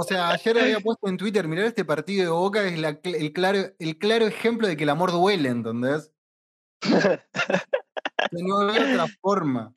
[0.00, 3.34] O sea, ayer había puesto en Twitter, mirar este partido de Boca es la el,
[3.34, 6.10] claro, el claro ejemplo de que el amor duele, ¿entendés?
[6.80, 9.74] Que no había otra forma.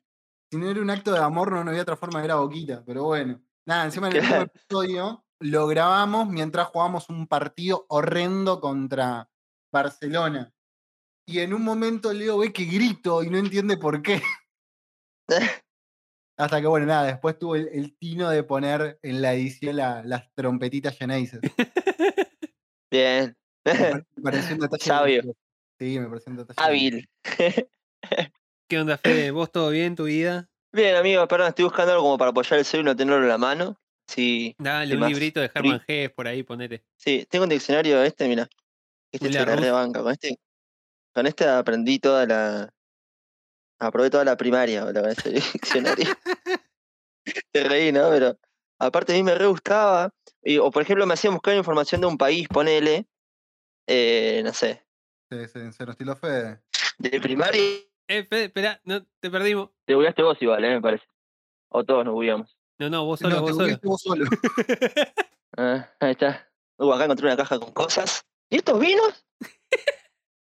[0.50, 2.36] Si no era un acto de amor, no, no había otra forma de ver a
[2.36, 2.82] Boquita.
[2.86, 3.42] Pero bueno.
[3.66, 9.28] Nada, encima en el último episodio lo grabamos mientras jugábamos un partido horrendo contra
[9.70, 10.54] Barcelona.
[11.26, 14.22] Y en un momento Leo ve que grito y no entiende por qué.
[16.36, 20.02] Hasta que, bueno, nada, después tuvo el, el tino de poner en la edición la-
[20.04, 21.38] las trompetitas Genesis.
[22.90, 23.36] Bien.
[23.64, 25.22] Me pare- me pareció un detalle Sabio.
[25.78, 26.60] Sí, me pareció un detalle.
[26.60, 27.08] Hábil.
[28.68, 29.30] ¿Qué onda, Fede?
[29.30, 30.48] ¿Vos todo bien, tu vida?
[30.72, 33.28] Bien, amigo, perdón, estoy buscando algo como para apoyar el celu y no tenerlo en
[33.28, 33.78] la mano.
[34.08, 35.08] Sí, Dale, ¿Qué un más?
[35.10, 36.84] librito de Herman Hesse por ahí, ponete.
[36.96, 38.48] sí, tengo un diccionario este, mira.
[39.12, 40.02] Este se la rebanca.
[40.02, 40.36] Con este,
[41.14, 42.70] con este aprendí toda la.
[43.86, 46.06] Aprobé toda la primaria, con ese diccionario.
[47.52, 48.08] Te reí, ¿no?
[48.10, 48.38] Pero
[48.78, 50.12] aparte a mí me re gustaba.
[50.42, 53.06] Y, o por ejemplo, me hacía buscar información de un país, ponele.
[53.86, 54.86] Eh, no sé.
[55.30, 56.62] Sí, sí, cero estilo Fede.
[56.98, 57.60] De primaria.
[58.08, 59.70] Eh, Fede, espera, no, te perdimos.
[59.84, 60.74] Te bugueaste vos igual, ¿eh?
[60.74, 61.06] Me parece.
[61.70, 62.58] O todos nos bugueamos.
[62.78, 63.78] No, no, vos solo, no, te vos solo.
[63.82, 64.24] vos solo.
[65.56, 66.50] Ah, ahí está.
[66.78, 68.26] Uh, acá encontré una caja con cosas.
[68.50, 69.24] ¿Y estos vinos?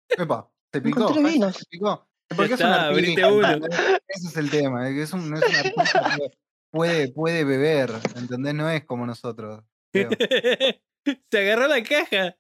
[0.09, 1.01] Epa, se picó.
[1.01, 1.57] Encontré Hashtag vinos.
[1.57, 2.09] Se picó.
[2.37, 3.67] Porque es un está, artista, uno.
[4.09, 4.89] Ese es el tema.
[4.89, 6.31] es un, no es un artista que
[6.71, 8.55] puede, puede beber, ¿entendés?
[8.55, 9.63] No es como nosotros.
[9.93, 10.11] creo.
[11.31, 12.37] Se agarró la caja.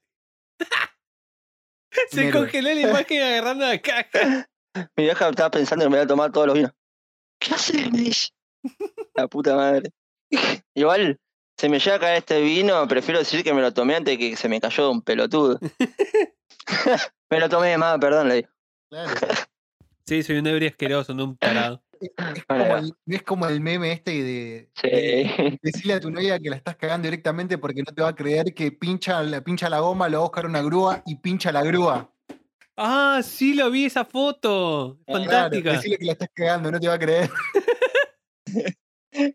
[2.10, 4.48] Se congeló la imagen agarrando la caja.
[4.96, 6.72] Mi vieja estaba pensando que me iba a tomar todos los vinos.
[7.38, 8.32] ¿Qué haces?
[9.14, 9.92] La puta madre.
[10.74, 11.20] Igual,
[11.58, 14.36] se me llega a caer este vino, prefiero decir que me lo tomé antes que
[14.36, 15.58] se me cayó de un pelotudo.
[17.30, 18.48] me lo tomé más, perdón, le digo.
[18.88, 19.10] Claro.
[20.06, 21.82] Sí, soy un ebrio asqueroso, no un tarado.
[22.02, 24.88] Es, como el, es como el meme este de, Sí.
[24.90, 28.14] de decirle a tu novia que la estás cagando directamente porque no te va a
[28.16, 31.52] creer que pincha, la- pincha la goma, lo va a buscar una grúa y pincha
[31.52, 32.12] la grúa.
[32.76, 34.98] Ah, sí, lo vi esa foto.
[35.06, 35.72] Claro, Fantástica.
[35.74, 37.30] Decirle que la estás cagando, no te va a creer.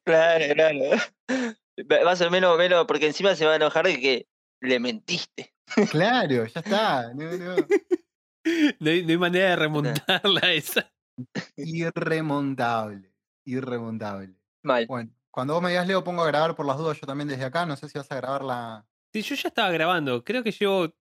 [0.04, 0.80] Claro, claro.
[2.10, 4.28] A ser menos, menos, porque encima se va a enojar de que
[4.62, 5.54] le mentiste.
[5.92, 7.14] Claro, ya está.
[7.14, 7.56] No, no.
[8.80, 10.92] No hay, no hay manera de remontarla esa.
[11.56, 13.12] Irremontable.
[13.46, 14.36] Irremontable.
[14.64, 14.86] Mal.
[14.88, 17.46] Bueno, cuando vos me digas Leo, pongo a grabar por las dudas yo también desde
[17.46, 17.66] acá.
[17.66, 18.86] No sé si vas a grabar la.
[19.14, 20.24] Sí, yo ya estaba grabando.
[20.24, 20.94] Creo que llevo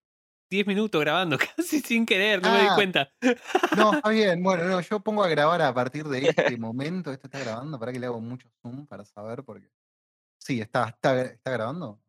[0.49, 2.75] 10 minutos grabando, casi sin querer, no me di Ah.
[2.75, 3.11] cuenta.
[3.75, 4.41] No, está bien.
[4.41, 7.11] Bueno, no, yo pongo a grabar a partir de este momento.
[7.11, 7.77] Esto está grabando.
[7.79, 9.69] Para que le hago mucho zoom para saber porque.
[10.39, 11.99] Sí, está, está, está grabando.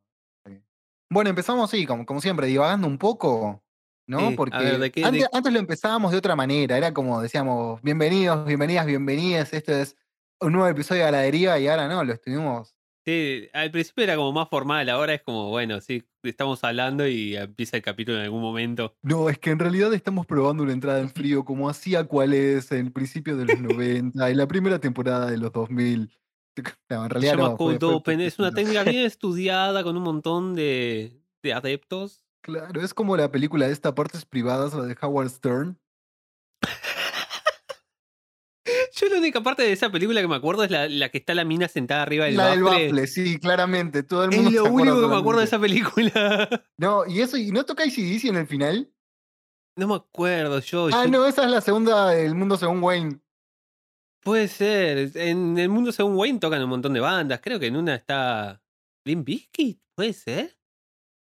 [1.10, 3.64] Bueno, empezamos así, como, como siempre, divagando un poco,
[4.08, 4.30] ¿no?
[4.30, 6.76] Sí, Porque ver, ¿de qué- de- antes, lo empezábamos de otra manera.
[6.76, 9.52] Era como decíamos, bienvenidos, bienvenidas, bienvenidas.
[9.52, 9.96] Esto es
[10.40, 12.74] un nuevo episodio de A la deriva y ahora no, lo estuvimos
[13.04, 17.36] Sí, al principio era como más formal, ahora es como, bueno, sí, estamos hablando y
[17.36, 18.96] empieza el capítulo en algún momento.
[19.02, 22.70] No, es que en realidad estamos probando una entrada en frío como hacía cuál es
[22.70, 26.10] en el principio de los 90, en la primera temporada de los 2000.
[26.90, 30.02] No, en Se realidad llama no, fue- fue es una técnica bien estudiada con un
[30.02, 32.26] montón de, de adeptos.
[32.42, 35.78] Claro, es como la película de esta partes privadas, la de Howard Stern.
[38.94, 41.34] Yo la única parte de esa película que me acuerdo es la, la que está
[41.34, 43.06] la mina sentada arriba del la del bafle.
[43.06, 44.02] sí, claramente.
[44.02, 46.64] Todo el Es mundo lo se acuerda único que me acuerdo de esa película.
[46.78, 48.92] No, y eso, ¿y no toca ICDC en el final?
[49.76, 50.88] No me acuerdo, yo.
[50.92, 53.20] Ah, yo- no, esa es la segunda del mundo según Wayne.
[54.22, 55.16] Puede ser.
[55.16, 57.40] En el mundo según Wayne tocan un montón de bandas.
[57.42, 58.60] Creo que en una está.
[59.06, 60.57] Limp Bizkit, ¿puede ser?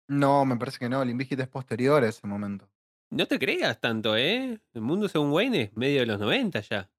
[0.08, 2.68] No, me parece que no, el es posterior a ese momento.
[3.10, 4.60] No te creas tanto, ¿eh?
[4.74, 6.90] El mundo según Wayne es medio de los 90 ya.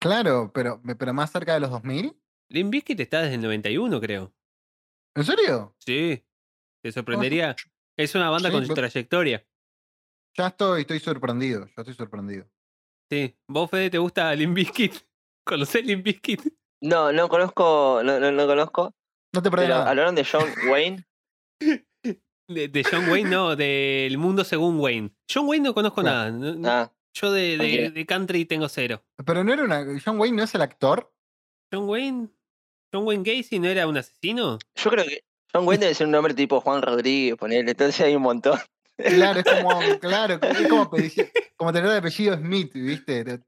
[0.00, 2.16] Claro, pero, pero más cerca de los 2000.
[2.50, 4.32] Limp Bizkit está desde el 91, creo.
[5.14, 5.74] ¿En serio?
[5.78, 6.24] Sí.
[6.82, 7.56] Te sorprendería.
[7.98, 9.44] Es una banda Sí, con trayectoria.
[10.36, 12.46] Ya estoy, estoy sorprendido, yo estoy sorprendido.
[13.10, 13.34] Sí.
[13.48, 14.94] ¿Vos, Fede, te gusta Limp Bizkit?
[15.44, 16.42] ¿Conocés Limp Bizkit?
[16.82, 18.94] No, no conozco, no, no, no conozco.
[19.32, 19.90] No te perdés Pero nada.
[19.90, 21.06] hablaron de John Wayne.
[22.48, 25.10] De, de John Wayne, no, del mundo según Wayne.
[25.32, 26.32] John Wayne no conozco Claro.
[26.32, 26.54] nada.
[26.54, 29.02] no- Ah, Yo de, de- de country tengo cero.
[29.24, 29.84] Pero no era una.
[30.04, 31.12] John Wayne no es el actor.
[31.72, 32.28] John Wayne.
[32.92, 34.58] John Wayne Gacy no era un asesino.
[34.76, 37.70] yo creo que John Wayne debe ser un nombre tipo Juan Rodríguez, ponele.
[37.72, 38.58] Entonces hay un montón.
[38.98, 39.80] Claro, es como.
[40.00, 40.68] Claro, es
[41.56, 43.40] como, tener el apellido Smith, ¿viste?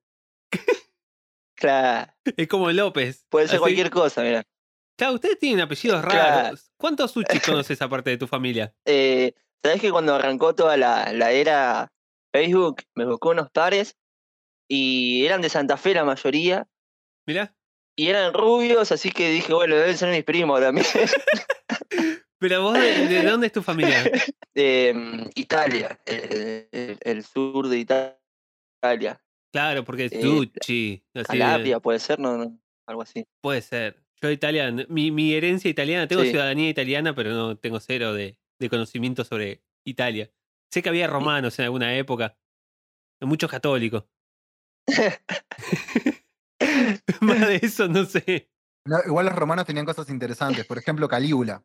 [1.54, 3.24] Claro, Es como López.
[3.28, 4.44] puede ser Así- cualquier cosa, mira.
[4.98, 6.42] Claro, ustedes tienen apellidos Claro.
[6.42, 6.72] raros.
[6.76, 8.74] ¿Cuántos sushis conoces aparte de tu familia?
[8.84, 11.92] Eh, ¿Sabés que cuando arrancó toda la, la era
[12.32, 13.96] Facebook, me buscó unos pares
[14.68, 16.66] y eran de Santa Fe la mayoría
[17.26, 17.54] Mirá.
[17.96, 20.86] y eran rubios, así que dije, bueno, deben ser mis primos también.
[22.40, 24.04] Pero vos, ¿de, de dónde es tu familia?
[24.54, 29.20] de mm, Italia, el, el- el sur de Italia.
[29.52, 30.50] Claro, porque es Eh,
[31.26, 33.26] Calabria, puede ser, no, no, algo así.
[33.40, 34.04] puede ser.
[34.20, 34.84] Yo italiano.
[34.88, 36.30] Mi, mi herencia italiana, tengo Sí.
[36.30, 40.30] ciudadanía italiana, pero no tengo cero de, de conocimiento sobre Italia.
[40.70, 42.36] Sé que había romanos en alguna época.
[43.20, 44.04] Muchos católicos.
[47.20, 48.50] Más de eso no sé.
[48.84, 50.64] No, igual los romanos tenían cosas interesantes.
[50.66, 51.64] Por ejemplo, Calígula.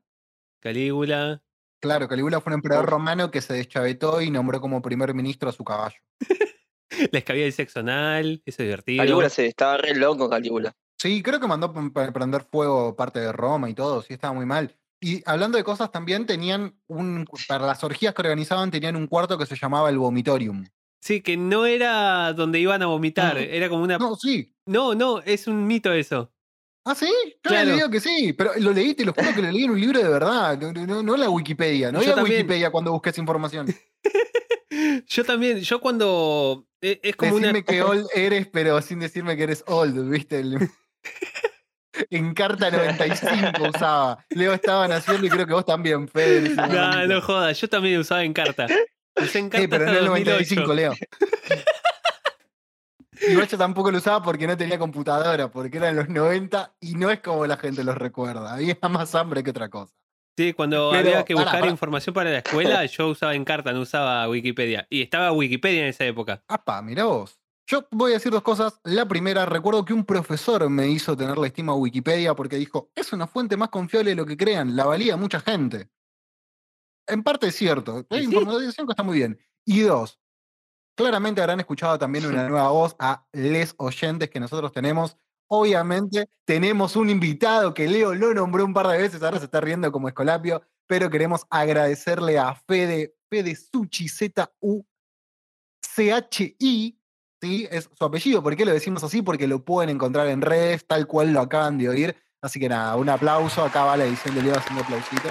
[0.60, 1.42] Calígula.
[1.82, 5.54] Claro, Calígula fue un emperador romano que se deschavetó y nombró como primer ministro a
[5.54, 5.98] su caballo.
[7.12, 8.42] Les cabía el sexo anal.
[8.46, 9.02] Eso es divertido.
[9.04, 10.76] Calígula se estaba re loco, Calígula.
[11.04, 14.46] Sí, creo que mandó para prender fuego parte de Roma y todo, sí, estaba muy
[14.46, 14.74] mal.
[15.02, 19.38] Y hablando de cosas también, tenían un, para las orgías que organizaban, tenían un cuarto
[19.38, 20.64] que se llamaba el vomitorium.
[21.02, 23.34] Sí, que no era donde iban a vomitar.
[23.34, 23.42] No.
[23.42, 23.98] Era como una.
[23.98, 24.56] No, sí.
[24.66, 26.32] No, no, es un mito eso.
[26.86, 27.08] ¿Ah, sí?
[27.44, 27.66] Yo Claro.
[27.72, 29.82] le digo que sí, pero lo leí, te lo juro que lo leí en un
[29.82, 31.92] libro de verdad, no, no, la Wikipedia.
[31.92, 32.24] No también.
[32.38, 33.68] Wikipedia cuando busqué esa información.
[35.08, 36.66] Yo también, yo cuando.
[36.82, 37.62] e- Es como Decirme una.
[37.66, 40.44] que old eres, pero sin decirme que eres old, ¿viste?
[42.10, 44.26] En carta 95 usaba.
[44.30, 46.48] Leo estaba naciendo y creo que vos también, Fede.
[46.48, 48.66] en No, no jodas, yo también usaba Encarta.
[49.16, 50.56] Usé Encarta Sí, pero hasta no el 2008.
[50.56, 50.94] 95, Leo.
[53.30, 57.10] Igual yo tampoco lo usaba porque no tenía computadora, porque eran los 90 y no
[57.10, 58.54] es como la gente los recuerda.
[58.54, 59.94] Había más hambre que otra cosa.
[60.36, 64.28] Sí, cuando Pero, había que buscar información para la escuela, yo usaba Encarta, no usaba
[64.28, 64.88] Wikipedia.
[64.90, 66.44] Y estaba Wikipedia en esa época.
[66.48, 67.40] Apa, mira vos.
[67.66, 68.80] Yo voy a decir dos cosas.
[68.84, 72.92] La primera, recuerdo que un profesor me hizo tener la estima a Wikipedia porque dijo,
[72.96, 75.90] es una fuente más confiable de lo que crean, la valía mucha gente.
[77.08, 78.34] En parte es cierto, hay sí.
[78.34, 79.40] información que está muy bien.
[79.66, 80.20] Y dos,
[80.96, 85.18] claramente habrán escuchado también una nueva voz a les oyentes que nosotros tenemos.
[85.48, 89.62] Obviamente tenemos un invitado que Leo lo nombró un par de veces, ahora se está
[89.62, 94.86] riendo como Escolapio, pero queremos agradecerle a Fede, Fede Suchi, Z-U
[95.96, 97.00] C-H-I,
[97.44, 97.68] ¿sí?
[97.70, 98.42] Es su apellido.
[98.42, 99.22] ¿Por qué lo decimos así?
[99.22, 102.16] Porque lo pueden encontrar en redes, tal cual lo acaban de oír.
[102.42, 103.66] Así que nada, un aplauso.
[103.66, 105.30] Acá va la edición de Leo haciendo aplausito.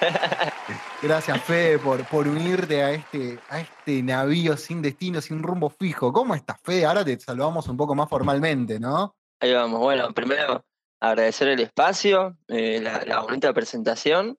[1.02, 6.12] Gracias, Fede, por, por unirte a este, a este navío sin destino, sin rumbo fijo.
[6.12, 6.86] ¿Cómo estás, Fede?
[6.86, 9.16] Ahora te saludamos un poco más formalmente, ¿no?
[9.40, 9.80] Ahí vamos.
[9.80, 10.64] Bueno, primero
[11.00, 14.38] agradecer el espacio, eh, la, la bonita presentación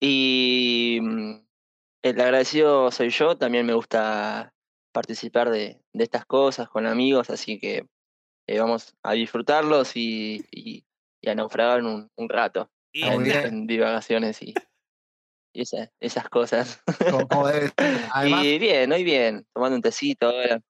[0.00, 1.47] y mm,
[2.02, 3.36] el agradecido soy yo.
[3.36, 4.52] También me gusta
[4.92, 7.86] participar de, de estas cosas con amigos, así que
[8.46, 10.84] eh, vamos a disfrutarlos y, y-
[11.20, 14.54] y a naufragar un, un rato Y- en, en divagaciones y,
[15.52, 16.82] y esa- esas cosas.
[18.12, 20.60] Además, y bien, hoy bien, tomando un tecito ahora.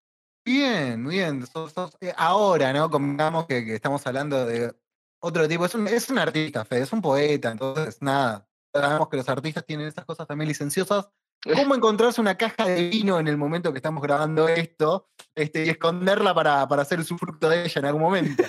[0.45, 1.47] Bien, bien.
[1.47, 2.91] sos- sos- eh, ahora, ¿no?
[2.91, 4.75] Comentamos que, que estamos hablando de
[5.21, 5.67] otro tipo.
[5.67, 8.48] Es un, es un artista, Fede, es un poeta, entonces nada.
[8.73, 11.09] Sabemos que los artistas tienen esas cosas también licenciosas.
[11.55, 15.69] ¿Cómo encontrarse una caja de vino en el momento que estamos grabando esto este, y
[15.69, 18.43] esconderla para, para hacer su fruto de ella en algún momento?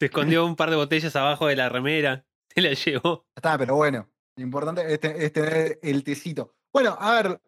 [0.00, 2.24] Se escondió un par de botellas abajo de la remera.
[2.54, 3.26] Se la llevó.
[3.36, 6.54] está, pero bueno, lo importante es, es tener el tecito.
[6.72, 7.40] Bueno, a ver,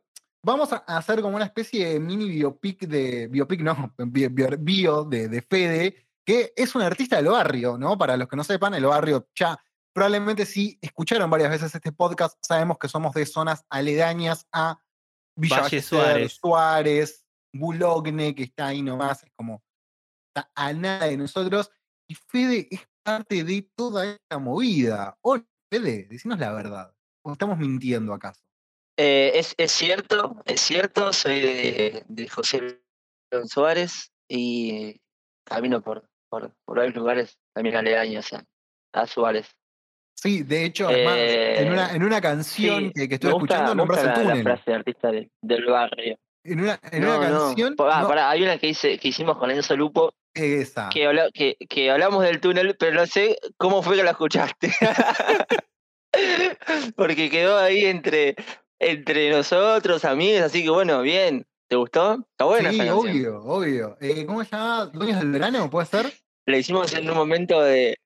[0.42, 3.26] vamos a hacer como una especie de mini biopic de.
[3.28, 7.96] Biopic, no, bio de, de Fede, que es un artista del barrio, ¿no?
[7.98, 9.58] Para los que no sepan, el barrio ya.
[9.92, 14.80] Probablemente si escucharon varias veces este podcast, sabemos que somos de zonas aledañas a
[15.36, 16.32] Villa Valle Suárez.
[16.34, 19.62] Suárez, Bulogne, que está ahí nomás, es como
[20.28, 21.70] está a nada de nosotros.
[22.08, 25.16] Y Fede es parte de toda esta movida.
[25.22, 25.38] O
[25.70, 26.94] Fede, decinos la verdad.
[27.24, 28.42] ¿O estamos mintiendo acaso?
[28.96, 32.82] Eh, es, es cierto, es cierto, soy de, de José
[33.32, 35.00] León Suárez y
[35.44, 38.44] camino por, por, por varios lugares también aledaños a,
[38.92, 39.56] a Suárez.
[40.14, 43.74] Sí, de hecho, más, en, una, Eh, en una canción Sí, que, que gusta, escuchando
[43.74, 44.42] nombras el la, la túnel.
[44.42, 46.16] frase de artista de- del barrio.
[46.44, 47.38] En una, en no, una no.
[47.46, 47.74] canción.
[47.78, 50.88] Ah, no, pará, hay una que, hice, que hicimos con Enzo Lupo esa.
[50.90, 54.72] que, que, que hablamos del túnel, pero no sé cómo fue que la escuchaste.
[56.96, 58.34] Porque quedó ahí entre,
[58.78, 61.46] entre nosotros, amigos, así que bueno, bien.
[61.68, 62.26] ¿Te gustó?
[62.32, 63.10] Está buena sí, esa canción.
[63.14, 63.96] obvio, obvio.
[64.00, 64.86] Eh, ¿Cómo se llama?
[64.86, 65.70] ¿Dueños del verano?
[65.70, 66.12] ¿Puede ser?
[66.46, 67.96] La hicimos en un momento de.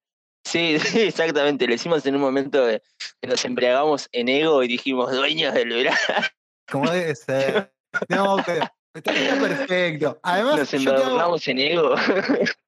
[0.45, 1.67] Sí, sí, exactamente.
[1.67, 2.83] Lo hicimos en un momento de
[3.21, 5.99] que nos embriagamos en ego y dijimos dueños del verano.
[6.71, 7.75] Como debe ser.
[8.09, 10.19] No, pero está, perfecto.
[10.23, 11.95] Además, Nos embadurnamos en ego.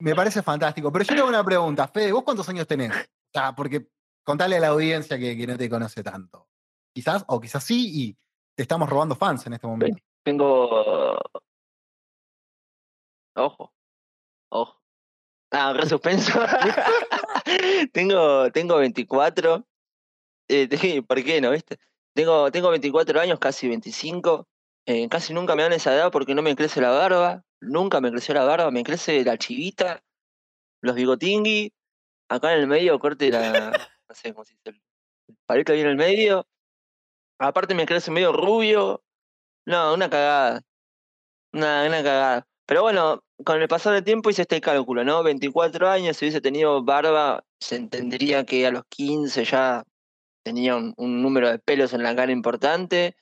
[0.00, 0.92] me parece fantástico.
[0.92, 1.88] Pero yo te hago una pregunta.
[1.88, 2.90] Fede, ¿vos cuántos años tenés?
[2.90, 3.88] O sea, porque
[4.24, 6.48] contale a la audiencia que, que no te conoce tanto.
[6.94, 8.18] Quizás, o quizás sí, y
[8.54, 10.02] te estamos robando fans en este momento.
[10.22, 11.18] Tengo.
[13.34, 13.72] Ojo.
[14.50, 14.81] Ojo.
[15.52, 16.32] Ah, re suspenso.
[17.92, 19.66] tengo, tengo 24.
[20.48, 20.68] Eh,
[21.06, 21.78] ¿Por qué no, viste?
[22.14, 24.48] Tengo, tengo 24 años, casi 25.
[24.86, 27.44] Eh, casi nunca me dan esa edad porque no me crece la barba.
[27.60, 30.02] Nunca me creció la barba, me crece la chivita,
[30.80, 31.72] los bigotingui.
[32.28, 33.72] Acá en el medio, corte la.
[34.08, 34.82] No sé cómo se dice.
[35.28, 36.46] El palito ahí en el medio.
[37.38, 39.02] Aparte me crece medio rubio.
[39.64, 40.60] No, una cagada.
[41.52, 42.46] Una, una cagada.
[42.66, 45.22] Pero bueno, con el pasar del tiempo hice este cálculo, ¿no?
[45.22, 49.82] 24 años, si hubiese tenido barba, se entendería que a los 15 ya
[50.44, 53.16] tenía un, un número de pelos en la cara importante.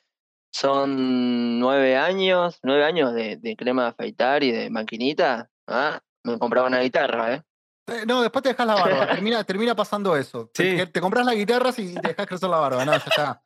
[0.53, 5.49] Son nueve años, nueve años de, de crema de afeitar y de maquinita.
[5.69, 7.43] Ah, me compraba una guitarra, ¿eh?
[7.87, 9.07] Eh, No, después te dejas la barba.
[9.15, 10.51] Termina, termina pasando eso.
[10.53, 10.77] Te- Sí.
[10.79, 12.85] Te, te compras la guitarra y te dejas crecer la barba.
[12.85, 13.43] No, ya está.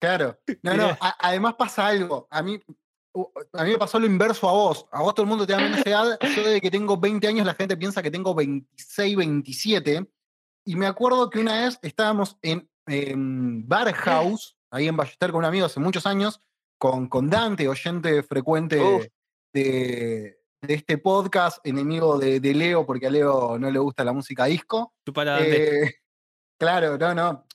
[0.00, 0.38] Claro.
[0.62, 0.96] No, no.
[1.00, 2.28] A- además pasa algo.
[2.30, 2.60] A mí,
[3.52, 4.86] a mí me pasó lo inverso a vos.
[4.90, 6.18] A vos todo el mundo te da menos edad.
[6.20, 10.06] Yo desde que tengo 20 años la gente piensa que tengo 26, 27.
[10.66, 15.40] Y me acuerdo que una vez estábamos en, en Bar House, ahí en Ballester con
[15.40, 16.42] un amigo hace muchos años,
[16.78, 19.10] con, con Dante, oyente frecuente
[19.52, 24.12] de, de este podcast, enemigo de, de Leo, porque a Leo no le gusta la
[24.12, 24.94] música disco.
[25.06, 25.84] Chupala, Dante.
[25.84, 25.94] Eh,
[26.58, 27.46] claro, no, no.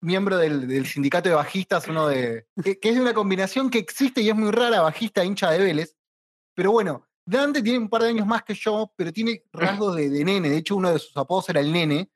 [0.00, 2.46] Miembro del, del sindicato de bajistas, uno de.
[2.62, 5.96] Que, que es una combinación que existe y es muy rara, bajista hincha de Vélez.
[6.54, 10.08] Pero bueno, Dante tiene un par de años más que yo, pero tiene rasgos de,
[10.08, 10.50] de nene.
[10.50, 12.10] De hecho, uno de sus apodos era el nene.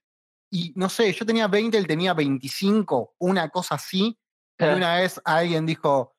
[0.51, 4.19] Y no sé, yo tenía 20, él tenía 25, una cosa así.
[4.59, 6.15] Y una vez alguien dijo,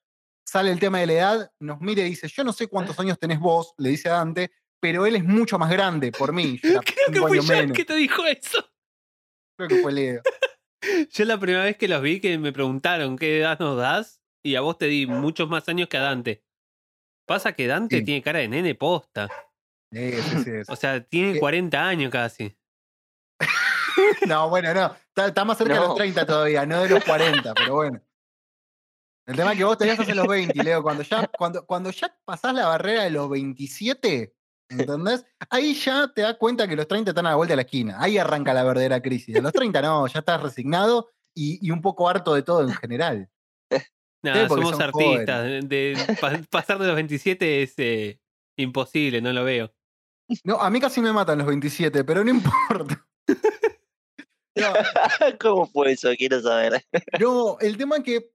[0.45, 3.17] sale el tema de la edad, nos mira y dice, yo no sé cuántos años
[3.17, 6.59] tenés vos, le dice a Dante, pero él es mucho más grande por mí.
[6.61, 7.77] Creo que el menos.
[7.77, 8.63] que te dijo eso.
[9.55, 10.21] Creo que fue Leo.
[11.11, 14.55] Yo la primera vez que los vi que me preguntaron qué edad nos das y
[14.55, 16.43] a vos te di muchos más años que a Dante.
[17.25, 18.05] Pasa que Dante Sí.
[18.05, 19.29] tiene cara de nene posta.
[19.91, 20.51] Sí, sí, sí, sí.
[20.67, 22.55] O sea, tiene Eh, 40 años casi.
[24.27, 24.95] No, bueno, no.
[25.09, 25.95] Está, está más cerca de los No.
[25.95, 28.01] 30 todavía, no de los 40, pero bueno.
[29.25, 30.81] El tema es que vos tenías hace los 20, Leo.
[30.83, 34.33] Cuando ya, cuando, cuando ya pasás la barrera de los 27,
[34.79, 35.25] ¿entendés?
[35.49, 37.97] Ahí ya te das cuenta que los 30 están a la vuelta de la esquina.
[37.99, 39.35] Ahí arranca la verdadera crisis.
[39.37, 42.73] A los 30 no, ya estás resignado y, y un poco harto de todo en
[42.73, 43.29] general.
[44.23, 45.43] Nada, porque somos artistas.
[45.43, 48.19] De, de- pa- pasar de los 27 es eh,
[48.57, 49.73] imposible, no lo veo.
[50.45, 53.05] No, a mí casi me matan los 27, pero no importa.
[54.55, 54.67] No,
[55.39, 56.09] ¿Cómo fue eso?
[56.17, 56.85] Quiero saber.
[57.19, 58.29] No, el tema es que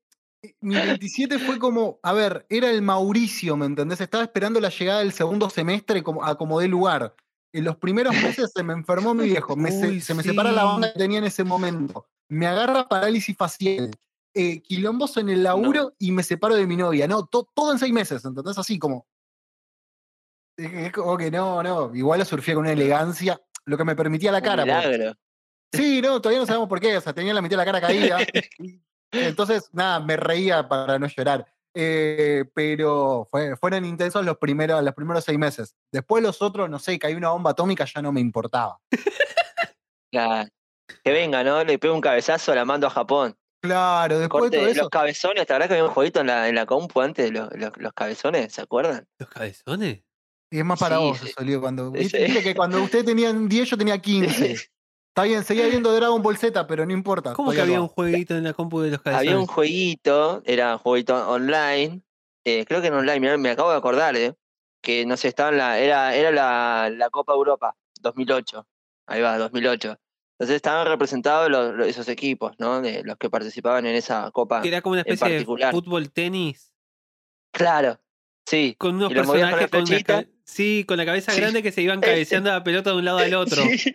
[0.61, 4.00] mi 27 fue como, a ver, era el Mauricio, ¿me entendés?
[4.00, 7.14] Estaba esperando la llegada del segundo semestre como, a como de lugar.
[7.52, 10.92] En los primeros meses se me enfermó mi viejo, me se, me separa la banda
[10.92, 13.90] que tenía en ese momento, me agarra parálisis facial,
[14.35, 17.09] eh, quilombos en el laburo y me separo de mi novia.
[17.09, 18.59] No, to- todo en seis meses, ¿entendés?
[18.59, 19.07] Así como...
[20.57, 23.97] Es es como que no, no, igual lo surfía con una elegancia, lo que me
[23.97, 24.64] permitía la Un cara.
[24.64, 25.14] porque- milagro.
[25.73, 26.97] Sí, no, todavía no sabemos por qué.
[26.97, 27.80] O sea, tenía la mitad de la cara
[28.16, 28.18] caída.
[29.12, 31.46] Entonces, nada, me reía para no llorar.
[31.74, 35.74] Eh, pero fue- fueron intensos los primeros, los primeros seis meses.
[35.92, 38.78] Después los otros, no sé, que hay una bomba atómica, ya no me importaba.
[40.10, 40.48] Claro.
[41.04, 41.62] Que venga, ¿no?
[41.64, 43.36] Le pego un cabezazo, la mando a Japón.
[43.62, 44.90] Claro, después Corte, de todo los eso.
[44.90, 47.48] cabezones, ¿te verdad que había un jueguito en la, en la compu antes de los,
[47.56, 48.52] los, los cabezones?
[48.52, 49.06] ¿Se acuerdan?
[49.18, 50.00] ¿Los cabezones?
[50.50, 51.28] Y es más para Sí, vos, sí.
[51.28, 54.56] eso, Leo, Cuando, viste que cuando ustedes tenían 10, yo tenía 15.
[55.18, 57.32] Está bien, seguía viendo Dragon Ball Z, pero no importa.
[57.32, 57.82] ¿Cómo que había no.
[57.82, 59.28] un jueguito en la compu de los cabezones?
[59.28, 62.02] Había un jueguito, era un jueguito online,
[62.44, 64.34] eh, creo que en online, mirá, me acabo de acordar, eh,
[64.80, 68.64] que no sé, estaba en la, era, era la, la Copa Europa 2008,
[69.08, 69.96] ahí va, 2008.
[70.38, 72.80] Entonces estaban representados los- los- esos equipos, ¿no?
[72.80, 74.60] De los que participaban en esa Copa.
[74.62, 76.72] Que era como una especie de fútbol tenis
[77.52, 77.98] Claro,
[78.46, 78.76] sí.
[78.78, 79.80] con unos Y personajes la con
[80.50, 81.40] Sí, con la cabeza Sí.
[81.40, 83.62] grande que se iban cabeceando la pelota de un lado al otro.
[83.62, 83.92] Sí.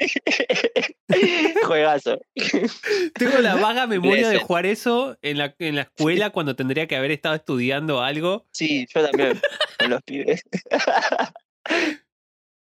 [1.66, 2.20] Juegazo.
[3.16, 6.96] Tengo la vaga memoria de jugar eso en la, en la escuela cuando tendría que
[6.96, 8.46] haber estado estudiando algo.
[8.52, 9.42] Sí, yo también,
[9.80, 10.44] con los pibes.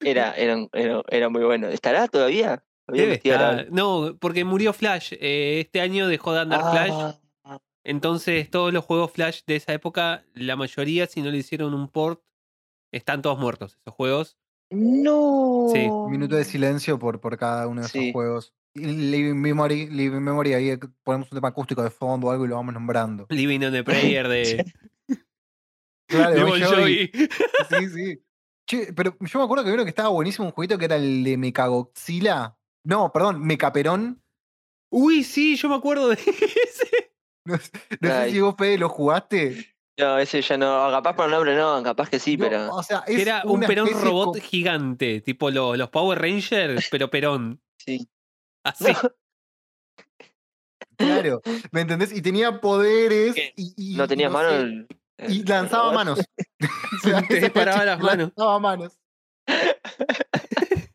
[0.01, 1.69] Era, era, era, era muy bueno.
[1.69, 2.63] ¿Estará todavía?
[2.87, 3.67] Debe estar.
[3.71, 5.13] No, porque murió Flash.
[5.21, 7.15] Eh, este año dejó de andar Flash.
[7.45, 11.75] Ah, Entonces, todos los juegos Flash de esa época, la mayoría, si no le hicieron
[11.75, 12.21] un port,
[12.93, 14.39] están todos muertos, esos juegos.
[14.71, 15.69] no.
[15.73, 15.87] Sí.
[15.89, 18.55] Un minuto de silencio por, por cada uno de esos juegos.
[18.75, 22.55] Living Memory, Living Memory, ahí ponemos un tema acústico de fondo o algo y lo
[22.57, 23.27] vamos nombrando.
[23.29, 24.65] Living on a Prayer de,
[26.09, 27.11] Claro, de Bon Jovi.
[27.69, 28.23] Sí, sí.
[28.69, 31.25] Che, pero yo me acuerdo que vieron que estaba buenísimo un jueguito que era el
[31.25, 32.57] de Mechagodzilla.
[32.85, 34.23] No, perdón, Mecaperón.
[34.93, 36.15] Uy, sí, yo me acuerdo de
[36.67, 37.13] ese.
[37.45, 37.71] No, sé-
[38.01, 38.33] no sé Ay.
[38.33, 39.67] si vos, Fede, lo jugaste.
[40.01, 40.89] No, ese ya no.
[40.91, 42.75] Capaz por el nombre no, capaz que sí, No, pero.
[42.75, 47.09] o sea, Que es era un Perón robot gigante, tipo lo- los Power Rangers, pero
[47.11, 47.61] Perón.
[47.79, 48.09] Sí.
[48.65, 48.93] Así.
[50.97, 51.41] Claro,
[51.73, 52.13] ¿me entendés?
[52.13, 53.53] Y tenía poderes ¿Qué?
[53.57, 54.51] y, y- No tenía sé, mano.
[54.51, 54.87] el-
[55.29, 56.21] Y lanzaba manos.
[56.93, 58.33] O sea, Te disparaba las manos.
[58.37, 58.99] Lanzaba manos.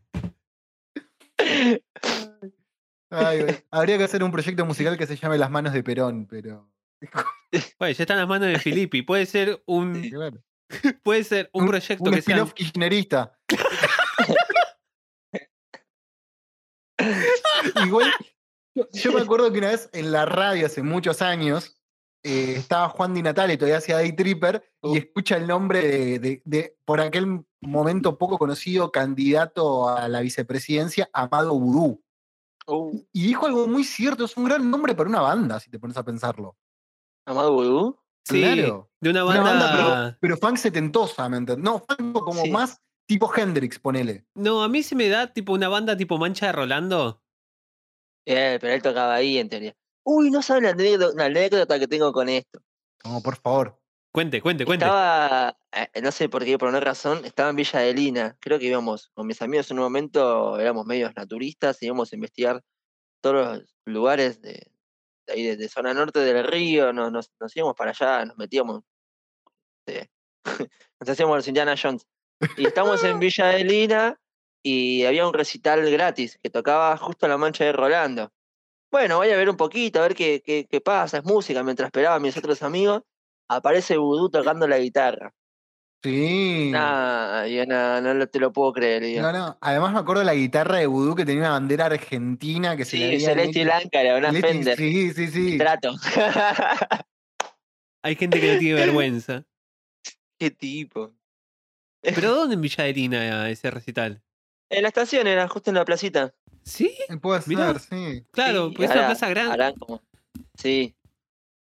[3.10, 3.56] Ay, güey.
[3.72, 6.70] Habría que hacer un proyecto musical que se llame Las manos de Perón, pero.
[7.80, 9.02] Bueno, ya están las manos de Filippi.
[9.02, 10.12] Puede ser un, Sí.
[10.12, 10.44] Claro.
[11.04, 12.36] puede ser un proyecto un que sea.
[12.36, 13.40] spin-off kirchnerista.
[17.86, 18.12] Igual,
[18.76, 21.78] yo, yo me acuerdo que una vez en la radio hace muchos años
[22.24, 24.96] eh, estaba Juan Di Natale, todavía hacía Day Tripper, Uh.
[24.96, 30.22] y escucha el nombre de, de- de, por aquel momento poco conocido, candidato a la
[30.22, 32.04] vicepresidencia, Amado Vudú.
[32.68, 35.80] Uh, Y dijo algo muy cierto, es un gran nombre para una banda, si te
[35.80, 36.56] pones a pensarlo.
[37.26, 38.00] Amado Vudú.
[38.24, 38.90] Sí, Claro.
[39.02, 39.52] de una Una banda.
[39.52, 41.64] banda, pero, pero funk setentosa, ¿me entendés?
[41.64, 42.50] No, funk como Sí.
[42.52, 44.26] más tipo Hendrix, ponele.
[44.34, 47.22] No, a mí se me da tipo una banda tipo Mancha de Rolando.
[48.26, 49.76] Eh, pero él tocaba ahí en teoría.
[50.04, 52.60] Uy, no saben la anécdota, la anécdota que tengo con esto.
[53.04, 53.80] No, por favor.
[54.12, 54.86] Cuente, cuente, cuente.
[54.86, 58.38] Estaba, eh, no sé por qué, por una razón, estaba en Villa de Lina.
[58.40, 62.64] Creo que íbamos con mis amigos en un momento, éramos medios naturistas, íbamos a investigar
[63.22, 64.72] todos los lugares de
[65.28, 68.84] ahí, de, de zona norte del río, nos, nos, nos íbamos para allá, nos metíamos,
[69.88, 70.08] eh,
[71.00, 72.06] nos hacíamos los Indiana Jones.
[72.58, 74.20] Y estamos en Villa de Lina
[74.64, 78.32] y había un recital gratis que tocaba justo la mancha de Rolando.
[78.92, 81.88] Bueno, voy a ver un poquito, a ver qué, qué, qué pasa, es música, mientras
[81.88, 83.02] esperaba a mis otros amigos
[83.48, 85.34] aparece Vudú tocando la guitarra.
[86.06, 86.70] Sí.
[86.72, 89.20] Nah, yo no, no lo- te lo puedo creer.
[89.22, 89.58] No, no.
[89.60, 92.98] Además me acuerdo de la guitarra de Voodoo que tenía una bandera argentina que se
[92.98, 94.78] le Sí, Celeste Blanca, era una Fender.
[94.78, 95.58] Sí, sí, sí.
[95.58, 95.96] Trato.
[98.04, 99.46] Hay gente que no tiene vergüenza.
[100.40, 101.16] Qué tipo.
[102.02, 104.22] ¿Pero dónde en Villa de Lina ese recital?
[104.70, 106.36] En la estación era justo en la placita.
[106.64, 106.96] ¿Sí?
[107.10, 107.80] Eh, Puede Mirá.
[107.80, 108.26] ser, sí.
[108.32, 109.54] Claro, Sí, pues es una plaza grande.
[109.54, 110.02] harán como-
[110.56, 110.96] Sí.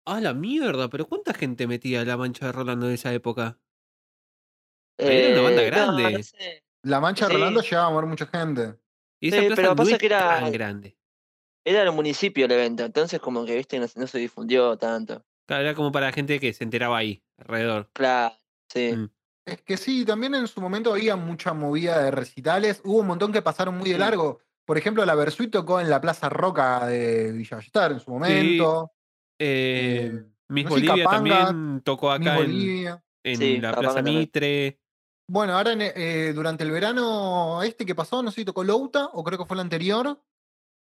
[0.05, 3.57] Ah, la mierda, pero ¿cuánta gente metía la mancha de Rolando en esa época?
[4.97, 6.11] Era una banda Eh, no, grande.
[6.17, 6.63] no sé.
[6.83, 7.37] La mancha de Sí.
[7.39, 8.75] Rolando llevaba a mover mucha gente.
[9.21, 10.97] Y esa Sí, plaza pero pasa que era- tan grande.
[11.65, 15.25] Era el municipio el evento, entonces como que, viste, no, se- no se difundió tanto.
[15.47, 17.89] Claro, era como para gente que se enteraba ahí, alrededor.
[17.93, 18.35] Claro,
[18.69, 18.91] sí.
[18.95, 19.09] Mm.
[19.45, 22.81] Es que sí, también en su momento había mucha movida de recitales.
[22.85, 23.99] Hubo un montón que pasaron muy de Sí.
[23.99, 24.39] largo.
[24.65, 28.91] Por ejemplo, la Versuit tocó en la Plaza Roca de Villa en su momento.
[29.39, 32.87] Eh, Eh, Miss no Bolivia Capanga, también tocó acá en,
[33.23, 34.01] en Sí, la Plaza.
[34.01, 34.79] Mitre.
[35.27, 39.05] Bueno, ahora en, eh, durante el verano este que pasó, no sé si tocó Louta
[39.13, 40.21] o creo que fue el anterior.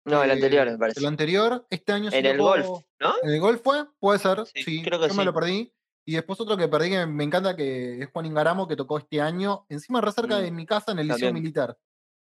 [0.04, 1.00] No, el Eh, anterior, me parece.
[1.00, 2.66] El anterior, este año sí En el golf,
[3.00, 3.14] ¿no?
[3.22, 3.86] ¿En el golf fue?
[3.98, 4.82] Puede ser, Sí, sí.
[4.82, 5.72] creo que yo me lo perdí.
[6.08, 9.20] Y después otro que perdí que me encanta que es Juan Ingaramo que tocó este
[9.20, 11.32] año, encima re cerca Mm, de mi casa en el Liceo.
[11.32, 11.76] Militar.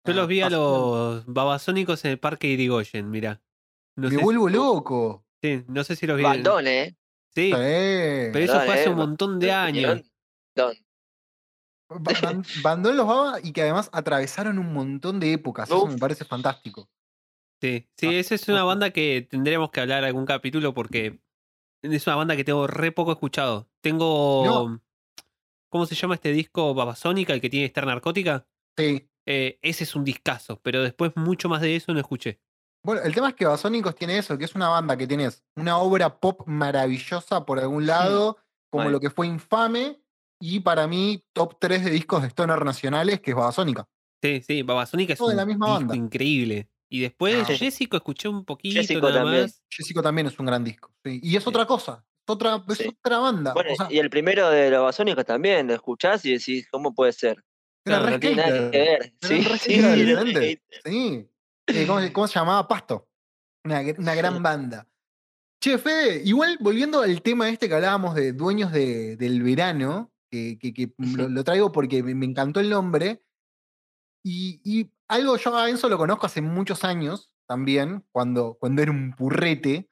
[0.05, 3.41] Yo Ah, los vi a los babasónicos en el Parque Irigoyen, mirá.
[3.95, 5.25] No Me sé, vuelvo loco.
[5.43, 6.23] sí, no sé si los vi.
[6.23, 6.97] Bandón, ¿eh?
[7.35, 7.51] Sí, Sí.
[7.51, 10.01] pero eso fue hace eh, un montón de años.
[10.55, 10.77] Bandón.
[11.89, 15.69] Ban- Bandón los baba y que además atravesaron un montón de épocas.
[15.69, 15.91] Eso Uf.
[15.93, 16.89] me parece fantástico.
[17.61, 21.19] Sí, sí, Ah, esa es una banda que tendremos que hablar algún capítulo porque
[21.81, 23.67] es una banda que tengo re poco escuchado.
[23.81, 24.79] Tengo.
[25.69, 28.47] ¿Cómo se llama este disco Babasónica, el que tiene Star Narcótica?
[28.77, 29.09] Sí.
[29.25, 32.39] Eh, ese es un discazo, pero después mucho más de eso no escuché.
[32.85, 35.77] Bueno, el tema es que Basónicos tiene eso, que es una banda que tienes una
[35.79, 38.37] obra pop maravillosa por algún lado,
[38.69, 39.99] como lo que fue Infame,
[40.39, 43.87] y para mí, top 3 de discos de Stoner nacionales, que es Babasónica.
[44.21, 45.95] Sí, sí, Babasónica es Todo de un la misma disco banda.
[45.95, 46.69] increíble.
[46.89, 47.53] Y después Ah.
[47.53, 49.41] Jessico escuché un poquito Jessico nada también.
[49.43, 49.61] más.
[49.69, 50.91] Jessico también es un gran disco.
[51.03, 51.19] sí.
[51.21, 51.49] Y es Sí.
[51.49, 52.87] otra cosa, es otra, es Sí.
[53.03, 53.53] otra banda.
[53.53, 54.95] Bueno, o sea, y el primero de los
[55.25, 57.43] también, lo escuchás y decís, ¿cómo puede ser?
[57.85, 58.71] Era No, tiene nada skater.
[58.71, 58.89] que ver.
[58.89, 60.59] Era Sí, sí.
[60.85, 61.29] Sí.
[61.67, 62.67] Eh, ¿cómo, se- cómo se llamaba?
[62.67, 63.07] Pasto.
[63.65, 64.87] Una gran banda.
[65.61, 70.57] Che, Fede, igual volviendo al tema este que hablábamos de dueños de- del verano, que,
[70.59, 73.23] que- que lo, lo traigo porque me, me encantó el nombre.
[74.23, 78.91] Y, y algo yo a Enzo lo conozco hace muchos años también, cuando, cuando era
[78.91, 79.89] un purrete.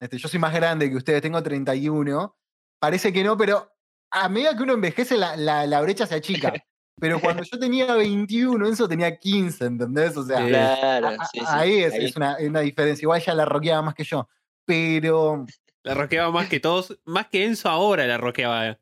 [0.00, 2.36] Este, yo soy más grande que ustedes, tengo 31.
[2.80, 3.72] Parece que no, pero
[4.12, 6.52] a medida que uno envejece, la, la- la brecha se achica.
[7.00, 10.16] Pero cuando yo tenía 21, Enzo tenía 15, ¿entendés?
[10.16, 10.44] O sea.
[10.46, 11.44] Claro, a- a- sí, sí.
[11.48, 12.04] ahí es, ahí.
[12.06, 13.04] es una, una diferencia.
[13.04, 14.28] Igual ya la roqueaba más que yo.
[14.66, 15.46] Pero,
[15.84, 18.78] La roqueaba más que todos, más que Enzo ahora la roqueaba.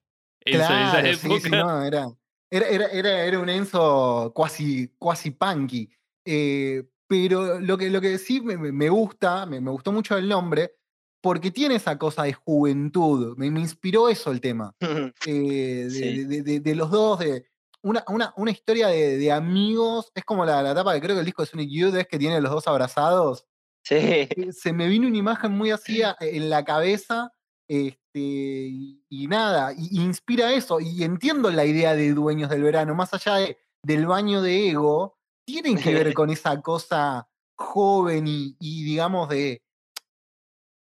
[0.47, 1.41] Esa claro, sí, época.
[1.43, 2.09] sí, no, era,
[2.51, 5.91] era, era, era, un Enzo cuasi, cuasi punky.
[6.25, 10.73] Eh, pero lo que, lo que sí me, gusta, me, me gustó mucho el nombre,
[11.21, 13.37] porque tiene esa cosa de juventud.
[13.37, 14.75] Me, me inspiró eso el tema.
[14.81, 16.25] eh, de, Sí.
[16.25, 17.47] de- de- de los dos, de
[17.83, 20.11] una, una, una historia de, de amigos.
[20.15, 22.19] Es como la, la etapa que creo que el disco de Sonic Youth es que
[22.19, 23.45] tiene los dos abrazados.
[23.85, 23.95] Sí.
[23.97, 27.33] Eh, Se me vino una imagen muy así en la cabeza.
[27.69, 30.79] Este, y, y nada, y, y inspira eso.
[30.81, 35.19] Y entiendo la idea de dueños del verano, más allá de- del baño de ego,
[35.47, 39.63] tienen que ver con esa cosa joven y, y digamos de.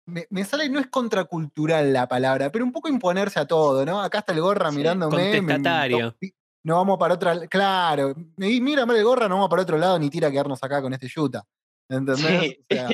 [0.07, 4.01] Me, me sale, no es contracultural la palabra, pero un poco imponerse a todo, ¿no?
[4.01, 5.17] Acá está el gorra Sí, mirándome.
[5.17, 6.15] me- contestatario.
[6.21, 6.29] no,
[6.63, 7.45] no vamos para otra.
[7.47, 10.81] Claro, y mira, el gorra, no vamos para otro lado ni tira a quedarnos acá
[10.81, 11.43] con este yuta.
[11.89, 12.17] ¿Entendés?
[12.41, 12.57] Sí.
[12.69, 12.89] O sea,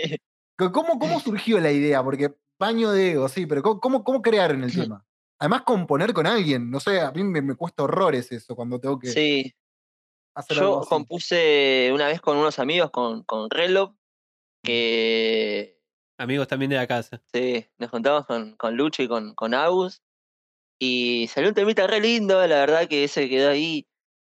[0.58, 2.04] Co- ¿Cómo, ¿Cómo surgió la idea?
[2.04, 2.34] Porque
[2.64, 5.06] baño de ego, sí, pero ¿cómo, cómo, cómo crearon el tema?
[5.40, 8.98] Además, componer con alguien, no sé, a mí me, me cuesta horrores eso cuando tengo
[9.00, 9.54] que Sí,
[10.36, 10.90] hacer algo yo así.
[10.90, 13.94] compuse una vez con unos amigos, con, con Relov,
[14.64, 15.80] que
[16.18, 17.22] Amigos también de la casa.
[17.34, 20.02] sí, nos juntamos con, con Lucho y con, con Agus,
[20.80, 23.88] y salió un temita re lindo, la verdad que ese quedó ahí.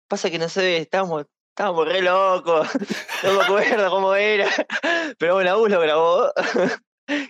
[0.10, 2.68] Pasa que no sé, estábamos, estábamos re locos,
[3.24, 4.48] no me acuerdo cómo era,
[5.20, 6.32] pero bueno, Agus lo grabó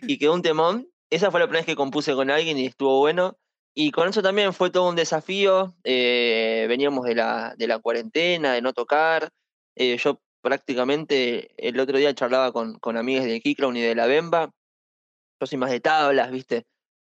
[0.03, 0.87] y quedó un temón.
[1.13, 3.37] Esa fue la primera vez que compuse con alguien y estuvo bueno.
[3.75, 5.75] Y con eso también fue todo un desafío.
[5.83, 9.29] eh, veníamos de la, de la cuarentena, de no tocar.
[9.75, 14.07] eh, yo prácticamente el otro día charlaba con, con amigas de Keycrown y de la
[14.07, 14.51] Bemba.
[15.39, 16.65] Yo soy más de tablas, ¿viste?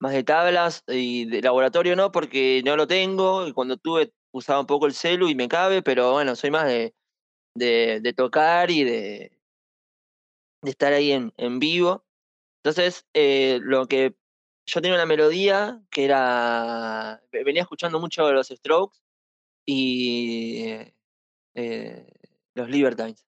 [0.01, 3.47] Más de tablas y de laboratorio no, porque no lo tengo.
[3.47, 6.67] Y cuando tuve usaba un poco el celu y me cabe, pero bueno, soy más
[6.67, 6.95] de,
[7.55, 9.33] de, de tocar y de,
[10.63, 12.05] de estar ahí en, en vivo.
[12.63, 14.17] Entonces, eh, lo que
[14.67, 17.23] yo tenía una melodía que era.
[17.33, 18.99] ve- Venía escuchando mucho los Strokes
[19.67, 20.75] y
[21.55, 22.07] eh,
[22.55, 23.21] los Libertines.
[23.21, 23.25] Sí.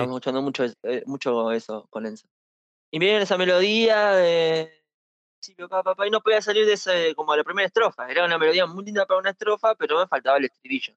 [0.00, 2.28] Estamos escuchando mucho, eh, mucho eso con Enzo.
[2.90, 4.72] Y viene esa melodía de.
[5.40, 8.10] Sí, papá, papá, y no podía salir de ese, como la primera estrofa.
[8.10, 10.94] Era una melodía muy linda para una estrofa, pero me faltaba el estribillo.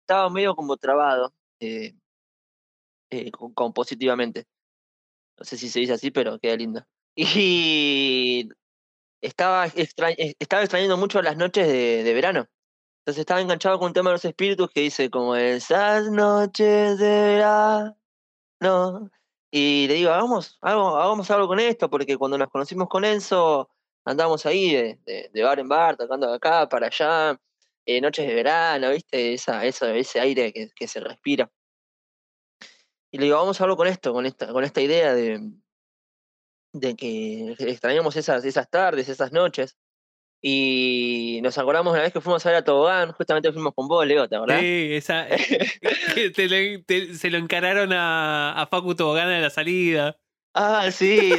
[0.00, 1.94] Estaba medio como trabado eh,
[3.10, 4.46] eh, co- compositivamente.
[5.42, 6.86] No sé si se dice así, pero queda lindo.
[7.16, 8.48] Y
[9.20, 12.46] estaba, eh, estaba extrañando mucho las noches de, verano.
[13.00, 17.22] Entonces estaba enganchado con un tema de los espíritus que dice como esas noches de
[18.60, 19.10] verano.
[19.50, 23.68] Y le digo, hagamos, hagamos, algo con esto, porque cuando nos conocimos con Enzo,
[24.04, 27.36] andábamos ahí de, bar en bar, tocando de acá para allá,
[27.84, 29.34] eh, noches de verano, ¿viste?
[29.34, 31.50] Esa, esa, ese aire que se respira.
[33.12, 35.40] Y le digo, vamos a algo con esto, con esta, con esta idea de,
[36.72, 39.76] de que extrañamos esas, esas tardes, esas noches.
[40.44, 44.04] Y nos acordamos una vez que fuimos a ver a Tobogán, justamente fuimos con vos,
[44.04, 44.60] Leo, ¿te acordás?
[44.60, 45.28] Sí, esa,
[46.14, 50.18] que te lo- te- se lo encararon a, a Facu Tobogán en la salida.
[50.54, 51.32] Ah, sí,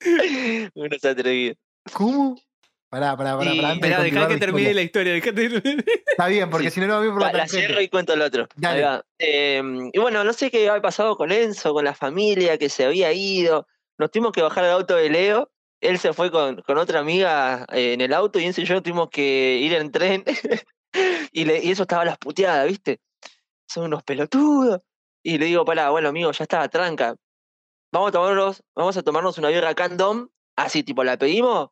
[0.00, 0.70] sí.
[0.74, 1.54] Uno se ha atrevido.
[1.92, 2.36] ¿Cómo?
[2.94, 3.74] Pará, pará, pará, pará.
[3.74, 5.12] dejá continuar que la termine historia.
[5.12, 5.84] la historia.
[6.06, 6.74] Está bien, porque Sí.
[6.76, 8.42] si no, no va a ir por la La, cierro y cuento el otro.
[8.44, 8.82] Ahí Dale.
[8.84, 9.04] va.
[9.18, 12.84] Em, y bueno, no sé qué había pasado con Enzo, con la familia, que se
[12.84, 13.66] había ido.
[13.98, 15.50] Nos tuvimos que bajar del auto de Leo.
[15.80, 18.80] Él se fue con, con otra amiga eh, en el auto y Enzo y yo
[18.80, 20.22] tuvimos que ir en tren.
[21.32, 23.00] y, le- y eso estaba a las puteadas, ¿viste?
[23.68, 24.80] Son unos pelotudos.
[25.22, 27.16] Y le digo, pará, bueno, amigo, ya está, tranca.
[27.92, 31.70] Vamos a tomarnos, vamos a tomarnos una birra Candom, así, tipo, la pedimos.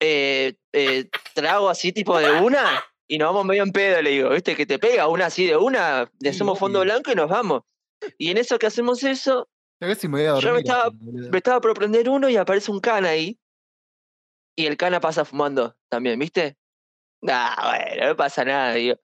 [0.00, 4.30] Eh, eh, trago así, tipo, de una, y nos vamos medio en pedo, le digo,
[4.30, 4.56] ¿viste?
[4.56, 7.62] Que te pega una así de una, le hacemos fondo blanco y nos vamos.
[8.16, 9.48] Y en eso que hacemos eso,
[9.82, 10.44] A ver si me voy a dormir.
[10.46, 10.90] Yo me estaba-
[11.30, 13.38] me estaba por prender uno y aparece un cana ahí.
[14.56, 16.56] Y el cana pasa fumando también, ¿viste?
[17.22, 18.96] Nah, bueno, no pasa nada, digo.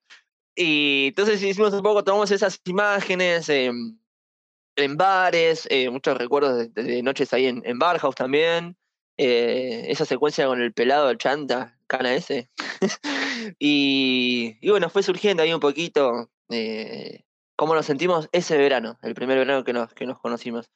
[0.54, 7.32] Y entonces hicimos un poco, tomamos esas imágenes en bares, eh, muchos recuerdos de noches
[7.32, 8.76] ahí en, en Barhouse también.
[9.18, 12.50] Eh, esa secuencia con el pelado, el chanta, cana ese.
[13.59, 17.24] y, bueno, fue surgiendo ahí un poquito eh,
[17.57, 20.70] cómo nos sentimos ese verano, el primer verano que nos, que nos conocimos,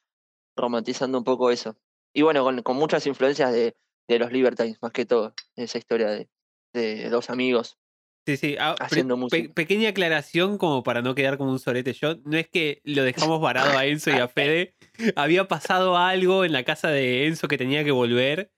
[0.55, 1.77] romantizando un poco eso.
[2.13, 3.75] Y bueno, con, con muchas influencias de,
[4.07, 6.29] de los Libertines, más que todo, esa historia de,
[6.73, 7.77] de dos amigos
[8.25, 8.55] Sí, sí.
[8.59, 9.53] ah, haciendo pe- música.
[9.53, 11.93] pequeña aclaración como para no quedar como un sorete.
[11.93, 14.75] Yo no es que lo dejamos varado a Enzo y a Fede.
[15.15, 18.51] Había pasado algo en la casa de Enzo que tenía que volver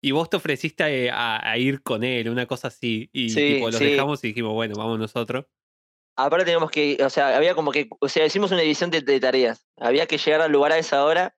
[0.00, 3.10] y vos te ofreciste a, a ir con él, una cosa así.
[3.12, 3.86] Y Sí, tipo, los sí.
[3.86, 5.46] dejamos y dijimos, bueno, vamos nosotros.
[6.16, 9.20] Aparte teníamos que, o sea, había como que, o sea, hicimos una división de, de
[9.20, 9.66] tareas.
[9.76, 11.36] Había que llegar al lugar a esa hora.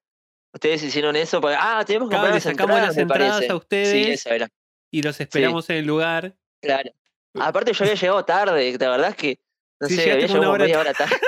[0.53, 3.55] Ustedes hicieron eso, porque, ah, tenemos que Claro, comprar las sacamos entradas, las entradas a
[3.55, 4.05] ustedes.
[4.05, 4.49] Sí, eso era,
[4.91, 6.35] Y los esperamos en el lugar.
[6.61, 6.91] claro.
[7.39, 9.39] Aparte yo había llegado tarde, la verdad es que,
[9.79, 11.15] no Sí, sé, había llegado hora media hora tarde.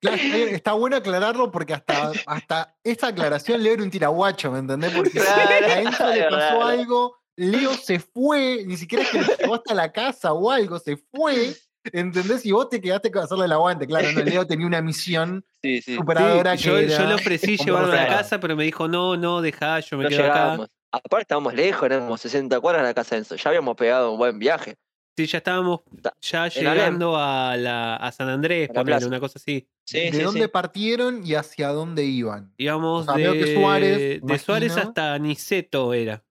[0.00, 4.92] Claro, está bueno aclararlo porque hasta, hasta esta aclaración Leo era un tiraguacho, ¿me entendés?
[4.92, 6.68] Porque Claro, a Enzo le pasó verdad.
[6.70, 10.78] algo, Leo se fue, ni siquiera es que lo llevó hasta la casa o algo,
[10.78, 11.54] se fue,
[11.92, 12.44] ¿entendés?
[12.46, 13.86] Y vos te quedaste con hacerle el aguante.
[13.86, 15.96] Claro, no, Leo tenía una misión Sí, sí.
[15.96, 18.88] superadora Sí, que yo, era yo le ofrecí llevarlo a la casa, pero me dijo,
[18.88, 20.66] no, no, dejá, yo me No quedo acá.
[20.92, 23.36] Aparte estábamos lejos, éramos 60 cuadras de la casa de Enzo.
[23.36, 24.76] Ya habíamos pegado un buen viaje.
[25.16, 25.80] Sí, ya estábamos
[26.22, 29.06] ya en llegando a, la, a San Andrés, A la ponele, plaza.
[29.06, 29.68] una cosa así.
[29.84, 30.48] Sí, de sí, dónde sí.
[30.48, 32.54] partieron y hacia dónde iban.
[32.56, 36.24] Íbamos O sea, de, que Suárez, de Suárez hasta Niceto era.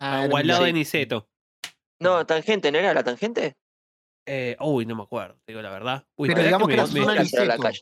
[0.00, 1.28] Ah, o era al lado de Niceto.
[2.00, 3.56] No, tangente, ¿no era la tangente?
[4.26, 6.06] Eh, uy, no me acuerdo, te digo la verdad.
[6.16, 7.80] Uy, Pero digamos que me- era me- zona era la calle.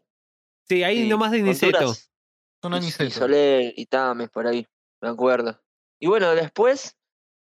[0.69, 1.95] Sí, ahí Sí, nomás de Niceto.
[2.63, 3.11] Zona y- y Niceto.
[3.11, 4.67] Soler y Tames, por ahí,
[5.03, 5.61] me acuerdo.
[6.01, 6.97] Y bueno, después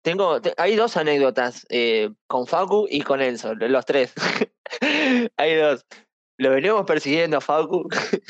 [0.03, 4.13] tengo, te- hay dos anécdotas eh, con Facu y con Enzo, los tres.
[5.37, 5.85] hay dos.
[6.37, 7.87] Lo veníamos persiguiendo a Facu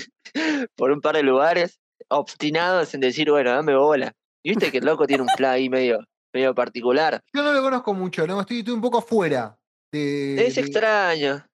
[0.75, 4.13] por un par de lugares, obstinados en decir, bueno, dame bola.
[4.43, 5.99] Y viste que el loco tiene un plan ahí medio,
[6.33, 7.21] medio particular.
[7.33, 9.55] Yo no lo conozco mucho, no, estoy, estoy un poco afuera.
[9.91, 11.45] De, Es de- extraño.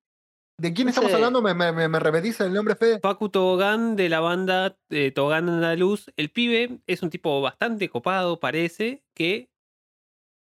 [0.57, 1.15] ¿De quién no estamos sé.
[1.15, 1.41] hablando?
[1.41, 2.99] ¿Me, me, me- me repetís el nombre, Fede?
[3.01, 6.05] Facu Tobogán de la banda eh, Tobogán Andaluz.
[6.15, 9.49] El pibe es un tipo bastante copado, parece, que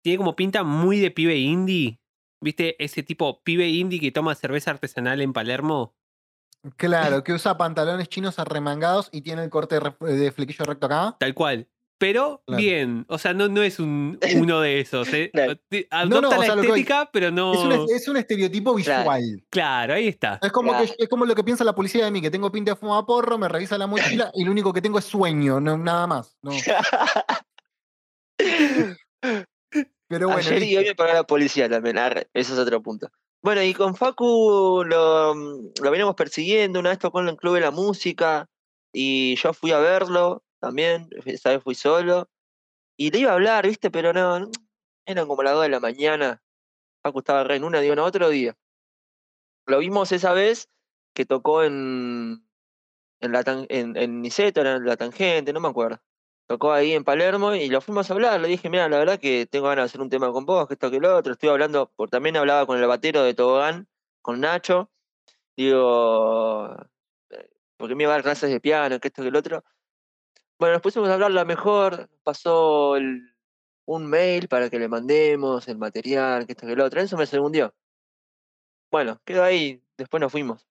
[0.04, 2.00] tiene como pinta muy de pibe indie.
[2.44, 2.76] ¿Viste?
[2.84, 5.96] Ese tipo pibe indie que toma cerveza artesanal en Palermo.
[6.76, 10.88] Claro, que usa pantalones chinos arremangados y tiene el corte de, re- de flequillo recto
[10.88, 11.16] acá.
[11.20, 11.70] Tal cual.
[12.02, 12.58] Pero Claro.
[12.60, 14.18] bien, o sea, no, no es un,
[14.50, 15.08] uno de esos.
[15.14, 15.30] ¿eh?
[15.32, 15.56] Claro.
[15.70, 17.54] Ti- no, Adopta o la sea, que voy- estética, pero no.
[17.54, 19.02] Es, un, es un estereotipo Claro.
[19.02, 19.44] visual.
[19.52, 20.40] Claro, ahí está.
[20.42, 20.86] Es como, Claro.
[20.88, 23.06] que, es como lo que piensa la policía de mí, que tengo pinta de fumar
[23.06, 26.36] porro, me revisa la mochila y lo único que tengo es sueño, no, nada más.
[26.42, 26.52] No.
[30.08, 31.98] Pero bueno, Ayer y hoy me pagó la policía también.
[31.98, 33.10] arre, eso es otro punto.
[33.44, 36.80] Bueno, y con Facu lo, lo veníamos persiguiendo.
[36.80, 38.48] Una vez tocó en el Club de la Música
[38.94, 41.10] y yo fui a verlo también.
[41.26, 42.30] Esta vez fui solo.
[42.98, 43.92] Y le iba a hablar, ¿viste?
[43.92, 44.50] Pero no,
[45.06, 46.42] eran como las 2 de la mañana.
[47.04, 48.58] Facu estaba re en una, digo, no, otro día.
[49.66, 50.70] Lo vimos esa vez
[51.14, 52.48] que tocó en,
[53.20, 56.02] en, la en, en Niceto, en la tangente, no me acuerdo
[56.52, 58.42] tocó ahí en Palermo y lo fuimos a hablar.
[58.42, 60.74] Le dije, mira, la verdad que tengo ganas de hacer un tema con vos, que
[60.74, 61.34] esto que lo otro.
[61.34, 63.88] Estuve hablando, por, también hablaba con el batero de Tobogán,
[64.22, 64.92] con Nacho.
[65.56, 66.76] Digo,
[67.30, 69.64] eh, porque me iba a dar clases de piano, que esto que el otro.
[70.62, 73.34] Bueno, nos pusimos a hablar la mejor, pasó el-
[73.86, 77.02] un mail para que le mandemos el material, que esto que el otro.
[77.02, 77.74] Eso me segundió.
[78.92, 80.68] Bueno, quedó ahí, después nos fuimos.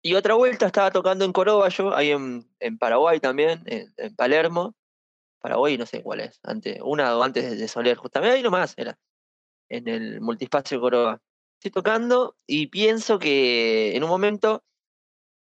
[0.00, 4.74] Y otra vuelta estaba tocando en Coroballo, ahí en, en Paraguay también, en, en Palermo.
[5.40, 8.98] Paraguay, no sé cuál es, antes, una o antes de- Soler, justamente ahí nomás era,
[9.68, 11.20] en el multispacio Coroba.
[11.58, 14.64] Estoy tocando y pienso que en un momento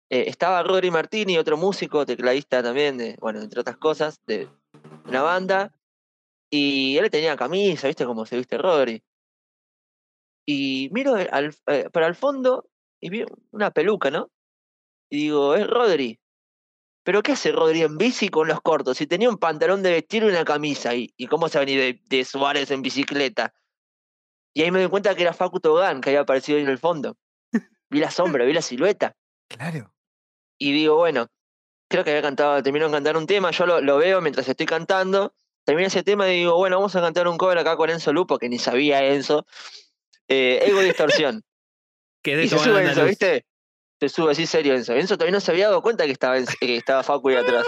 [0.09, 4.49] eh, estaba Rodri Martini, otro músico, tecladista también, de, bueno, entre otras cosas, de
[5.05, 5.73] una banda,
[6.51, 9.03] y él tenía camisa, ¿viste cómo se viste Rodri?
[10.47, 12.69] Y miro al, eh, para el fondo
[13.01, 14.31] y vi una peluca, ¿no?
[15.11, 16.21] Y digo, es Rodri.
[17.05, 18.97] ¿Pero qué hace Rodri en bici con los cortos?
[18.97, 22.25] Si tenía un pantalón de vestir y una camisa, ¿y, cómo se venía de, de
[22.25, 23.55] Suárez en bicicleta?
[24.55, 26.79] Y ahí me di cuenta que era Facu Togán, que había aparecido ahí en el
[26.79, 27.17] fondo.
[27.91, 29.17] Vi la sombra, vi la silueta.
[29.49, 29.96] Claro.
[30.59, 31.29] Y digo, bueno,
[31.89, 34.67] creo que había cantado, terminó de cantar un tema, yo lo, lo veo mientras estoy
[34.67, 35.35] cantando.
[35.65, 38.39] Termina ese tema y digo, bueno, vamos a cantar un cover acá con Enzo Lupo,
[38.39, 39.47] que ni sabía Enzo.
[40.29, 41.43] Eh, Ego Distorsión.
[42.23, 43.05] Que Y se sube Enzo.
[43.05, 43.47] ¿viste?
[44.01, 44.95] Se sube así serio Enzo.
[44.95, 47.67] Enzo todavía no se había dado cuenta que estaba, Enzo- que estaba Facu ahí atrás.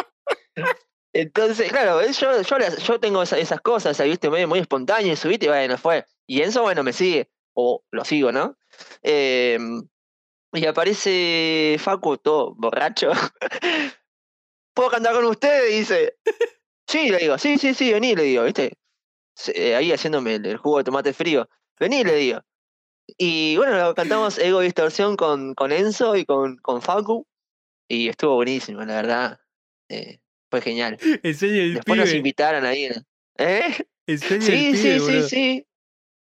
[1.13, 4.29] Entonces, claro, yo, yo, las- yo tengo esa- esas cosas, ¿viste?
[4.29, 6.05] Muy, muy espontáneo, y subiste y bueno, fue.
[6.27, 7.31] Y Enzo, bueno, me sigue.
[7.55, 8.57] O lo sigo, ¿no?
[9.03, 9.59] Eh,
[10.53, 13.11] y aparece Facu todo borracho.
[14.75, 15.69] ¿Puedo cantar con usted?
[15.71, 16.17] Y dice.
[16.87, 18.79] Sí, le digo, sí, sí, sí, vení, le digo, ¿viste?
[19.55, 21.49] eh, ahí haciéndome el, jugo de tomate frío.
[21.79, 22.41] Vení, le digo.
[23.17, 27.27] Y bueno, cantamos Ego Distorsión con, con Enzo y con, con Facu.
[27.89, 29.41] Y estuvo buenísimo, la verdad.
[29.89, 30.19] Eh,
[30.51, 30.99] fue genial.
[31.01, 32.91] El Después nos invitaron ahí.
[33.39, 33.75] ¿Eh?
[34.07, 35.67] Sí, sí, sí, sí.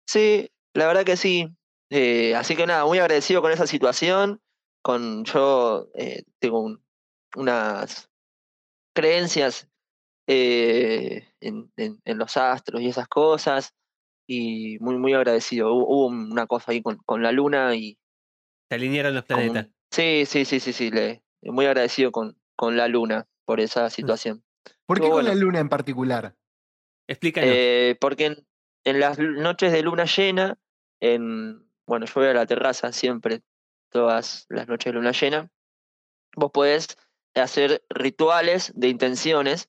[0.07, 1.49] Sí, la verdad que sí.
[1.97, 4.41] Eh, así que nada, muy agradecido con esa situación.
[4.83, 6.85] Con yo eh, tengo un-
[7.37, 8.11] unas
[8.95, 9.69] creencias
[10.27, 13.75] eh, en, en- en los astros y esas cosas.
[14.27, 15.73] Y muy, muy agradecido.
[15.73, 17.97] Hubo, hubo una cosa ahí con, con la luna y
[18.69, 19.71] Se alinearon los como planetas.
[19.93, 20.91] Sí, sí, sí, sí, sí.
[20.91, 24.43] Le, muy agradecido con, con la luna por esa situación.
[24.87, 26.35] ¿Por qué con la luna en particular?
[27.07, 27.51] Explícanos.
[28.01, 28.47] Porque en,
[28.85, 30.59] en las noches de luna llena,
[31.01, 33.43] en, bueno, yo voy a la terraza siempre,
[33.91, 35.51] todas las noches de luna llena,
[36.37, 36.89] vos podés
[37.35, 39.69] hacer rituales de intenciones.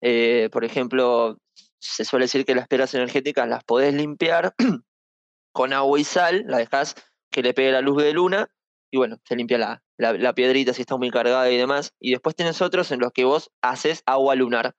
[0.00, 1.38] eh, por ejemplo,
[1.80, 4.54] se suele decir que las piedras energéticas las podés limpiar
[5.52, 6.94] con agua y sal, la dejás
[7.30, 8.48] que le pegue la luz de luna
[8.90, 11.92] y bueno, se limpia la, la, la piedrita si está muy cargada y demás.
[12.00, 14.74] Y después tenés otros en los que vos haces agua lunar.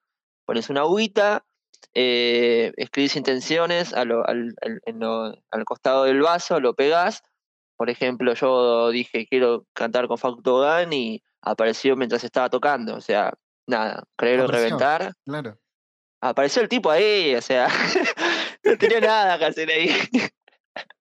[0.45, 1.45] Pones una agüita,
[1.93, 7.23] eh, escribís intenciones a lo- al, al- en lo- al costado del vaso, lo pegás.
[7.77, 12.95] Por ejemplo, yo dije quiero cantar con Facu Tobogán y apareció mientras estaba tocando.
[12.95, 13.33] O sea,
[13.67, 15.13] nada, creer o reventar.
[15.25, 15.57] Claro.
[16.21, 17.67] Apareció el tipo ahí, o sea,
[18.63, 19.89] no tenía nada que hacer ahí.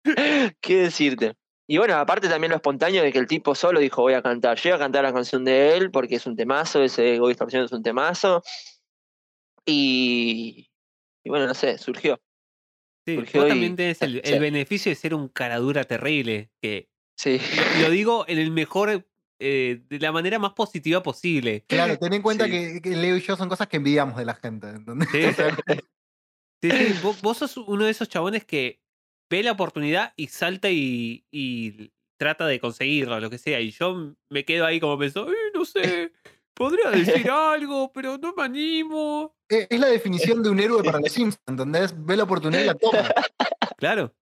[0.61, 1.35] ¿Qué decirte?
[1.71, 4.57] Y bueno, aparte también lo espontáneo de que el tipo solo dijo voy a cantar.
[4.59, 7.65] Yo iba a cantar la canción de él porque es un temazo, ese Ego Distorsión
[7.65, 8.43] es un temazo.
[9.67, 10.68] Y,
[11.29, 12.19] y bueno, no sé, surgió.
[13.07, 14.39] sí, surgió vos y- también tenés el, el sí.
[14.39, 16.51] beneficio de ser un caradura terrible.
[16.63, 16.89] Que
[17.19, 17.39] Sí,
[17.79, 19.07] lo, lo digo en el mejor.
[19.41, 21.65] eh, de la manera más positiva posible.
[21.69, 22.51] Claro, ten en cuenta Sí.
[22.51, 24.69] que, que Leo y yo son cosas que envidiamos de la gente.
[24.71, 25.09] ¿entendés?
[25.13, 25.21] Sí.
[26.63, 28.81] Sí, sí, vos, vos sos uno de esos chabones que
[29.31, 33.61] ve la oportunidad y salta y, y trata de conseguirla, lo que sea.
[33.61, 36.13] Y yo me quedo ahí como pensando, "Eh, no sé,
[36.59, 36.91] podría
[37.23, 39.35] decir algo, pero no me animo.
[39.49, 41.95] es es la definición de un héroe para los Sims, ¿entendés?
[41.97, 43.09] Ve la oportunidad y la toma.
[43.79, 44.13] Claro,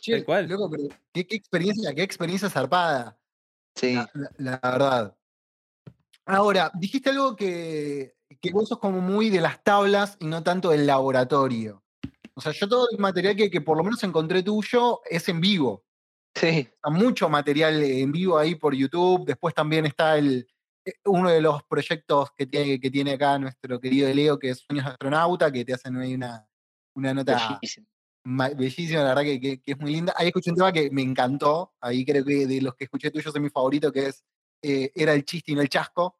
[0.00, 0.48] Che, Tal cual.
[0.48, 3.18] loco, pero qué, qué experiencia, qué experiencia zarpada.
[3.76, 3.94] sí.
[3.94, 5.16] La, la- la verdad.
[6.26, 10.70] Ahora, dijiste algo que, que vos sos como muy de las tablas y no tanto
[10.70, 11.82] del laboratorio.
[12.34, 15.40] O sea, yo todo el material que, que por lo menos encontré tuyo es en
[15.40, 15.84] vivo.
[16.34, 19.24] Sí, Está mucho material en vivo ahí por YouTube.
[19.26, 20.46] Después también está el,
[20.84, 24.58] eh, uno de los proyectos que tiene, que tiene acá nuestro querido Leo, que es
[24.58, 26.46] Sueños Astronauta, que te hacen ahí una,
[26.96, 27.32] una nota
[28.56, 30.12] bellísima, la verdad que, que- que es muy linda.
[30.16, 31.74] Ahí escuché un tema que me encantó.
[31.80, 34.24] Ahí creo que de los que escuché tuyos es mi favorito, que es
[34.62, 36.18] eh, Era el chiste y no el chasco.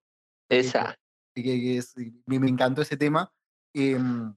[0.48, 0.96] Esa.
[1.34, 1.94] que, que es-
[2.26, 3.32] me, me encantó ese tema.
[3.74, 4.32] Em,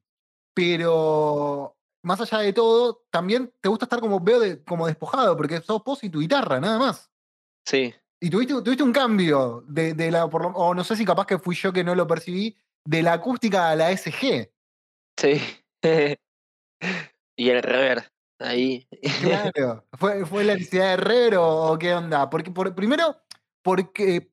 [0.55, 1.76] pero
[2.07, 5.83] más allá de todo, también te gusta estar como, veo, de- como despojado, porque sos
[5.83, 7.11] vos y tu guitarra, nada más.
[7.65, 11.05] Sí, Y tuviste, tuviste un cambio de, de la, por lo- o no sé si
[11.05, 14.49] capaz que fui yo que no lo percibí, de la acústica a la SG.
[15.19, 15.41] sí.
[17.35, 18.09] y el rever.
[18.39, 18.87] Ahí.
[19.53, 19.85] Claro.
[19.93, 22.29] ¿Fue, ¿Fue la necesidad de Herrero o qué onda?
[22.29, 23.17] Porque, por, primero,
[23.63, 24.31] porque,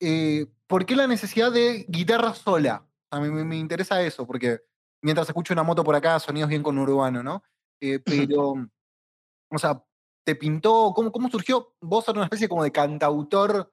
[0.00, 2.86] eh, ¿por qué la necesidad de guitarra sola?
[3.10, 4.60] A mí me, me interesa eso, porque
[5.02, 7.42] mientras escucho una moto por acá, sonidos bien con urbano, ¿no?
[7.80, 8.54] Eh, pero,
[9.50, 9.84] o sea,
[10.24, 10.92] ¿te pintó?
[10.94, 11.74] ¿Cómo, cómo surgió?
[11.80, 13.72] Vos sos una especie como de cantautor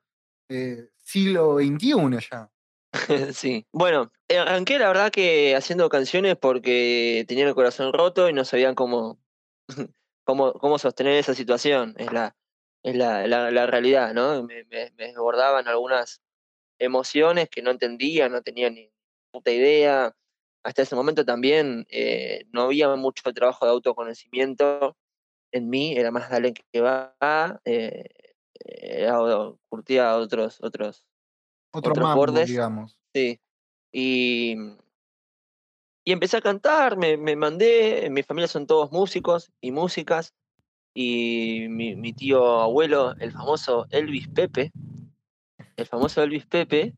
[0.50, 2.52] eh, siglo XXI ya.
[3.34, 3.68] Sí.
[3.72, 8.44] Bueno, eh, arranqué la verdad que haciendo canciones porque tenían el corazón roto y no
[8.46, 9.20] sabían cómo,
[10.26, 11.94] cómo, cómo sostener esa situación.
[11.98, 12.36] Es la,
[12.84, 14.42] es la, la, la realidad, ¿no?
[14.44, 16.22] Me, me, me desbordaban algunas
[16.80, 18.92] emociones que no entendía, no tenía ni
[19.32, 20.16] puta idea.
[20.64, 24.98] Hasta ese momento también eh, no había mucho trabajo de autoconocimiento
[25.52, 27.16] en mí, era más dale que va,
[27.66, 28.06] eh,
[29.12, 31.06] o- curtía otros, otros
[31.72, 32.48] Otro Otros mambo, bordes.
[32.50, 32.98] digamos.
[33.14, 33.40] Sí.
[33.92, 34.56] Y,
[36.04, 40.34] y empecé a cantar, me, me mandé, mi familia son todos músicos y músicas,
[40.94, 44.72] y mi, mi tío abuelo, el famoso Elvis Pepe,
[45.78, 46.94] el famoso Elvis Pepe,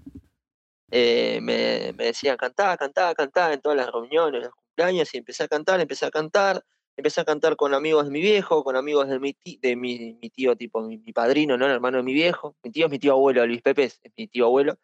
[0.91, 5.43] eh, me, me decía, cantá, cantá, cantá en todas las reuniones, los cumpleaños, y empecé
[5.43, 6.63] a cantar, empecé a cantar,
[6.97, 10.17] empecé a cantar con amigos de mi viejo, con amigos de mi, ti- de mi,
[10.21, 11.65] mi tío, tipo mi, mi padrino, ¿no?
[11.65, 12.55] El hermano de mi viejo.
[12.63, 14.77] Mi tío es mi tío abuelo, Elvis Pepe es, mi tío abuelo.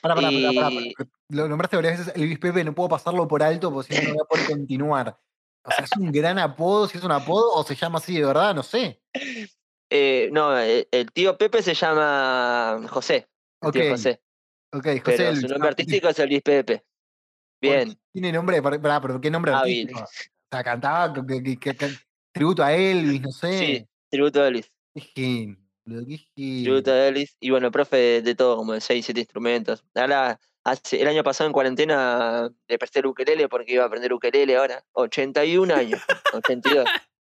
[0.00, 1.10] Pará, pará, pará, pará, Y- pará.
[1.28, 4.14] Lo nombraste varias veces, Elvis Pepe, no puedo pasarlo por alto porque si no, no
[4.14, 5.18] voy a poder continuar.
[5.64, 6.88] O sea, ¿es un gran apodo?
[6.88, 9.00] Si es un apodo o se llama así de verdad, no sé.
[9.90, 13.28] Eh, no, el, el tío Pepe se llama José.
[13.60, 14.20] El tío Ok, José.
[14.72, 15.40] Ok, José Pero Elvis.
[15.42, 16.84] su nombre ah, artístico es Elvis Pepe.
[17.60, 19.88] Bien, Tiene nombre, de- pará, pero ¿qué nombre hábil.
[19.88, 20.00] artístico?
[20.04, 21.96] O sea, cantaba que- que- que- que-
[22.32, 23.58] tributo a Elvis, no sé.
[23.58, 24.72] Sí, tributo a Elvis.
[25.14, 25.56] Qué.
[26.34, 27.36] Tributo a Elvis.
[27.40, 29.84] Y bueno, profe de, de todo, como de 6, 7 instrumentos.
[29.94, 34.12] Ahora, hace, el año pasado en cuarentena le presté el ukelele porque iba a aprender
[34.12, 34.84] ukelele ahora.
[34.92, 36.00] 81 años.
[36.32, 36.86] 82.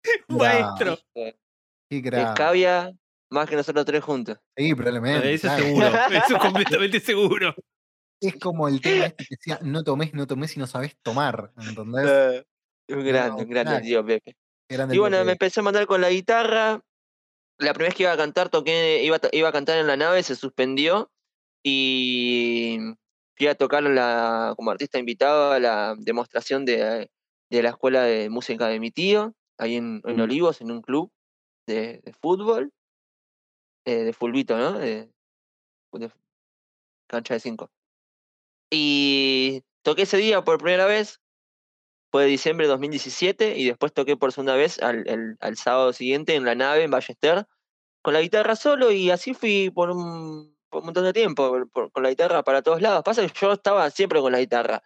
[0.27, 0.97] Maestro.
[1.13, 2.29] Qué crack.
[2.29, 2.93] Escabia
[3.34, 4.38] más que nosotros tres juntos.
[4.55, 5.34] Sí, probablemente.
[5.34, 5.63] Eso claro.
[5.63, 5.88] seguro.
[6.27, 7.55] Eso completamente seguro.
[8.21, 11.51] Es como el tema este que decía, no tomes, no tomes si no sabes tomar.
[11.57, 12.45] ¿Entendés?
[12.88, 14.36] Un grande, un grande tío Pepe.
[14.69, 15.25] Grande Y bueno, Pepe.
[15.25, 16.81] me empecé a mandar con la guitarra.
[17.59, 20.23] La primera vez que iba a cantar, toqué, iba, iba a cantar en la nave,
[20.23, 21.11] se suspendió.
[21.63, 22.77] Y
[23.38, 27.09] fui a tocar la, como artista invitado a la demostración de,
[27.49, 30.21] de la escuela de música de mi tío, ahí en, en.
[30.21, 31.11] Olivos, en un club
[31.67, 32.71] de, de fútbol,
[33.86, 34.73] eh, de fulbito, ¿no?
[34.73, 35.09] De,
[35.93, 36.11] de
[37.07, 37.71] cancha de cinco.
[38.71, 41.21] Y toqué ese día por primera vez,
[42.11, 46.45] fue diciembre de 2017, y después toqué por segunda vez al, al sábado siguiente en
[46.45, 47.47] la nave en Ballester,
[48.01, 52.03] con la guitarra solo, y así fui por un, por un montón de tiempo, con
[52.03, 53.03] la guitarra para todos lados.
[53.03, 54.84] Pasa que yo estaba siempre con la guitarra,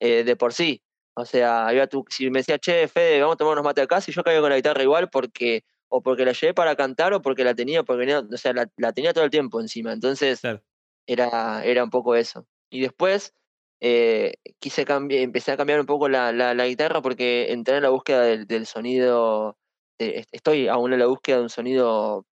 [0.00, 0.82] eh, de por sí.
[1.14, 4.00] O sea, iba tú, si me decía, che, Fede, vamos a tomar unos mates acá,
[4.00, 5.64] si yo caía con la guitarra igual, porque
[5.96, 8.68] o porque la llevé para cantar, o porque la tenía, porque venía- o sea, la,
[8.76, 9.92] la tenía todo el tiempo encima.
[9.92, 10.60] Entonces, Claro.
[11.06, 12.46] era, era un poco eso.
[12.70, 13.32] Y después
[13.80, 17.90] eh, quise empecé a cambiar un poco la, la, la guitarra porque entré en la
[17.90, 19.56] búsqueda del, del sonido,
[19.98, 22.26] de- estoy aún en la búsqueda de un sonido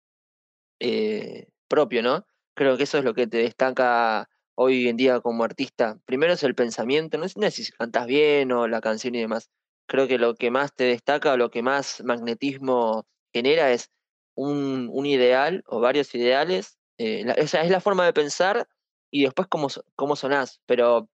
[0.79, 2.25] eh, propio, ¿no?
[2.55, 5.99] Creo que eso es lo que te destaca hoy en día como artista.
[6.05, 9.51] Primero es el pensamiento, no es, no si cantas bien o la canción y demás.
[9.87, 13.91] Creo que lo que más te destaca lo que más magnetismo genera es
[14.35, 16.77] un, un ideal o varios ideales.
[16.97, 18.67] eh, o sea, es la forma de pensar
[19.11, 21.09] y después cómo, cómo sonás, pero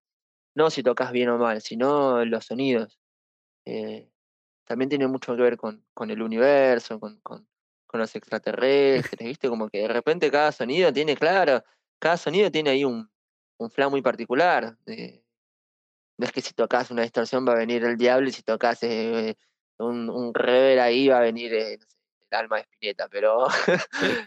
[0.54, 2.98] no si tocas bien o mal, sino los sonidos.
[3.66, 4.10] Eh,
[4.64, 7.48] también tiene mucho que ver con, con el universo, con, con,
[7.86, 9.48] con los extraterrestres, ¿viste?
[9.48, 11.64] Como que de repente cada sonido tiene, claro,
[11.98, 13.10] cada sonido tiene ahí un,
[13.58, 14.76] un flan muy particular.
[14.86, 15.22] eh,
[16.18, 18.82] no es que si tocas una distorsión va a venir el diablo y si tocas
[18.82, 19.36] eh,
[19.78, 21.97] un, un rever ahí va a venir eh, no sé,
[22.36, 23.46] alma de Spinetta, pero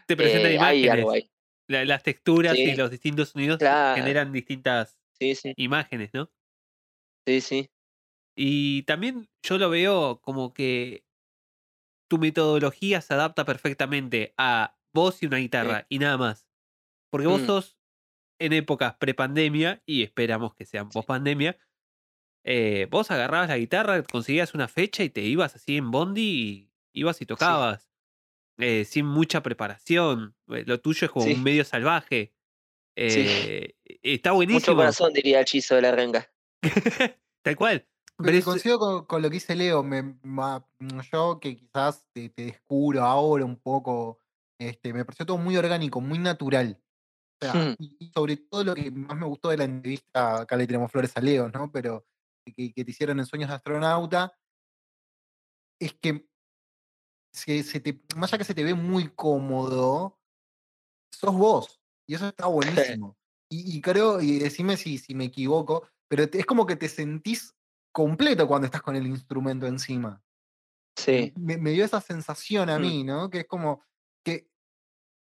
[0.08, 1.00] Te presentan eh, hay imágenes.
[1.00, 1.32] algo ahí.
[1.68, 3.96] La- las texturas y los distintos sonidos Claro.
[3.96, 6.32] generan distintas Sí, sí, imágenes, ¿no?
[7.26, 7.70] sí, sí.
[8.36, 11.06] Y también yo lo veo como que
[12.10, 16.48] tu metodología se adapta perfectamente a voz y una guitarra y nada más.
[17.12, 17.46] Porque vos Mm.
[17.48, 17.78] sos
[18.40, 21.58] en épocas prepandemia y esperamos que sean post pandemia.
[22.90, 26.22] vos agarrabas la guitarra, conseguías una fecha y te ibas así en bondi
[26.94, 27.91] y ibas y tocabas.
[28.62, 30.36] Eh, sin mucha preparación.
[30.50, 31.34] Eh, Lo tuyo es como Sí.
[31.34, 32.34] un medio salvaje.
[32.96, 33.26] Sí.
[33.28, 34.76] Eh, Está Mucho buenísimo.
[34.78, 36.30] corazón, diría el chizo de la renga.
[37.44, 37.88] Tal cual.
[38.18, 39.82] Pero es- coincido con, con lo que dice Leo.
[39.84, 40.66] Me, ma-
[41.12, 44.20] yo que quizás te, te descubro ahora un poco,
[44.60, 46.80] este, me pareció todo muy orgánico, muy natural.
[47.42, 47.76] O sea, Hmm.
[47.80, 50.92] y, y sobre todo lo que más me gustó de la entrevista, acá le tenemos
[50.92, 51.72] flores a Leo, ¿no?
[51.72, 52.06] Pero
[52.46, 54.38] que, que te hicieron en Sueños de Astronauta,
[55.80, 56.28] es que
[57.34, 60.20] se, se te, más allá que se te ve muy cómodo,
[61.12, 61.82] sos vos.
[62.08, 63.18] Y eso está buenísimo.
[63.50, 67.56] Y, y creo, y decime si, si me equivoco, pero es como que te sentís
[67.94, 70.24] completo cuando estás con el instrumento encima.
[70.96, 72.82] Sí, Me, me dio esa sensación a Mm.
[72.82, 73.30] mí, ¿no?
[73.30, 73.84] Que es como
[74.24, 74.50] que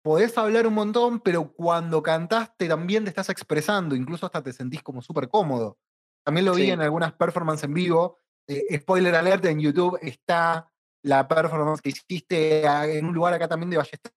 [0.02, 4.82] podés hablar un montón, pero cuando cantaste también te estás expresando, incluso hasta te sentís
[4.82, 5.78] como súper cómodo.
[6.24, 8.20] También lo vi en algunas performances en vivo.
[8.48, 10.72] eh, spoiler alert, en YouTube está
[11.06, 12.64] la performance que hiciste
[12.98, 14.12] en un lugar acá también de Ballester,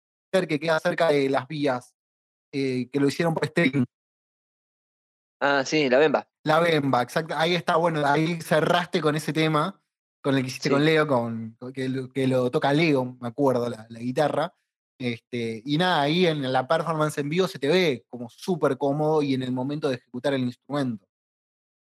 [0.47, 1.93] que queda cerca de las vías,
[2.51, 3.85] eh, que lo hicieron por streaming.
[5.41, 6.27] Ah, sí, la bemba.
[6.43, 7.33] La Bemba, exacto.
[7.37, 9.81] Ahí está, bueno, ahí cerraste con ese tema,
[10.21, 10.73] con el que hiciste Sí.
[10.73, 14.53] con Leo, con, con- que, lo, que lo toca Leo, me acuerdo, la, la guitarra.
[14.99, 19.21] Este, y nada, ahí en la performance en vivo se te ve como súper cómodo
[19.21, 21.07] y en el momento de ejecutar el instrumento.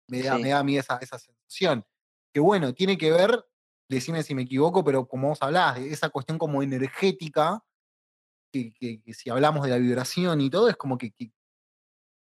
[0.09, 0.43] Me da, Sí.
[0.43, 1.85] me da a mí esa, esa sensación.
[2.33, 3.45] Que bueno, tiene que ver,
[3.95, 7.63] decime si me equivoco, pero como vos hablás, de esa cuestión como energética,
[8.53, 11.31] que, que- que si hablamos de la vibración y todo, es como que, que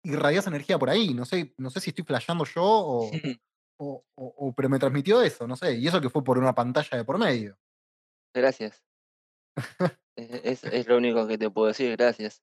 [0.03, 1.13] irradias energía por ahí.
[1.13, 3.09] No sé, no sé si estoy flasheando yo o,
[3.79, 5.75] o- o- o- pero me transmitió eso, no sé.
[5.75, 7.57] Y eso que fue por una pantalla de por medio.
[8.33, 8.83] Gracias.
[10.15, 12.41] es, es- es lo único que te puedo decir, gracias.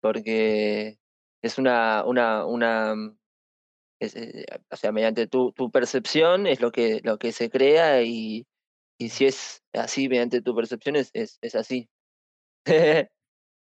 [0.00, 0.98] Porque
[1.42, 3.18] es una, una, una, mm,
[4.00, 8.02] es, eh, o sea, mediante tu, tu percepción es lo que, lo que se crea
[8.02, 8.46] y,
[8.98, 11.88] y si es así mediante tu percepción es, es, es así.
[12.66, 12.74] No,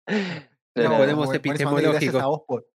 [0.75, 2.41] Nos no, ponemos epistemológicos.
[2.47, 2.67] por.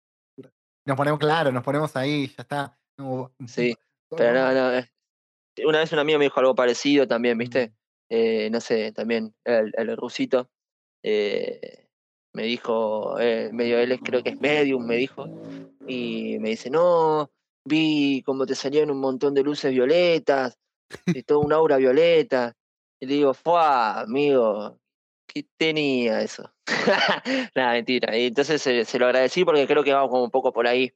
[0.86, 2.78] Nos ponemos, claro, nos ponemos ahí, ya está.
[2.98, 3.74] No, Sí.
[4.16, 4.74] Pero no, no.
[4.74, 4.90] eh,
[5.64, 7.68] Una vez un amigo me dijo algo parecido también, ¿viste?
[7.68, 7.74] Mm.
[8.10, 10.50] Eh, no sé, también el, el rusito
[11.02, 11.88] eh,
[12.34, 13.14] me dijo,
[13.52, 15.26] medio él creo que es medium, me dijo,
[15.86, 17.30] y me dice, no,
[17.64, 20.58] vi como te salían un montón de luces violetas,
[21.06, 22.54] y toda una aura violeta.
[23.00, 24.78] Y le digo, fue amigo,
[25.26, 26.52] ¿qué tenía eso?
[27.54, 28.16] Nada, mentira.
[28.16, 30.92] Y entonces se, se lo agradecí porque creo que va como un poco por ahí.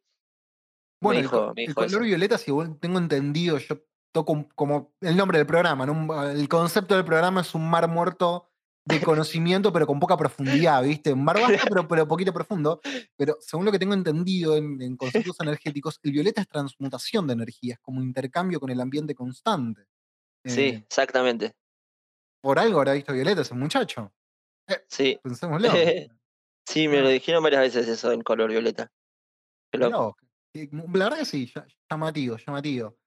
[1.01, 1.21] Bueno,
[1.57, 2.01] el, color eso.
[2.01, 3.79] violeta, si tengo entendido, yo
[4.13, 5.93] toco un- como el nombre del programa, ¿no?
[5.93, 8.51] Un- el concepto del programa es un mar muerto
[8.89, 11.13] de conocimiento, pero con poca profundidad, ¿viste?
[11.13, 12.81] Un vasto, pero, pero poquito profundo.
[13.17, 17.35] Pero según lo que tengo entendido en, en conceptos energéticos, el violeta es transmutación de
[17.35, 19.87] energía, es como intercambio con el ambiente constante.
[20.45, 21.53] Sí, Eh, exactamente.
[22.41, 24.13] por algo habrá visto violeta ese muchacho.
[24.89, 25.19] Sí.
[25.23, 25.69] Pensémoslo.
[26.69, 28.93] Sí, me lo dijeron varias veces eso en color violeta.
[29.73, 29.79] Que-
[30.53, 32.98] que- La verdad que sí, lla- llamativo, llamativo.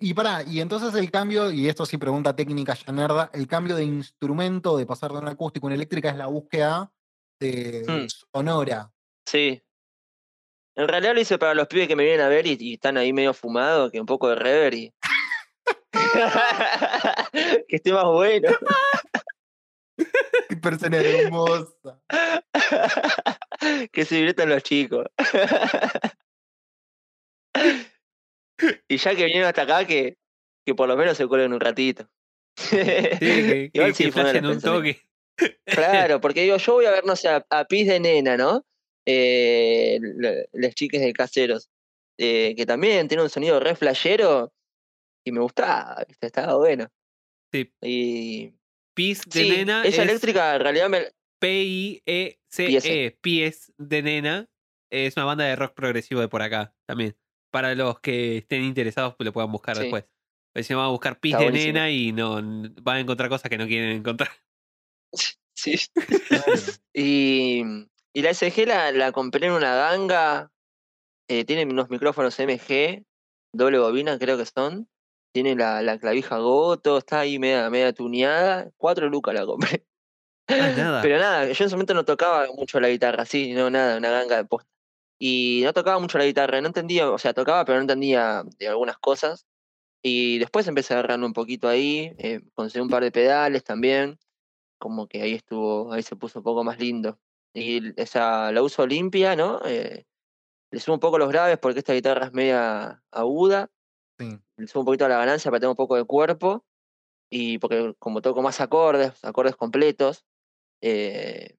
[0.00, 3.74] Y pará, y entonces el cambio, y esto sí pregunta técnica ya nerda, el cambio
[3.74, 6.92] de instrumento, de pasar de un acústico a una eléctrica es la búsqueda
[7.40, 8.06] de Hmm.
[8.32, 8.92] sonora.
[9.26, 9.60] Sí.
[10.76, 12.96] En realidad lo hice para los pibes que me vienen a ver y, y están
[12.96, 14.94] ahí medio fumados, que un poco de rever y.
[17.68, 18.48] que esté más bueno.
[20.48, 22.00] Qué persona hermosa.
[23.92, 25.06] que se diviertan los chicos.
[28.88, 30.16] y ya que vinieron hasta acá, que,
[30.64, 32.08] que por lo menos se cuelguen un ratito.
[32.56, 35.00] Sí, que, Igual que, sí, un toque.
[35.66, 38.64] Claro, porque digo, yo voy a ver, no sé, a, a Pis de Nena, ¿no?
[39.04, 40.00] Eh,
[40.52, 41.68] las chicas de Caseros,
[42.18, 44.54] eh, que también tiene un sonido re flashero
[45.26, 46.88] y me gustaba, estaba bueno.
[47.52, 47.70] Sí.
[47.82, 48.54] Y
[48.94, 51.12] Pis de sí, nena esa es eléctrica en realidad me...
[51.38, 54.48] P-I-E-C-E, Pies de nena.
[54.90, 57.14] Es una banda de rock progresivo de por acá también.
[57.50, 59.82] Para los que estén interesados, pues lo puedan buscar Sí.
[59.82, 60.04] después.
[60.52, 62.34] Pues se van a buscar Pis de nena y no
[62.82, 64.30] van a encontrar cosas que no quieren encontrar.
[65.58, 65.74] Sí.
[66.28, 66.44] Claro.
[66.94, 67.62] Y,
[68.14, 70.50] y la SG la, la compré en una ganga.
[71.28, 73.04] eh, tiene unos micrófonos MG,
[73.54, 74.88] doble bobina creo que son.
[75.34, 78.70] Tiene la, la clavija Goto, está ahí media, media tuneada.
[78.76, 79.86] Cuatro lucas la compré.
[80.48, 81.02] Ah, nada.
[81.02, 84.10] Pero nada, yo en ese momento no tocaba mucho la guitarra, sí, no, nada, una
[84.10, 84.70] ganga de posta.
[85.18, 88.68] Y no tocaba mucho la guitarra, no entendía, o sea, tocaba, pero no entendía de
[88.68, 89.46] algunas cosas.
[90.02, 94.18] Y después empecé a agarrarlo un poquito ahí, eh, conseguí un par de pedales también,
[94.78, 97.20] como que ahí estuvo, ahí se puso un poco más lindo.
[97.54, 99.60] Y esa la uso limpia, ¿no?
[99.66, 100.06] Eh,
[100.72, 103.70] le subo un poco los graves porque esta guitarra es media aguda,
[104.18, 104.38] Sí.
[104.58, 106.64] le subo un poquito a la ganancia para tener un poco de cuerpo,
[107.30, 110.24] y porque como toco más acordes, acordes completos,
[110.82, 111.56] eh,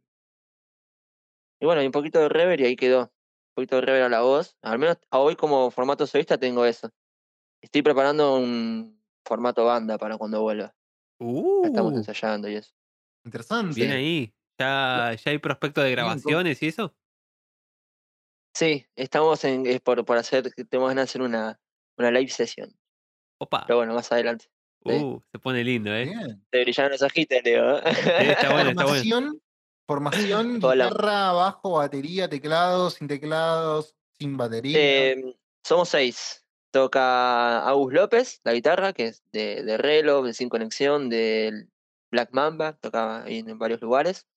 [1.60, 3.12] y bueno, y un poquito de reverb y ahí quedó.
[3.58, 4.55] Un poquito de reverb a la voz.
[4.62, 6.91] Al menos a hoy como formato solista tengo eso.
[7.60, 10.76] Estoy preparando un formato banda para cuando vuelva.
[11.64, 12.72] Estamos Uh, ensayando y eso.
[13.26, 13.74] Interesante.
[13.74, 14.32] bien ahí.
[14.60, 16.95] ¿Ya, ¿Ya hay prospecto de Bien, ¿cómo- grabaciones y eso?
[18.55, 21.60] Sí, estamos en, es por, por hacer, tenemos ganas de hacer una,
[21.97, 22.70] una live session.
[23.39, 23.64] Opa.
[23.66, 24.45] Pero bueno, más adelante.
[24.86, 24.91] sí.
[24.93, 26.05] Uh, se pone lindo, ¿eh?
[26.05, 26.45] Bien.
[26.51, 27.80] Te brillaron los ojitos, Leo.
[27.80, 27.84] Sí,
[28.30, 29.34] está bueno, está bueno.
[29.88, 30.90] Formación, Hola.
[30.90, 34.78] guitarra, bajo, batería, teclados, sin teclados, sin batería.
[34.78, 36.44] Eh, somos seis.
[36.72, 41.70] Toca Agus López, la guitarra, que es de, de Relo, de Sin Conexión, del
[42.12, 44.28] Black Mamba, tocaba en varios lugares.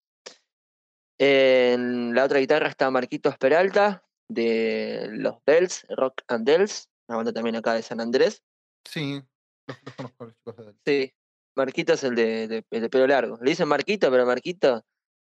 [1.19, 7.33] En la otra guitarra está Marquitos Peralta, de Los Bells, Rock and Dells, una banda
[7.33, 8.43] también acá de San Andrés.
[8.89, 9.21] sí,
[9.67, 11.15] los, los conozco, los chicos de Sí,
[11.57, 13.39] Marquito es el de, de, el de pelo largo.
[13.43, 14.85] Le dicen Marquito, pero Marquito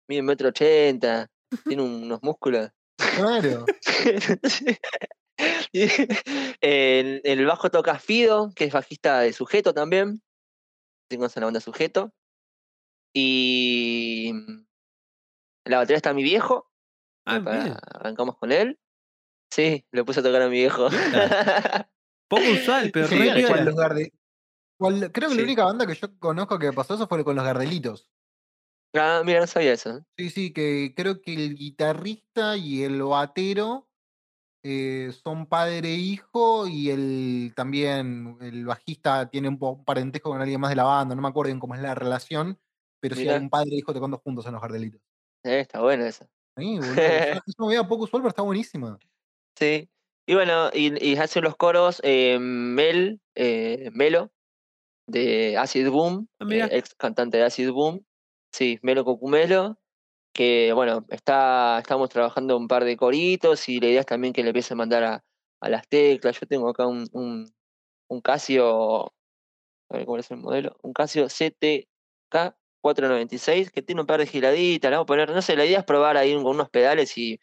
[0.08, 1.28] mide un metro ochenta,
[1.64, 2.70] tiene unos músculos.
[3.16, 3.64] Claro.
[5.70, 5.82] Y
[6.62, 10.22] el, el bajo toca Fido, que es bajista de Sujeto también.
[11.10, 12.10] Tengo en la banda Sujeto.
[13.14, 14.66] Y en
[15.66, 16.70] la batería está mi viejo.
[17.26, 17.76] Ah, para- bien.
[17.92, 18.78] arrancamos con él.
[19.52, 20.88] Sí, le puse a tocar a mi viejo.
[22.28, 24.12] Poco usual, pero re los Garde-
[24.78, 25.38] cual- creo que Sí.
[25.40, 28.10] la única banda que yo conozco que pasó eso fue con los Gardelitos.
[29.00, 30.00] Ah, mira, no sabía eso.
[30.18, 33.90] Sí, sí, que creo que el guitarrista y el batero
[34.64, 40.40] eh, son padre e hijo y el también el bajista tiene un, un parentesco con
[40.42, 42.60] alguien más de la banda, no me acuerdo bien cómo es la relación,
[43.00, 43.38] pero sí hay Mirá.
[43.38, 45.00] un padre e hijo tocando juntos en los Gardelitos.
[45.44, 46.26] Eh, está bueno eso.
[46.56, 48.98] Sí, boludo, eso eso me veía poco usual, pero está buenísima.
[49.58, 49.90] Sí.
[50.28, 54.32] Y bueno, y, y hace los coros eh, Mel, eh, Melo,
[55.06, 56.66] de Acid Boom, Ah, mirá.
[56.66, 58.05] eh, ex cantante de Acid Boom.
[58.56, 59.78] Sí, Melo Cocumelo,
[60.34, 64.42] que bueno, está, estamos trabajando un par de coritos y la idea es también que
[64.42, 65.24] le empiece a mandar a,
[65.60, 66.40] a las teclas.
[66.40, 67.52] Yo tengo acá un, un,
[68.08, 69.12] un Casio, a
[69.98, 74.90] ver cuál es el modelo, un Casio CTK 496 que tiene un par de giraditas,
[74.90, 77.40] le vamos a poner, no sé, la idea es probar ahí con unos pedales y,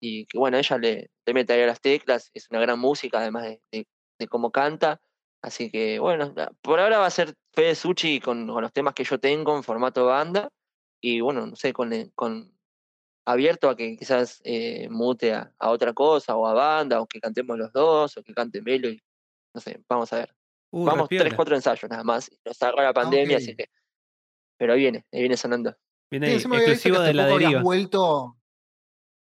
[0.00, 3.18] y que bueno, ella le, le mete ahí a las teclas, es una gran música
[3.20, 3.88] además de, de-
[4.18, 5.00] de cómo canta,
[5.46, 9.04] así que bueno, por ahora va a ser Fede Suchi con, con los temas que
[9.04, 10.48] yo tengo en formato banda
[11.00, 12.52] y bueno, no sé, con, el- con
[13.24, 17.20] abierto a que quizás eh, mute a, a otra cosa o a banda o que
[17.20, 19.00] cantemos los dos o que cante Melo y
[19.54, 20.34] no sé, vamos a ver.
[20.70, 22.30] Uh, Vamos, tres, cuatro ensayos nada más.
[22.44, 23.70] Nos agarró la pandemia, así que.
[24.58, 25.74] Pero ahí viene, ahí viene sonando.
[26.10, 27.62] Viene Sí, ahí, que exclusivo de la deriva.
[27.62, 28.36] vuelto.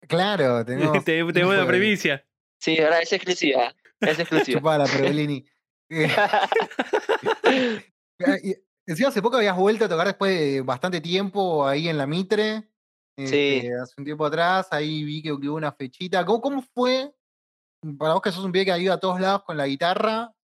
[0.08, 1.04] Claro, tenemos.
[1.04, 2.26] te, te voy a info de- primicia.
[2.58, 3.74] Sí, ahora es exclusiva.
[4.00, 4.58] Es exclusiva.
[4.58, 4.84] Chupala.
[4.86, 4.88] Eh,
[5.46, 5.53] ah,
[8.86, 12.68] Encima hace poco habías vuelto a tocar después de bastante tiempo ahí en la Mitre.
[13.16, 13.24] Sí.
[13.24, 16.24] este, hace un tiempo atrás, ahí vi que, hubo una fechita.
[16.26, 17.14] ¿Cómo, cómo fue
[17.98, 20.34] para vos que sos un pibe que ha ido a todos lados con la guitarra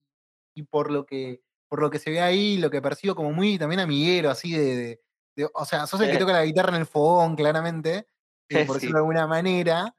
[0.54, 3.56] y por lo que por lo que se ve ahí, lo que percibo como muy
[3.58, 5.00] también amiguero, así de, de-
[5.36, 6.18] de- o sea, sos el que Eh.
[6.18, 8.08] toca la guitarra en el fogón, claramente,
[8.48, 8.86] eh, por Sí.
[8.86, 9.96] decirlo de alguna manera.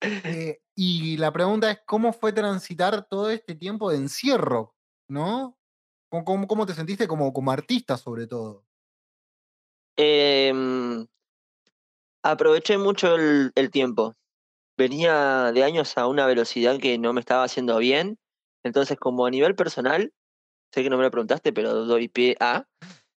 [0.00, 4.76] Eh, y la pregunta es, ¿cómo fue transitar todo este tiempo de encierro?
[5.08, 5.56] ¿No?
[6.10, 8.64] ¿Cómo, te sentiste como, como artista, sobre todo?
[9.96, 11.06] Em,
[12.22, 14.14] aproveché mucho el, tiempo.
[14.76, 18.18] Venía de años a una velocidad que no me estaba haciendo bien.
[18.62, 20.12] Entonces, como a nivel personal,
[20.72, 22.66] sé que no me lo preguntaste, pero doy pie a.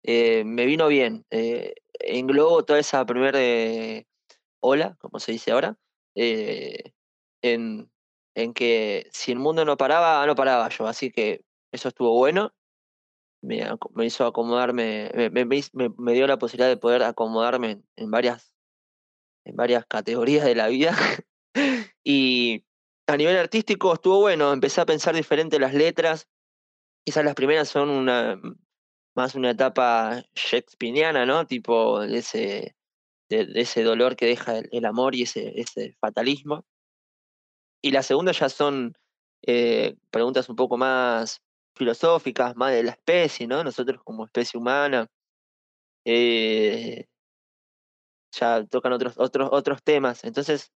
[0.03, 1.25] eh, me vino bien.
[1.31, 3.39] Eh, englobo toda esa primera
[4.61, 5.77] ola, como se dice ahora,
[6.15, 6.93] eh,
[7.41, 7.91] en,
[8.35, 10.87] en que si el mundo no paraba, no paraba yo.
[10.87, 12.53] Así que eso estuvo bueno.
[13.41, 18.53] Me, me hizo acomodarme, me, me- dio la posibilidad de poder acomodarme en, varias,
[19.45, 20.95] en varias categorías de la vida.
[22.03, 22.65] y
[23.07, 26.27] a nivel artístico estuvo bueno, empecé a pensar diferente las letras.
[27.05, 28.39] Quizás las primeras son una
[29.15, 31.45] más una etapa shakespeariana, ¿no?
[31.45, 32.75] Tipo de ese,
[33.29, 36.65] de, ese dolor que deja el, amor y ese, ese fatalismo.
[37.81, 38.97] Y las segundas ya son
[39.45, 41.41] eh, preguntas un poco más
[41.79, 43.63] filosóficas, más de la especie, ¿no?
[43.63, 45.07] Nosotros como especie humana.
[46.05, 47.07] eh,
[48.31, 50.23] ya tocan otros, otros, otros temas.
[50.23, 50.71] Entonces,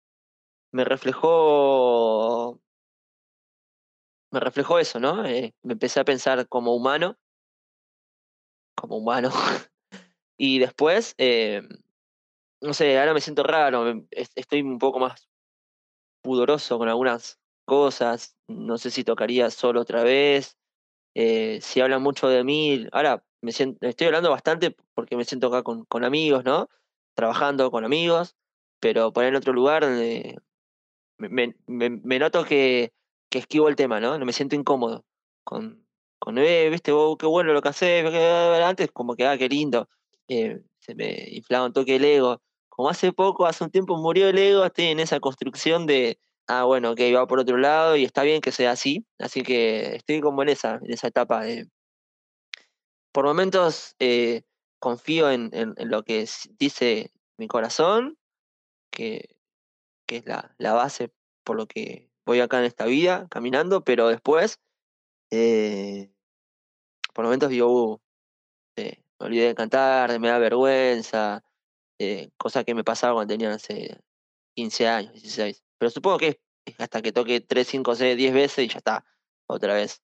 [0.71, 2.61] me reflejó.
[4.31, 5.23] Me reflejó eso, ¿no?
[5.25, 7.15] Eh, me empecé a pensar como humano.
[8.75, 9.29] Como humano.
[10.37, 11.63] y después, eh,
[12.61, 13.87] no sé, ahora me siento raro.
[14.11, 15.29] es- Estoy un poco más
[16.23, 18.37] pudoroso con algunas cosas.
[18.49, 20.58] No sé si tocaría solo otra vez.
[21.15, 22.87] Eh, si hablan mucho de mí.
[22.91, 26.69] Ahora me estoy hablando bastante porque me siento acá con, amigos, ¿no?
[27.15, 28.35] Trabajando con amigos,
[28.79, 29.85] pero por ahí en otro lugar
[31.17, 31.55] me,
[32.19, 32.93] noto que,
[33.31, 34.17] esquivo el tema, ¿no?
[34.19, 35.05] Me siento incómodo
[35.43, 35.85] con,
[36.19, 39.89] con eh, viste, qué bueno lo que hacés, que- antes como que, ah, qué lindo.
[40.27, 42.41] eh, se me inflaba un toque el ego.
[42.69, 46.19] Como hace poco, hace un tiempo murió el ego, estoy en esa construcción de,
[46.49, 49.05] ah, bueno, ok, va por otro lado y está bien que sea así.
[49.19, 51.69] Así que estoy como en esa, en esa etapa de...
[53.11, 54.43] Por momentos eh,
[54.79, 56.27] confío en, en- lo que
[56.59, 58.17] dice mi corazón,
[58.91, 59.37] que,
[60.07, 61.11] que es la, la base
[61.43, 64.59] por lo que voy acá en esta vida, caminando, pero después,
[65.31, 66.11] eh,
[67.13, 67.99] por momentos digo, "Uh,
[68.77, 71.43] eh, me olvidé de cantar, me da vergüenza,
[72.37, 73.99] cosa que me pasaba cuando tenía, sé,
[74.55, 75.63] 15 años, 16.
[75.79, 79.05] Pero supongo que es hasta que toque 3, 5, 6, 10 veces y ya está,
[79.47, 80.03] otra vez.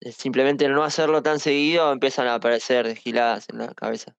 [0.00, 4.16] Eh, Simplemente no hacerlo tan seguido empiezan a aparecer giladas en la cabeza.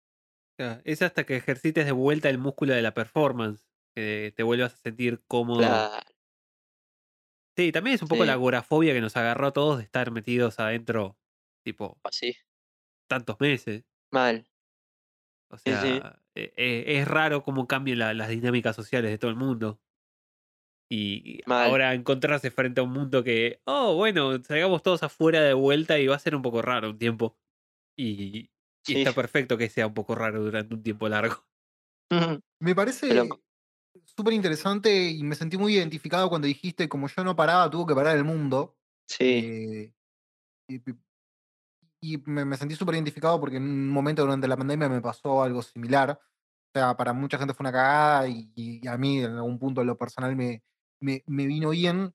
[0.57, 4.73] Claro, Es hasta que ejercites de vuelta el músculo de la performance, que te vuelvas
[4.73, 5.59] a sentir cómodo.
[5.61, 5.99] Claro,
[7.57, 8.27] Sí, también es un poco Sí.
[8.27, 11.17] la agorafobia que nos agarró a todos de estar metidos adentro,
[11.63, 12.33] tipo, así,
[13.07, 13.83] tantos meses.
[14.11, 14.45] mal.
[15.51, 15.99] O Sí, sí.
[16.01, 19.81] sea, eh, eh, es raro cómo cambian la- las dinámicas sociales de todo el mundo.
[20.91, 21.67] Y Mal.
[21.67, 26.07] ahora encontrarse frente a un mundo que, oh, bueno, salgamos todos afuera de vuelta y
[26.07, 27.37] va a ser un poco raro un tiempo.
[27.97, 28.49] Y,
[28.87, 28.95] y Sí.
[28.95, 31.45] está perfecto que sea un poco raro durante un tiempo largo.
[32.59, 33.29] Me parece
[34.05, 37.95] súper interesante y me sentí muy identificado cuando dijiste, como yo no paraba, tuvo que
[37.95, 38.77] parar el mundo.
[39.07, 39.93] Sí, Eh,
[40.69, 40.81] y,
[42.01, 45.43] y me, me sentí súper identificado porque en un momento durante la pandemia me pasó
[45.43, 46.19] algo similar.
[46.21, 49.81] O sea, para mucha gente fue una cagada y, y a mí en algún punto
[49.81, 50.63] en lo personal me,
[50.99, 52.13] me, me vino bien.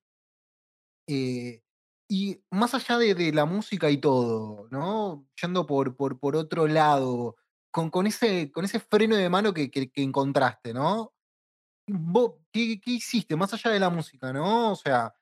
[1.06, 1.62] Eh,
[2.08, 5.26] y más allá de, la música y todo, ¿no?
[5.40, 7.36] Yendo por, por, por otro lado,
[7.70, 11.12] con, con, ese, con ese freno de mano que, que- que encontraste, ¿no?
[11.88, 14.72] Vos, ¿qué, qué hiciste más allá de la música, ¿no?
[14.72, 15.14] O sea,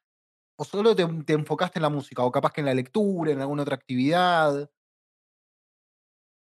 [0.57, 2.23] ¿O solo te, te enfocaste en la música?
[2.23, 4.71] ¿O capaz que en la lectura, en alguna otra actividad?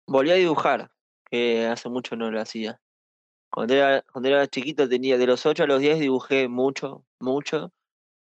[0.08, 0.91] Volví a dibujar,
[1.30, 2.80] que hace mucho no lo hacía.
[3.56, 7.72] Cuando era, cuando era chiquito tenía de los 8 a los 10 dibujé mucho, mucho.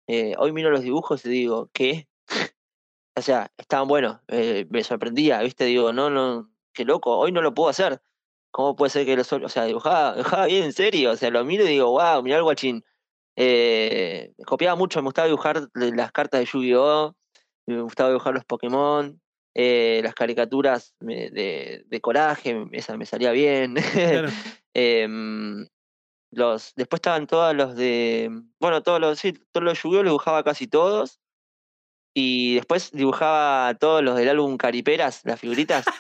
[0.07, 2.07] Eh, hoy miro los dibujos y digo, ¿qué?
[3.17, 5.65] o sea, estaban buenos, eh, me sorprendía, ¿viste?
[5.65, 8.03] Digo, no, no, qué loco, hoy no lo puedo hacer.
[8.51, 11.13] ¿Cómo puede ser que los o sea, dibujaba, dibujaba bien en serio?
[11.13, 12.85] O sea, lo miro y digo, wow, mirá el guachín.
[13.35, 17.17] Eh, copiaba mucho, me gustaba dibujar las cartas de Yu-Gi-Oh!
[17.67, 19.19] Me gustaba dibujar los Pokémon,
[19.55, 23.75] eh, las caricaturas me- de, de coraje, esa me salía bien.
[23.75, 24.29] Claro.
[24.75, 25.67] Em,
[26.31, 28.31] los, después estaban todos los de.
[28.59, 30.03] Bueno, todos los, sí, todos los Yu-Gi-Oh!
[30.03, 31.21] los dibujaba casi todos.
[32.15, 35.85] Y después dibujaba todos los del álbum Cariperas, las figuritas.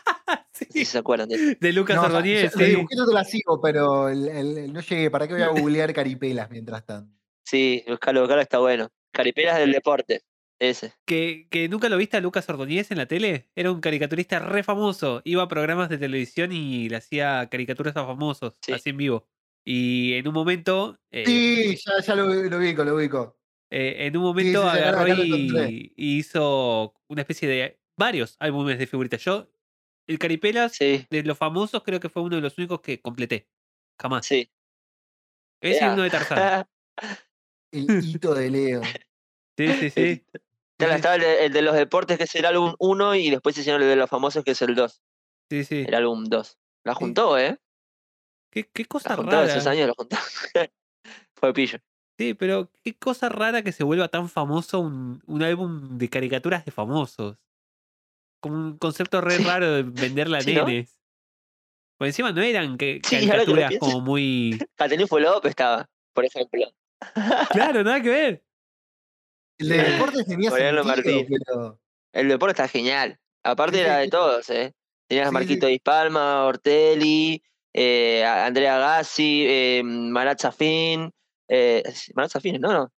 [0.54, 1.58] No sé si se acuerdan de eso.
[1.60, 2.64] De Lucas No, sí.
[2.64, 5.10] dibujitos te las sigo, pero el- el- el- no llegué.
[5.10, 7.10] ¿Para qué voy a googlear caripelas mientras tanto?
[7.44, 8.88] Sí, buscalo, buscalo, está bueno.
[9.12, 10.22] Cariperas del deporte.
[10.62, 10.92] Ese.
[11.06, 13.50] Que, que nunca lo viste a Lucas Ordóñez en la tele.
[13.56, 15.20] Era un caricaturista re famoso.
[15.24, 18.72] Iba a programas de televisión y le hacía caricaturas a famosos, Sí.
[18.72, 19.26] así en vivo.
[19.66, 21.00] Y en un momento.
[21.10, 23.36] eh, Sí, ya, ya lo, lo ubico, lo ubico.
[23.72, 27.80] eh, en un momento sí, sí, acá- agarró y, y hizo una especie de.
[27.98, 29.20] varios álbumes de figuritas.
[29.24, 29.50] Yo,
[30.06, 33.48] el Caripelas, Sí, de los famosos, creo que fue uno de los únicos que completé.
[34.00, 34.26] Jamás.
[34.26, 34.48] sí.
[35.60, 35.92] Ese y Ea.
[35.94, 36.66] uno de Tarzán.
[37.72, 38.80] El hito de Leo.
[39.58, 40.24] Sí, sí, sí.
[40.86, 43.56] Claro, estaba el de, el de los deportes, que es el álbum 1, y después
[43.58, 45.00] hicieron el de los famosos, que es el 2.
[45.50, 45.84] Sí, sí.
[45.86, 46.58] El álbum 2.
[46.84, 47.58] La juntó, ¿eh?
[48.50, 49.46] Qué, qué La cosa juntó rara.
[49.46, 50.16] esos años, la juntó.
[51.36, 51.78] Fue pillo.
[52.18, 56.64] Sí, pero qué cosa rara que se vuelva tan famoso un, un álbum de caricaturas
[56.64, 57.36] de famosos.
[58.40, 59.44] Como un concepto re Sí.
[59.44, 60.66] raro de venderla a Sí, ¿no?
[60.66, 60.98] nenes.
[61.98, 64.58] Por encima no eran que, lo caricaturas como muy.
[64.76, 66.60] Catenifo López estaba, por ejemplo.
[67.50, 68.44] Claro, nada que ver.
[69.62, 71.26] El de deportes tenía sentido, Martín.
[71.46, 71.78] pero.
[72.12, 73.18] El deporte está genial.
[73.44, 74.74] Aparte era de todos, ¿eh?
[75.08, 75.72] Tenías Sí, Marquito sí.
[75.72, 77.42] Di Palma, Ortelli,
[77.74, 81.10] eh, Andrea Gassi, eh, Marat Safin.
[81.48, 81.82] Eh,
[82.14, 82.72] Marat Safin, ¿no?
[82.72, 82.92] no.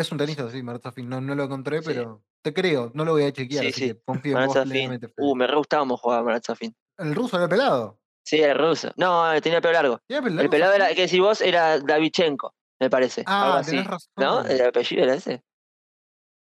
[0.00, 1.08] Es un tenista, sí, Marat Safin.
[1.08, 1.84] No, no lo encontré, Sí.
[1.88, 2.90] pero te creo.
[2.94, 3.88] No lo voy a chequear, Sí, así sí.
[3.94, 4.70] que confío en Marat vos Safin.
[4.72, 5.08] plenamente.
[5.16, 6.74] Uh, me re gustaba cómo jugaba Marat Safin.
[6.98, 7.98] ¿El ruso era pelado?
[8.24, 8.90] Sí, era ruso.
[8.96, 10.00] No, eh, tenía pelo largo.
[10.08, 13.22] ¿Era El pelado era, que decís vos, era Davichenko, me parece.
[13.26, 13.72] Ah, así.
[13.72, 14.12] tenés razón.
[14.16, 14.44] ¿No?
[14.46, 15.42] ¿El apellido era ese?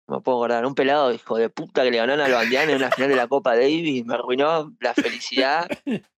[0.08, 0.66] No me puedo acordar.
[0.66, 3.28] Un pelado, hijo de puta, que le ganó al Bandián en una final de la
[3.28, 4.06] Copa Davis.
[4.06, 5.68] Me arruinó la felicidad.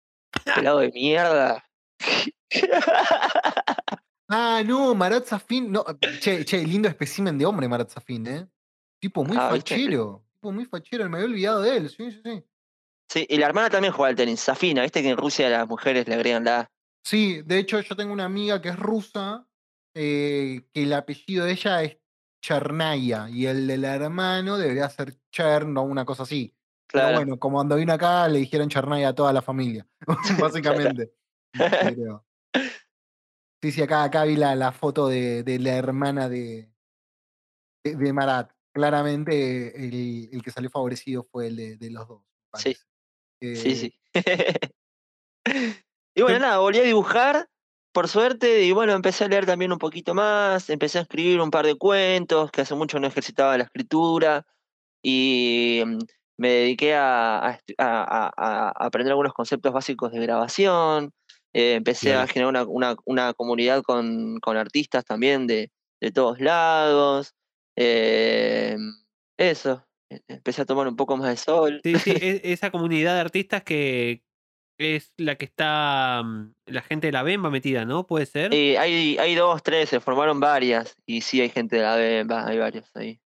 [0.55, 1.63] pelado de mierda.
[4.29, 5.71] Ah, no, Marat Safin.
[5.71, 5.85] No,
[6.19, 8.45] che, che, lindo espécimen de hombre, Marat Safin, ¿eh?
[8.99, 9.75] Tipo muy Ah, ¿viste?
[9.75, 10.25] fachero.
[10.33, 11.89] Tipo muy fachero, me había olvidado de él.
[11.89, 12.43] Sí, sí, sí.
[13.09, 14.41] Sí, y la hermana también juega al tenis.
[14.41, 16.71] Safina, viste que en Rusia las mujeres le agregan la A.
[17.05, 19.47] Sí, de hecho, yo tengo una amiga que es rusa,
[19.95, 21.97] eh, que el apellido de ella es
[22.51, 26.55] Chernaya y el del hermano debería ser Chern o una cosa así.
[26.89, 27.17] Pero Claro.
[27.17, 29.85] bueno, como cuando vino acá le dijeron Chernaya a toda la familia,
[30.39, 31.13] básicamente.
[31.51, 32.25] Pero-
[33.61, 36.71] sí, sí, acá, acá vi la, la foto de, de la hermana de,
[37.83, 38.53] de, de Marat.
[38.73, 42.21] Claramente el, el que salió favorecido fue el de, de los dos.
[42.55, 42.77] Sí.
[42.77, 42.85] parece.
[43.41, 43.99] Eh, Sí, sí.
[46.15, 47.49] y bueno, nada, volví a dibujar,
[47.97, 51.49] por suerte, y bueno, empecé a leer también un poquito más, empecé a escribir un
[51.49, 54.45] par de cuentos, que hace mucho no ejercitaba la escritura,
[55.01, 55.97] y mm,
[56.37, 61.11] me dediqué a, a estu- a- a- a aprender algunos conceptos básicos de grabación,
[61.53, 66.39] eh, empecé a generar una, una- una comunidad con, con artistas también de, de todos
[66.39, 67.33] lados,
[67.75, 68.77] eh,
[69.39, 71.81] eso, e- empecé a tomar un poco más de sol.
[71.83, 74.21] Sí, sí, e- esa comunidad de artistas que
[74.77, 78.05] es la que está mm, la gente de la Bemba metida, ¿no?
[78.05, 78.53] Puede ser.
[78.53, 80.95] Eh, hay, hay dos, tres, se formaron varias.
[81.05, 83.19] Y sí, hay gente de la Bemba, hay varios ahí.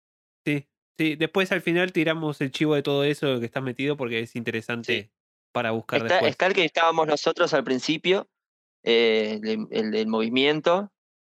[0.45, 0.67] Sí,
[0.99, 1.17] sí.
[1.17, 5.11] Después al final tiramos el chivo de todo eso que está metido porque es interesante
[5.53, 6.31] para buscar Está, después.
[6.31, 8.29] está el que estábamos nosotros al principio,
[8.85, 10.93] eh, el, el del movimiento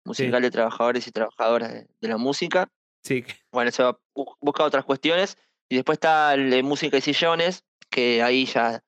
[0.05, 2.69] musical de trabajadores y trabajadoras de, de la música.
[3.03, 5.37] Sí, Bueno, bu- busca otras cuestiones.
[5.69, 8.83] Y después está el de música y sillones, que ahí ya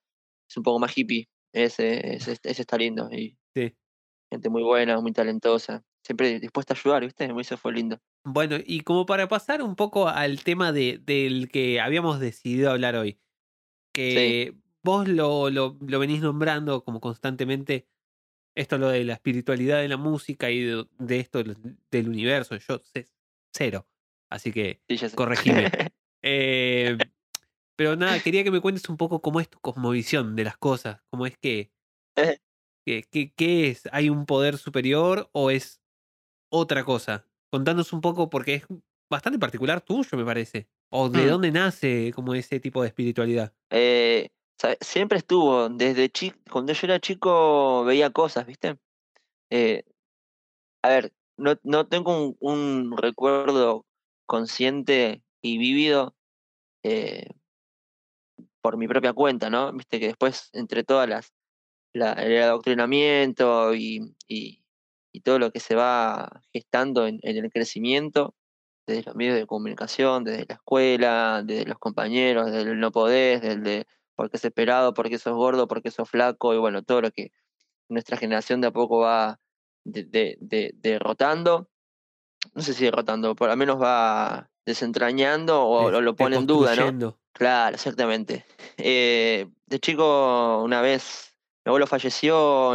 [0.47, 1.27] es un poco más hippie.
[1.53, 3.09] Ese, ese, ese está lindo.
[3.11, 3.75] Y sí.
[4.31, 5.83] gente muy buena, muy talentosa.
[6.03, 7.27] Siempre dispuesta a ayudar, ¿viste?
[7.39, 7.99] Eso fue lindo.
[8.23, 12.95] Bueno, y como para pasar un poco al tema de, del que habíamos decidido hablar
[12.95, 13.19] hoy,
[13.93, 17.87] que vos lo, lo, lo venís nombrando como constantemente,
[18.55, 22.81] esto lo de la espiritualidad de la música y de, de esto del universo, yo
[22.83, 23.07] sé
[23.55, 23.87] cero,
[24.29, 24.97] así que Sí.
[25.15, 25.71] Corregime.
[26.27, 26.97] Eh,
[27.75, 31.01] pero nada, quería que me cuentes un poco cómo es tu cosmovisión de las cosas,
[31.09, 31.71] cómo es que,
[32.15, 32.37] Eh.
[32.85, 35.81] qué es, ¿hay un poder superior o es
[36.51, 37.27] otra cosa?
[37.51, 38.65] Contanos un poco porque es
[39.09, 40.67] bastante particular tuyo, me parece.
[40.91, 41.29] ¿O de Mm.
[41.29, 43.53] dónde nace como ese tipo de espiritualidad?
[43.71, 44.29] Eh,
[44.81, 48.77] siempre estuvo, desde chico, cuando yo era chico veía cosas, ¿viste?
[49.51, 49.83] Eh,
[50.83, 53.85] a ver, no, no tengo un, un recuerdo
[54.25, 56.15] consciente y vívido
[56.83, 57.27] eh,
[58.65, 59.71] por mi propia cuenta, ¿no?
[59.73, 61.33] Viste que después, entre todas las,
[61.93, 64.63] la- el adoctrinamiento y, y-
[65.13, 68.33] y todo lo que se va gestando en, en el crecimiento,
[68.87, 73.41] desde los medios de comunicación, desde la escuela, desde los compañeros, desde el no podés,
[73.41, 73.85] desde el de
[74.15, 77.01] por qué es esperado, por qué sos gordo, por qué sos flaco, y bueno, todo
[77.01, 77.31] lo que
[77.87, 79.39] nuestra generación de a poco va
[79.83, 81.69] de- de- de- derrotando,
[82.55, 86.75] no sé si derrotando, por lo menos va desentrañando o, o lo pone en duda,
[86.75, 86.81] ¿no?
[87.35, 88.45] Claro, exactamente.
[88.77, 92.69] Eh, de chico, una vez, mi abuelo falleció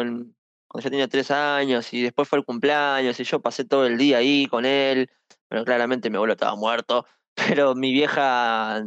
[0.68, 3.96] cuando yo tenía tres años y después fue el cumpleaños y yo pasé todo el
[3.96, 5.10] día ahí con él,
[5.48, 8.84] pero claramente mi abuelo estaba muerto, pero mi vieja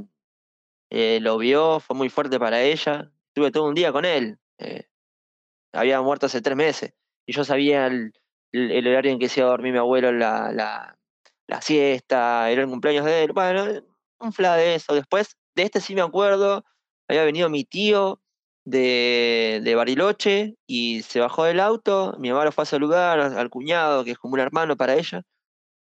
[0.92, 4.86] eh, lo vio, fue muy fuerte para ella, estuve todo un día con él, eh,
[5.74, 6.94] había muerto hace tres meses
[7.26, 8.14] y yo sabía el
[8.88, 11.00] horario en que se iba a dormir mi abuelo la, la,
[11.48, 13.66] la siesta, era el cumpleaños de él, bueno,
[14.20, 14.94] un fla de eso.
[14.94, 16.66] Después, de este sí me acuerdo,
[17.08, 18.22] había venido mi tío
[18.66, 23.50] de, de Bariloche y se bajó del auto, mi mamá lo fue a saludar al
[23.50, 25.24] cuñado, que es como un hermano para ella,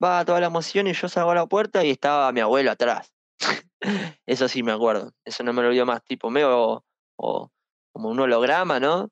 [0.03, 3.13] va toda la emoción y yo salgo a la puerta y estaba mi abuelo atrás.
[4.25, 6.83] Eso sí me acuerdo, eso no me lo olvido más, tipo medio
[7.15, 7.51] o,
[7.93, 9.09] como un holograma, ¿no?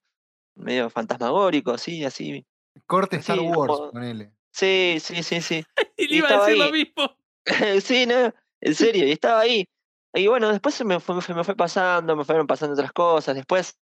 [0.55, 2.45] Medio fantasmagórico, sí, así.
[2.85, 4.33] Corte Star Wars, como- ponele.
[4.51, 5.63] Sí, sí, sí, sí.
[5.97, 6.71] Y le iba a decir lo ahí.
[6.71, 7.17] mismo.
[7.81, 9.67] sí, no, en serio, y estaba ahí.
[10.15, 13.35] Y bueno, después se me fue, me fue pasando, me fueron pasando otras cosas.
[13.35, 13.77] Después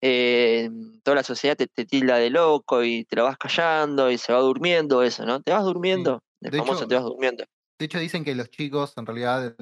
[0.00, 0.70] eh,
[1.02, 4.32] toda la sociedad te, te tilda de loco y te lo vas callando y se
[4.32, 5.42] va durmiendo eso, ¿no?
[5.42, 6.20] Te vas durmiendo.
[6.40, 7.44] De famoso hecho, te vas durmiendo.
[7.78, 9.56] De hecho, dicen que los chicos, en realidad,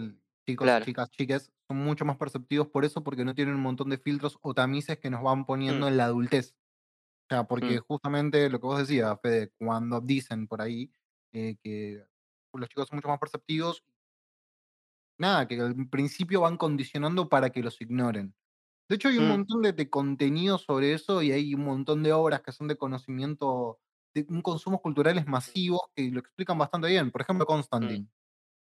[0.47, 0.85] chicos, Claro.
[0.85, 4.39] chicas, chiques, son mucho más perceptivos por eso, porque no tienen un montón de filtros
[4.43, 5.89] o tamices que nos van poniendo Mm.
[5.89, 6.55] en la adultez.
[7.31, 7.83] O sea, porque Mm.
[7.89, 10.91] justamente lo que vos decías, Fede, cuando dicen por ahí
[11.33, 12.05] eh, que
[12.53, 13.85] los chicos son mucho más perceptivos,
[15.21, 18.35] nada, que al principio van condicionando para que los ignoren.
[18.89, 19.29] De hecho, hay un Mm.
[19.29, 22.77] montón de, de contenido sobre eso y hay un montón de obras que son de
[22.77, 23.81] conocimiento,
[24.15, 27.11] de un consumo culturales masivos que lo explican bastante bien.
[27.13, 28.09] Por ejemplo, Constantine.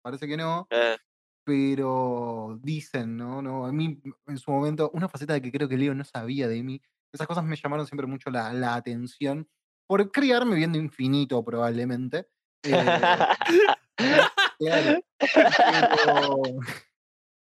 [0.03, 0.97] Parece que no, Eh,
[1.45, 3.41] pero dicen, ¿no?
[3.41, 6.47] no a mí, en su momento, una faceta de que creo que Leo no sabía
[6.47, 6.81] de mí,
[7.13, 9.49] esas cosas me llamaron siempre mucho la, la atención,
[9.87, 12.27] por criarme viendo infinito, probablemente.
[12.63, 13.03] Eh,
[14.65, 16.43] claro, pero,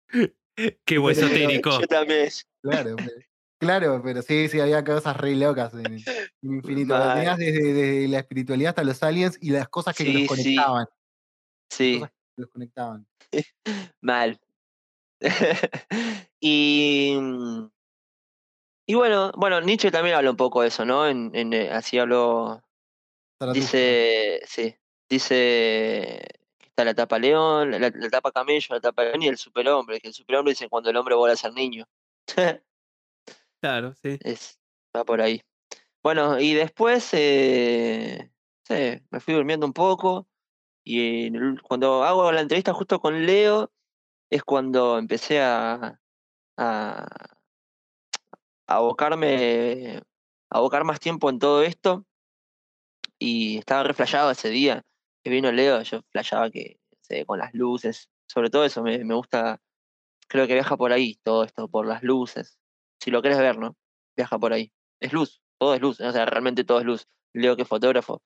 [0.84, 0.96] Qué.
[0.96, 2.28] Yo también.
[2.62, 3.10] claro, pero-
[3.58, 6.98] claro, pero sí, sí, había cosas re locas en, en infinito.
[7.14, 10.28] Tenías desde, desde la espiritualidad hasta los aliens y las cosas que Sí, los sí.
[10.28, 10.86] conectaban.
[11.70, 13.06] Sí, Cosas que los conectaban.
[14.00, 14.40] mal.
[16.40, 17.70] y, mm,
[18.86, 21.06] y bueno, bueno, Nietzsche también habla un poco de eso, ¿no?
[21.06, 22.62] En, en, eh, así habló.
[23.54, 24.74] Dice, sí,
[25.08, 26.20] dice
[26.80, 30.08] está la etapa león, la, la etapa camello, la etapa león y el superhombre, que
[30.08, 31.84] el superhombre dice cuando el hombre vuelve a ser niño.
[33.60, 34.18] Claro, sí.
[34.22, 34.58] es,
[34.96, 35.42] va por ahí.
[36.02, 38.32] Bueno, y después, eh,
[38.66, 38.74] sí,
[39.10, 40.26] me fui durmiendo un poco
[40.82, 43.70] y el- cuando hago la entrevista justo con Leo
[44.30, 46.00] es cuando empecé a,
[46.56, 47.04] a,
[48.66, 49.98] a abocarme,
[50.48, 52.06] a abocar más tiempo en todo esto
[53.18, 54.82] y estaba re flasheado ese día
[55.22, 59.14] que vino Leo, yo flashaba que sé, con las luces, sobre todo eso me, me
[59.14, 59.60] gusta,
[60.28, 62.58] creo que viaja por ahí todo esto, por las luces.
[63.00, 63.76] Si lo querés ver, ¿no?
[64.16, 64.72] Viaja por ahí.
[65.00, 67.06] Es luz, todo es luz, o sea, realmente todo es luz.
[67.32, 68.22] Leo que es fotógrafo,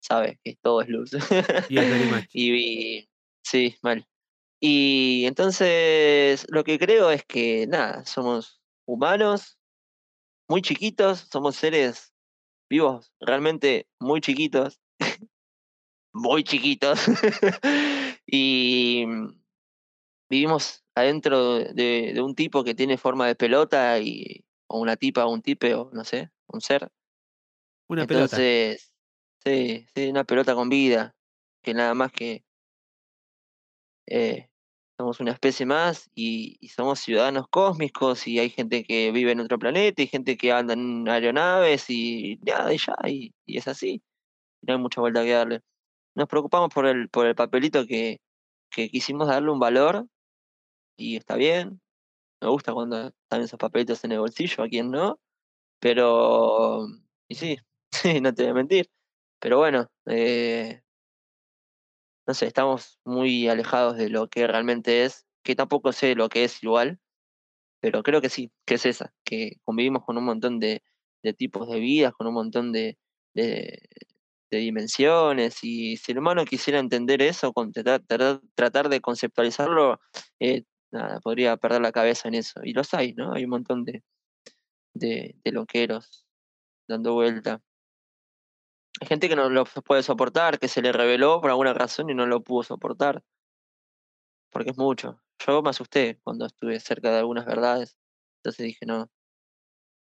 [0.00, 1.10] sabe que todo es luz.
[1.68, 1.88] Y es
[2.32, 3.08] y, y-
[3.42, 4.06] sí, mal.
[4.60, 9.58] Y entonces lo que creo es que nada, somos humanos,
[10.48, 12.12] muy chiquitos, somos seres
[12.68, 14.80] vivos realmente muy chiquitos,
[16.18, 17.00] muy chiquitos,
[18.26, 19.04] y
[20.28, 25.26] vivimos adentro de, de un tipo que tiene forma de pelota y o una tipa
[25.26, 26.90] o un tipe o no sé, un ser.
[27.88, 28.24] Una pelota.
[28.24, 28.92] Entonces,
[29.44, 31.16] sí, sí, una pelota con vida,
[31.62, 32.44] que nada más que
[34.06, 34.48] eh,
[34.98, 39.40] somos una especie más y, y somos ciudadanos cósmicos y hay gente que vive en
[39.40, 43.68] otro planeta y gente que anda en aeronaves y nada, y ya, y, y es
[43.68, 44.02] así.
[44.62, 45.60] No hay mucha vuelta que darle.
[46.18, 48.20] Nos preocupamos por el, por el papelito que,
[48.72, 50.08] que quisimos darle un valor
[50.96, 51.80] y está bien.
[52.40, 55.20] Me gusta cuando están esos papelitos en el bolsillo, a quien no.
[55.80, 56.88] Pero,
[57.28, 57.58] y sí,
[57.92, 58.90] sí, no te voy a mentir.
[59.40, 60.82] Pero bueno, eh,
[62.26, 66.42] no sé, estamos muy alejados de lo que realmente es, que tampoco sé lo que
[66.42, 66.98] es igual,
[67.80, 70.82] pero creo que sí, que es esa, que convivimos con un montón de,
[71.36, 72.98] tipos de vidas, con un montón de,
[74.50, 80.00] de dimensiones, y si el humano quisiera entender eso, con- tratar, de conceptualizarlo,
[80.40, 82.60] eh, nada, podría perder la cabeza en eso.
[82.64, 83.32] Y los hay, ¿no?
[83.34, 84.02] Hay un montón de,
[84.94, 86.26] de, de loqueros
[86.88, 87.60] dando vuelta.
[89.00, 92.14] Hay gente que no lo puede soportar, que se le reveló por alguna razón y
[92.14, 93.22] no lo pudo soportar.
[94.50, 95.20] Porque es mucho.
[95.46, 97.96] Yo me asusté cuando estuve cerca de algunas verdades.
[98.38, 99.08] Entonces dije, no.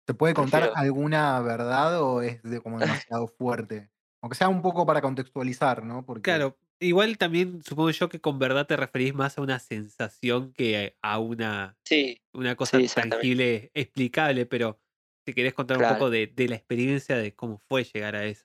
[0.06, 3.90] ¿Te puede contar Prefiero- alguna verdad o es de como demasiado fuerte?
[4.22, 6.04] Aunque sea un poco para contextualizar, ¿no?
[6.04, 10.52] Porque Claro, igual también supongo yo que con verdad te referís más a una sensación
[10.52, 14.80] que a una, Sí, una cosa Sí, tangible, explicable, pero
[15.26, 18.44] si querés contar un poco de, de la experiencia de cómo fue llegar a eso.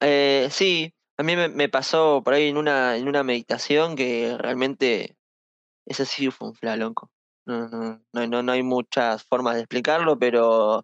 [0.00, 4.36] Eh, sí, a mí me, me pasó por ahí en una, en una meditación que
[4.38, 5.16] realmente
[5.86, 7.10] ese sí fue un fla, loco.
[7.46, 10.82] No, no, no, no, no hay muchas formas de explicarlo, pero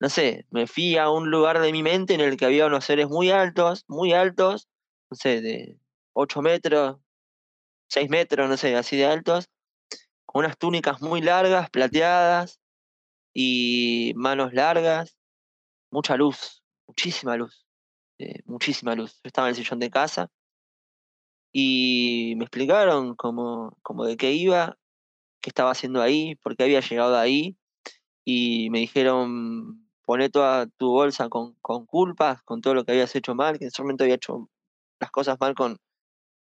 [0.00, 2.84] no sé, me fui a un lugar de mi mente en el que había unos
[2.84, 4.68] seres muy altos, muy altos,
[5.10, 5.78] no sé, de
[6.12, 6.98] 8 metros,
[7.88, 9.48] 6 metros, no sé, así de altos,
[10.26, 12.60] con unas túnicas muy largas, plateadas,
[13.40, 15.16] y manos largas,
[15.92, 17.66] mucha luz, muchísima luz,
[18.18, 19.20] eh, muchísima luz.
[19.22, 20.28] Yo estaba en el sillón de casa
[21.52, 24.76] y me explicaron cómo, cómo de qué iba,
[25.40, 27.56] qué estaba haciendo ahí, por qué había llegado ahí,
[28.24, 33.14] y me dijeron, poné toda tu bolsa con, con culpas, con todo lo que habías
[33.14, 34.48] hecho mal, que momento había hecho
[34.98, 35.76] las cosas mal con,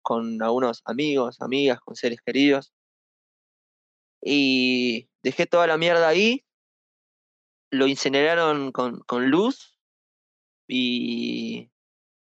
[0.01, 2.71] con algunos amigos, amigas, con seres queridos.
[4.21, 6.45] Y dejé toda la mierda ahí,
[7.71, 9.77] lo incineraron con, con luz
[10.65, 11.69] y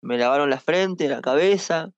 [0.01, 1.93] me lavaron la frente, la cabeza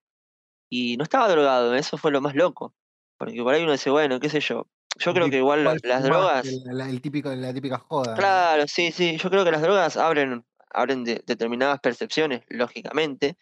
[0.69, 2.75] y no estaba drogado, eso fue lo más loco.
[3.17, 4.67] Porque por ahí uno dice, bueno, qué sé yo.
[4.99, 8.15] Yo creo que igual la- las drogas, La, el típico, la típica joda.
[8.15, 13.37] claro, sí, sí, yo creo que las drogas abren, abren de- determinadas percepciones, lógicamente.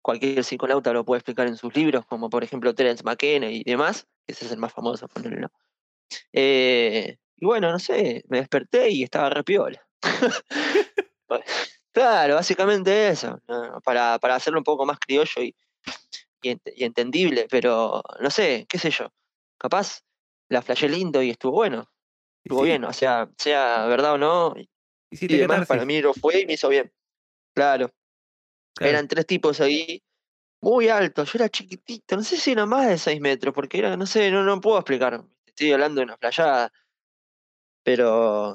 [0.00, 4.06] Cualquier psiconauta lo puede explicar en sus libros, como por ejemplo Terence McKenna y demás,
[4.26, 5.40] que ese es el más famoso, ponerlo.
[5.40, 5.50] ¿no?
[6.32, 9.86] Eh, y bueno, no sé, me desperté y estaba re piola.
[11.26, 11.42] Pues,
[11.92, 13.80] claro, básicamente eso, ¿no?
[13.82, 15.54] para, para hacerlo un poco más criollo y,
[16.42, 19.12] y, ent- y entendible, pero no sé, qué sé yo,
[19.58, 20.00] capaz
[20.48, 21.90] la flashé lindo y estuvo bueno,
[22.44, 24.68] Y estuvo sí, bien, o sea, sea verdad o no, y
[25.10, 26.92] hiciste demás, catarsis, para mí lo fue y me hizo bien.
[27.54, 27.90] Claro,
[28.74, 28.90] claro.
[28.90, 30.02] eran tres tipos ahí,
[30.60, 33.96] muy altos, yo era chiquitito, no sé si era más de 6 metros, porque era,
[33.96, 36.72] no sé, no, no puedo explicar, estoy hablando de una playada,
[37.82, 38.54] pero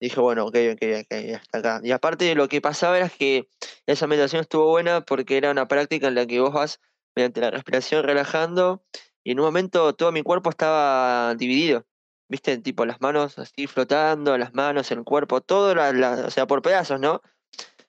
[0.00, 1.80] dije, bueno, ok, ok, ok, hasta acá.
[1.82, 3.48] Y aparte lo que pasaba era que
[3.86, 6.80] esa meditación estuvo buena porque era una práctica en la que vos vas
[7.14, 8.84] mediante la respiración relajando
[9.28, 11.84] y en un momento todo mi cuerpo estaba dividido.
[12.30, 12.56] ¿Viste?
[12.56, 16.62] Tipo las manos así flotando, las manos, el cuerpo, todo, la, la- o sea, por
[16.62, 17.20] pedazos, ¿no?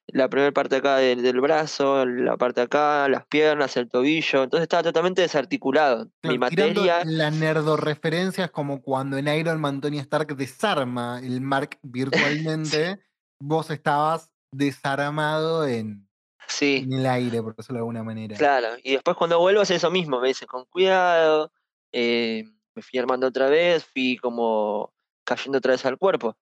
[0.08, 4.44] La primera parte acá del, del brazo, la parte acá, las piernas, el tobillo.
[4.44, 6.06] Entonces estaba totalmente desarticulado.
[6.24, 11.40] Mi Claro, materia, la nerdoreferencia es como cuando en Iron Man Tony Stark desarma el
[11.40, 13.00] Mark virtualmente,
[13.40, 16.09] vos estabas desarmado en,
[16.50, 16.86] sí.
[16.86, 18.38] en el aire, por decirlo de alguna manera.
[18.38, 21.52] Claro, y después cuando vuelvo hace eso mismo, me dicen con cuidado,
[21.92, 22.44] eh,
[22.76, 24.94] me fui armando otra vez, fui como
[25.26, 26.36] cayendo otra vez al cuerpo,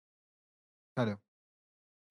[0.95, 1.21] Claro.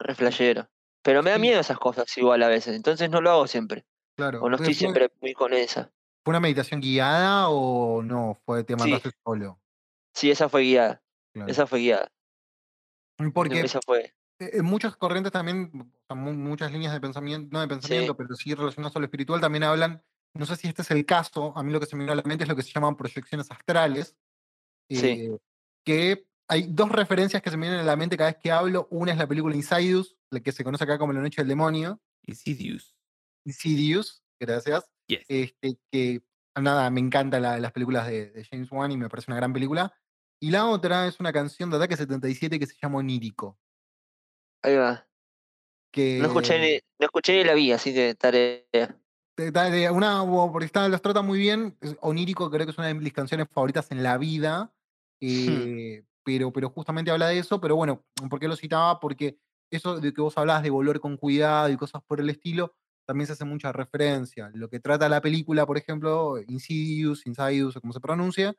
[0.01, 0.69] re flashero.
[1.03, 1.43] Pero me da Sí.
[1.43, 3.87] miedo esas cosas igual a veces, entonces no lo hago siempre,
[4.19, 4.43] Claro.
[4.43, 5.93] o no estoy ¿Fue, siempre muy con esa.
[6.25, 8.37] fue una meditación guiada o no?
[8.45, 8.79] Fue te Sí.
[8.81, 9.61] mandaste solo.
[10.15, 11.03] Sí, esa fue guiada,
[11.35, 11.51] Claro.
[11.51, 12.11] esa fue guiada,
[13.33, 17.61] Porque esa fue, en muchas corrientes también, o sea, mu- muchas líneas de pensamiento, no
[17.61, 20.03] de pensamiento, sí, pero sí relacionadas a lo espiritual, también hablan,
[20.34, 22.16] no sé si este es el caso, a mí lo que se me viene a
[22.16, 24.16] la mente es lo que se llaman proyecciones astrales,
[24.91, 25.39] sí, eh,
[25.84, 28.87] que hay dos referencias que se me vienen a la mente cada vez que hablo.
[28.91, 32.01] Una es la película Insidious, la que se conoce acá como La Noche del Demonio,
[32.22, 32.95] Insidious.
[33.45, 35.24] Insidious, gracias, Yes.
[35.28, 36.22] este, que
[36.61, 39.53] nada, me encantan la- las películas de, de James Wan y me parece una gran
[39.53, 39.93] película.
[40.41, 43.59] Y la otra es una canción de Ataque 77 que se llama Onírico.
[44.67, 45.07] Ahí va.
[45.97, 48.62] No escuché ni, no escuché ni la vi, así que tarea.
[49.93, 51.77] una, porque está, los trata muy bien.
[52.01, 54.73] Onírico creo que es una de mis canciones favoritas en la vida.
[55.21, 57.61] eh, pero, pero justamente habla de eso.
[57.61, 59.01] Pero bueno, ¿por qué lo citaba?
[59.01, 59.39] Porque
[59.71, 62.75] eso de que vos hablabas de volver con cuidado y cosas por el estilo,
[63.07, 64.51] también se hace mucha referencia.
[64.53, 68.55] Lo que trata la película, por ejemplo, Insidious, Insidious, o como se pronuncia,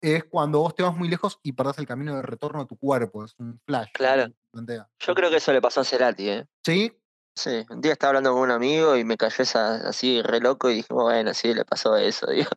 [0.00, 2.76] es cuando vos te vas muy lejos y perdés el camino de retorno a tu
[2.76, 3.24] cuerpo.
[3.24, 3.90] Es un flash.
[3.92, 4.32] Claro.
[4.52, 6.46] Yo creo que eso le pasó a Cerati, ¿eh?
[6.64, 6.92] ¿Sí?
[7.36, 10.68] Sí, un día estaba hablando con un amigo y me cayó esa así re loco
[10.68, 12.50] y dije, bueno, sí, le pasó eso, digo.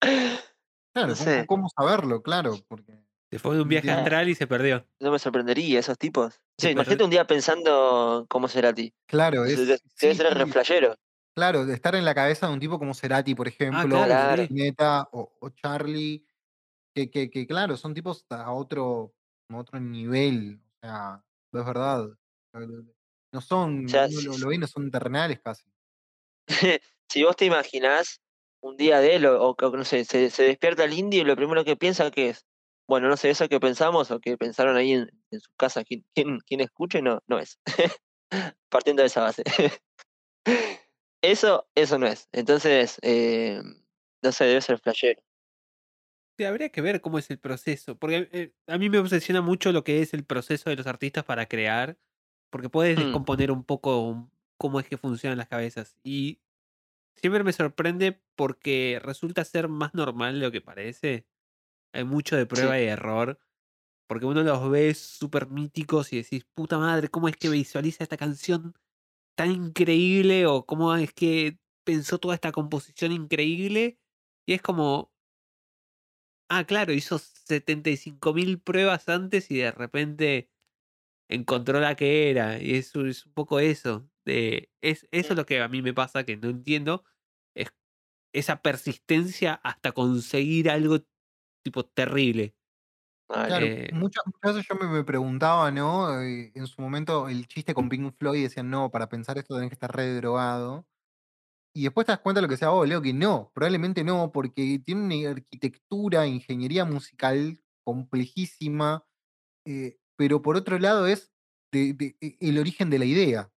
[0.00, 1.46] Claro, No ¿cómo, sé.
[1.46, 2.22] cómo saberlo?
[2.22, 3.02] Claro, porque.
[3.30, 4.86] Se fue de un viaje astral y se perdió.
[5.00, 6.34] No me sorprendería esos tipos.
[6.34, 8.94] Sí, Sí, imagínate pero- un día pensando cómo será a ti.
[9.08, 9.58] Claro, es.
[9.58, 10.94] Debe sí, ser re sí, flashero.
[11.34, 14.42] claro, de estar en la cabeza de un tipo como Cerati, por ejemplo, Ah, claro,
[15.12, 16.24] o o, o Charlie,
[16.94, 19.12] que, que, que, claro, son tipos a otro,
[19.48, 20.60] a otro nivel.
[20.84, 21.22] Sea,
[21.52, 22.08] es verdad.
[23.32, 25.64] No son, O sea, uno si- lo, lo ve, y no son terrenales casi.
[27.08, 28.20] si vos te imaginás
[28.60, 31.36] un día de él, o, o no sé, se, se despierta el indio y lo
[31.36, 32.46] primero que piensa que es,
[32.86, 36.04] bueno, no sé, eso que pensamos o que pensaron ahí en, en su casa, ¿quién,
[36.14, 37.00] quién, quién escuche?
[37.00, 37.58] No, no es.
[38.68, 39.42] Partiendo de esa base.
[41.22, 42.28] eso, eso no es.
[42.32, 43.62] Entonces, eh,
[44.22, 45.22] no sé, debe ser flashero.
[46.38, 47.96] Sí, habría que ver cómo es el proceso.
[47.98, 51.24] Porque eh, a mí me obsesiona mucho lo que es el proceso de los artistas
[51.24, 51.98] para crear.
[52.50, 52.98] Porque puedes Mm.
[52.98, 55.96] descomponer un poco cómo es que funcionan las cabezas.
[56.02, 56.40] Y
[57.16, 61.26] siempre me sorprende porque resulta ser más normal de lo que parece.
[61.94, 63.40] Hay mucho de prueba y error.
[64.08, 68.16] Porque uno los ve súper míticos y decís, puta madre, ¿cómo es que visualiza esta
[68.18, 68.74] canción
[69.36, 70.46] tan increíble?
[70.46, 74.00] O cómo es que pensó toda esta composición increíble.
[74.46, 75.13] Y es como,
[76.48, 80.50] ah, claro, hizo 75.000 pruebas antes y de repente
[81.28, 82.60] encontró la que era.
[82.60, 84.10] Y eso es un poco eso.
[84.26, 87.04] De, es, eso es lo que a mí me pasa, que no entiendo.
[87.54, 87.68] Es
[88.34, 91.00] esa persistencia hasta conseguir algo
[91.64, 92.56] tipo terrible.
[93.46, 96.20] Claro, Eh, muchas, muchas veces yo me, me preguntaba, ¿no?
[96.22, 99.70] Eh, en su momento el chiste con Pink Floyd decían, no, para pensar esto tenés
[99.70, 100.86] que estar re drogado.
[101.76, 104.30] Y después te das cuenta de lo que sea vos, Leo, que no, probablemente no,
[104.30, 109.04] porque tiene una arquitectura, ingeniería musical complejísima,
[109.66, 111.32] eh, pero por otro lado es
[111.72, 113.52] de- de- e- el origen de la idea,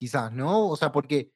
[0.00, 0.68] quizás, ¿no?
[0.68, 1.32] O sea, porque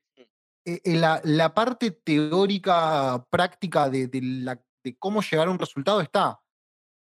[0.66, 5.58] eh, eh, la, la parte teórica, práctica de, de la- de cómo llegar a un
[5.58, 6.42] resultado está.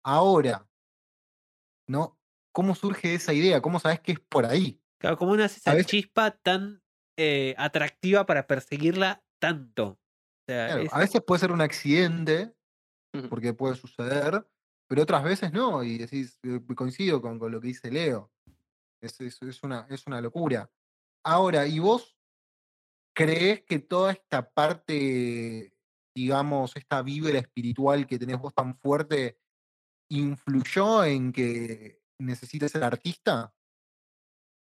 [0.04, 0.68] Ahora,
[1.86, 2.18] ¿no?
[2.52, 3.60] ¿Cómo surge esa idea?
[3.60, 4.80] ¿Cómo sabes que es por ahí?
[4.98, 6.82] Claro, ¿cómo nace esa chispa tan
[7.16, 9.86] eh, atractiva para perseguirla tanto?
[9.86, 9.98] O
[10.48, 12.54] sea, Claro, es- a veces puede ser un accidente,
[13.30, 14.46] porque puede suceder,
[14.88, 18.32] pero otras veces no, y decís, eh, coincido con, con lo que dice Leo.
[19.02, 20.70] Es, es- es una, es una locura.
[21.24, 22.18] Ahora, ¿y vos
[23.16, 25.76] crees que toda esta parte,
[26.14, 29.38] digamos, esta vibra espiritual que tenés vos tan fuerte,
[30.10, 33.54] influyó en que necesites ser artista?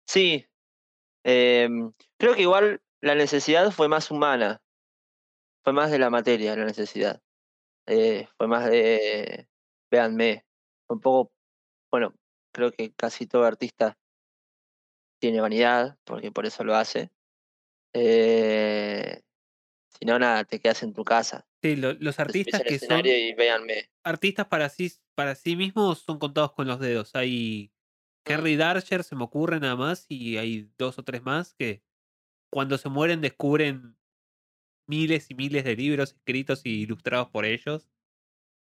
[0.07, 0.45] Sí,
[1.23, 4.61] em, creo que igual la necesidad fue más humana,
[5.63, 7.21] fue más de la materia la necesidad,
[7.87, 9.47] eh, fue más de,
[9.91, 10.45] véanme,
[10.87, 11.33] fue un poco,
[11.91, 12.13] bueno,
[12.53, 13.97] creo que casi todo artista
[15.19, 17.11] tiene vanidad, porque por eso lo hace.
[17.93, 19.21] Eh,
[19.89, 21.47] si no, nada, te quedas en tu casa.
[21.61, 23.89] sí, lo- los artistas que son y véanme.
[24.03, 27.15] artistas para sí, para sí mismos son contados con los dedos.
[27.15, 27.71] Hay.
[28.29, 31.83] Kerry Darcher, se me ocurre nada más, y hay dos o tres más que
[32.51, 33.97] cuando se mueren descubren
[34.87, 37.89] miles y miles de libros escritos y ilustrados por ellos.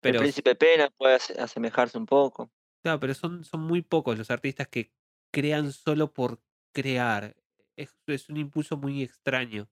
[0.01, 2.51] El Pero, príncipe Pena puede ase- asemejarse un poco.
[2.82, 4.93] claro, pero son, son muy pocos los artistas que
[5.32, 6.41] crean solo por
[6.74, 7.36] crear.
[7.76, 9.70] Es, es un impulso muy extraño.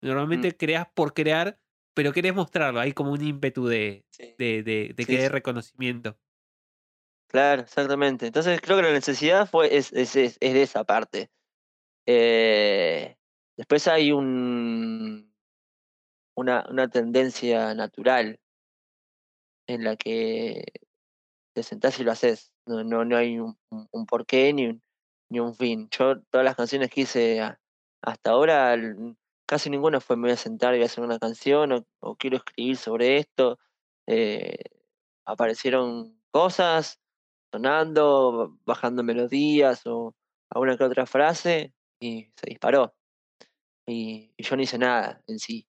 [0.00, 0.56] Normalmente Mm.
[0.58, 1.60] creas por crear,
[1.94, 2.80] pero querés mostrarlo.
[2.80, 4.34] Hay como un ímpetu de, Sí.
[4.36, 5.32] de, de, de Sí, querer sí.
[5.32, 6.18] reconocimiento.
[7.32, 8.26] Claro, exactamente.
[8.26, 11.30] Entonces creo que la necesidad fue, es, es, es, de esa parte.
[12.06, 13.16] Eh,
[13.56, 15.34] después hay un,
[16.36, 18.38] una, una tendencia natural
[19.66, 20.64] en la que
[21.54, 22.52] te sentás y lo haces.
[22.66, 24.82] No, no, no hay un, un- porqué ni un,
[25.30, 25.88] ni un fin.
[25.90, 27.42] Yo todas las canciones que hice
[28.02, 28.76] hasta ahora,
[29.46, 32.16] casi ninguna fue me voy a sentar y voy a hacer una canción o, o
[32.16, 33.58] quiero escribir sobre esto.
[34.08, 34.56] Eh,
[35.26, 37.00] aparecieron cosas
[37.52, 40.14] sonando, bajando melodías o
[40.50, 42.94] alguna que otra frase y se disparó.
[43.86, 45.66] Y, y yo no hice nada en sí.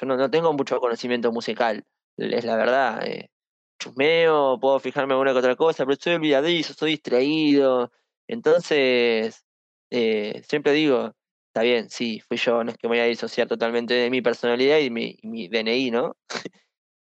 [0.00, 1.84] Yo no, no tengo mucho conocimiento musical,
[2.16, 3.06] es la verdad.
[3.06, 3.30] eh,
[3.78, 7.90] chusmeo, puedo fijarme en alguna que otra cosa, pero soy olvidadizo, soy distraído.
[8.28, 9.44] Entonces,
[9.90, 11.14] eh, siempre digo,
[11.48, 14.22] está bien, sí, fui yo, no es que me voy a disociar totalmente de mi
[14.22, 16.16] personalidad y mi, y mi DNI, ¿no?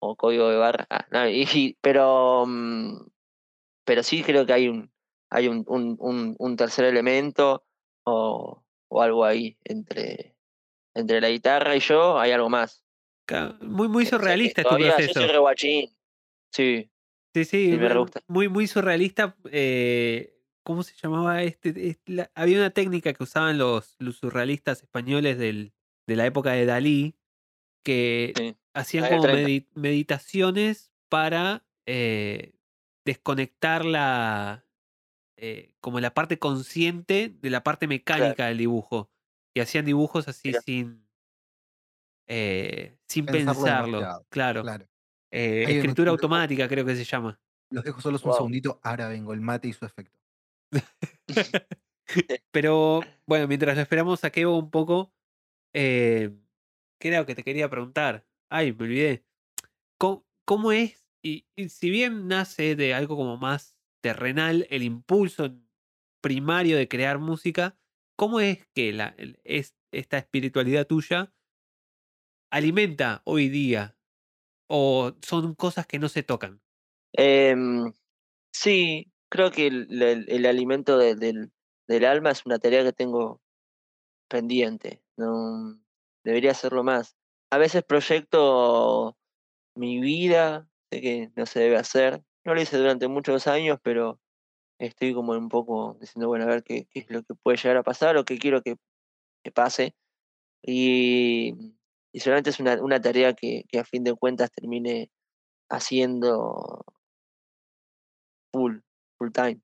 [0.00, 0.86] o código de barra.
[0.90, 3.06] ah, no, y- pero, mm,
[3.84, 4.90] pero sí creo que hay un,
[5.30, 7.64] hay un, un, un, un tercer elemento
[8.04, 10.36] o, o algo ahí entre,
[10.94, 12.84] entre la guitarra y yo, hay algo más.
[13.60, 15.20] Muy, muy que surrealista tu todavía Yo proceso.
[15.20, 15.90] soy re guachín.
[16.52, 16.88] Sí,
[17.34, 18.20] Sí, sí, Sí, me gusta.
[18.28, 19.36] muy, muy surrealista.
[19.50, 21.98] eh, ¿Cómo se llamaba este?
[22.04, 25.72] la- había una técnica que usaban los, los surrealistas españoles del-
[26.06, 27.16] de la época de Dalí
[27.82, 28.56] que Sí.
[28.74, 29.48] hacían como 30.
[29.48, 32.52] medi- meditaciones para eh,
[33.04, 34.66] desconectar la
[35.36, 39.10] eh, como la parte consciente de la parte mecánica del dibujo
[39.54, 40.60] y hacían dibujos así Mira.
[40.60, 41.08] sin
[42.28, 44.86] eh, sin Pensarlo claro, Claro.
[45.30, 48.36] Eh, escritura automática creo que se llama Los dejo solos un Wow.
[48.36, 48.80] segundito.
[48.82, 50.18] Ahora vengo, el mate y su efecto.
[52.52, 55.12] Pero bueno, mientras lo esperamos, saqueo un poco.
[55.72, 58.26] ¿Qué era lo que te quería preguntar?
[58.48, 59.24] Ay, me olvidé.
[59.98, 61.01] ¿Cómo, cómo es?
[61.22, 65.54] Y, si bien nace de algo como más terrenal, el impulso
[66.20, 67.78] primario de crear música,
[68.16, 71.32] ¿cómo es que la, es, esta espiritualidad tuya
[72.50, 73.96] alimenta hoy día?
[74.68, 76.60] ¿O son cosas que no se tocan?
[77.12, 77.92] Em,
[78.52, 81.52] sí, creo que el, alimento de- del,
[81.86, 83.42] del alma es una tarea que tengo
[84.28, 85.02] pendiente.
[85.16, 85.78] No
[86.24, 87.16] debería hacerlo más.
[87.50, 89.16] A veces proyecto
[89.76, 92.23] mi vida, sé que no se debe hacer.
[92.44, 94.20] No lo hice durante muchos años, pero
[94.78, 97.78] estoy como un poco diciendo, bueno, a ver qué, qué es lo que puede llegar
[97.78, 98.77] a pasar o qué quiero que,
[99.43, 99.94] que pase.
[100.62, 101.74] Y,
[102.12, 105.10] y seguramente es una, una tarea que, que a fin de cuentas termine
[105.70, 106.85] haciendo
[108.52, 108.78] full,
[109.19, 109.60] full time.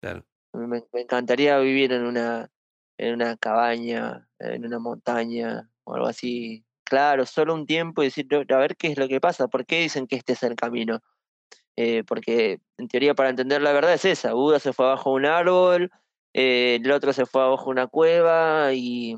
[0.00, 0.24] Claro.
[0.52, 2.50] Me, me encantaría vivir en una,
[2.98, 6.64] en una cabaña, en una montaña o algo así.
[6.88, 9.66] Claro, solo un tiempo y decir, "No, a ver qué es lo que pasa, por
[9.66, 11.00] qué dicen que este es el camino.
[11.76, 15.16] Eh, porque en teoría para entender la verdad es esa, Buda se fue abajo de
[15.16, 15.92] un árbol,
[16.34, 19.16] eh, el otro se fue abajo de una cueva y,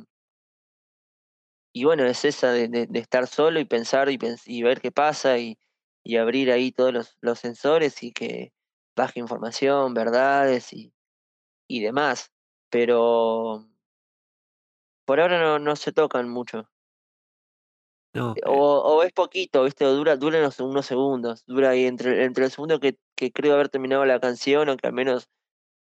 [1.73, 5.59] y bueno, es esa de, estar solo y pensar y, ver qué pasa y,
[6.19, 8.53] abrir ahí todos los, sensores y que
[8.97, 10.93] baje información, verdades y,
[11.69, 12.33] y demás.
[12.71, 13.67] Pero
[15.07, 16.69] por ahora no se tocan mucho.
[18.13, 19.85] No, O, o es poquito, ¿viste?
[19.87, 21.45] O dura, dura unos, unos segundos.
[21.47, 24.87] Dura ahí entre, entre el segundo que, que creo haber terminado la canción o que
[24.89, 25.29] al menos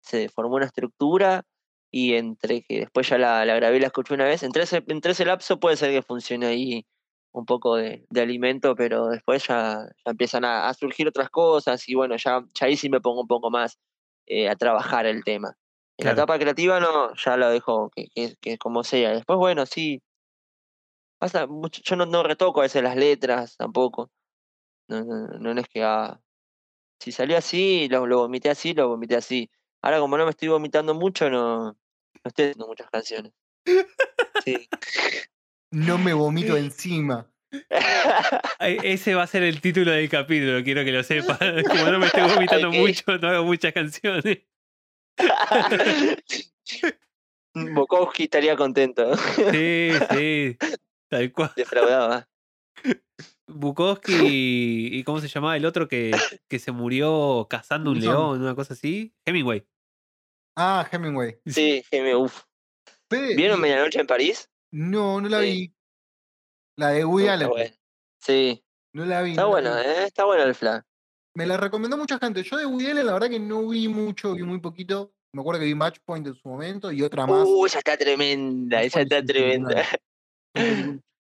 [0.01, 1.43] se formó una estructura
[1.91, 4.43] y entre que después ya la, la grabé y la escuché una vez.
[4.43, 6.85] Entre ese, entre ese lapso puede ser que funcione ahí
[7.31, 11.87] un poco de, de alimento, pero después ya, ya empiezan a, a surgir otras cosas
[11.87, 13.77] y bueno, ya, ya ahí sí me pongo un poco más
[14.25, 15.55] eh, a trabajar el tema.
[15.97, 19.11] En la etapa creativa no, ya lo dejo que, que, que como sea.
[19.13, 20.01] Después, bueno, sí,
[21.19, 24.11] Pasa mucho, yo no, no retoco a veces las letras tampoco.
[24.87, 26.19] No, no, no, no es que ah,
[26.99, 29.49] si salió así, lo, lo vomité así, lo vomité así.
[29.81, 31.77] Ahora como no me estoy vomitando mucho, no, no
[32.23, 33.33] estoy haciendo muchas canciones.
[34.43, 34.69] Sí.
[35.71, 37.29] No me vomito encima.
[38.59, 41.39] ese va a ser el título del capítulo, quiero que lo sepas.
[41.67, 44.39] Como no me estoy vomitando mucho, no hago muchas canciones.
[47.53, 49.15] Bukowski estaría contento.
[49.51, 50.57] Sí, sí.
[51.09, 51.51] Tal cual.
[51.55, 52.27] Defraudaba.
[53.47, 56.11] Bukowski y, y ¿cómo se llamaba el otro que,
[56.49, 59.13] que se murió cazando un león, una cosa así?
[59.25, 59.65] Hemingway.
[60.55, 61.39] Ah, Hemingway.
[61.45, 61.83] Sí,
[62.15, 62.43] uf.
[63.09, 64.49] Fede, ¿Vieron Medianoche en París?
[64.71, 65.45] No, no la Sí.
[65.45, 65.73] vi.
[66.77, 67.47] La de Woody Allen.
[67.49, 67.75] bueno.
[68.19, 68.63] Sí,
[68.93, 69.31] No la vi.
[69.31, 69.87] está no buena, vi.
[69.87, 70.03] ¿eh?
[70.05, 70.83] Está buena el flan.
[71.35, 72.43] Me la recomendó mucha gente.
[72.43, 75.13] Yo de Woody Allen, la verdad que no vi mucho, vi muy poquito.
[75.33, 77.45] Me acuerdo que vi Match Point en su momento y otra más.
[77.47, 79.85] Uh, esa está tremenda, esa está tremenda.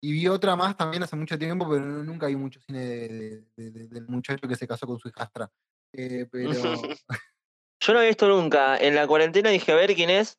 [0.01, 3.45] Y vi otra más también hace mucho tiempo, pero nunca vi mucho cine de- de-
[3.57, 5.51] de- de- del muchacho que se casó con su hijastra.
[5.93, 6.51] Eh, pero
[7.81, 8.77] Yo no he visto nunca.
[8.77, 10.37] En la cuarentena dije, a ver quién es.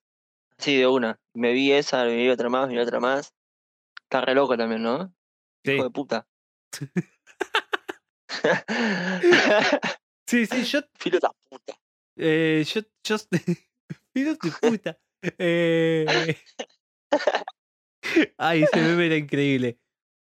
[0.58, 1.18] Sí, de una.
[1.34, 3.34] Me vi esa, me vi otra más, me vi otra más.
[4.02, 5.14] Está re loco también, ¿no?
[5.64, 6.26] Sí, Hijo de puta.
[10.26, 11.80] sí, sí, yo, Filo de puta.
[12.16, 13.16] eh, yo, yo,
[14.14, 14.98] Hijos de puta.
[15.38, 16.36] Eh,
[18.38, 19.78] Ay, ese meme era increíble.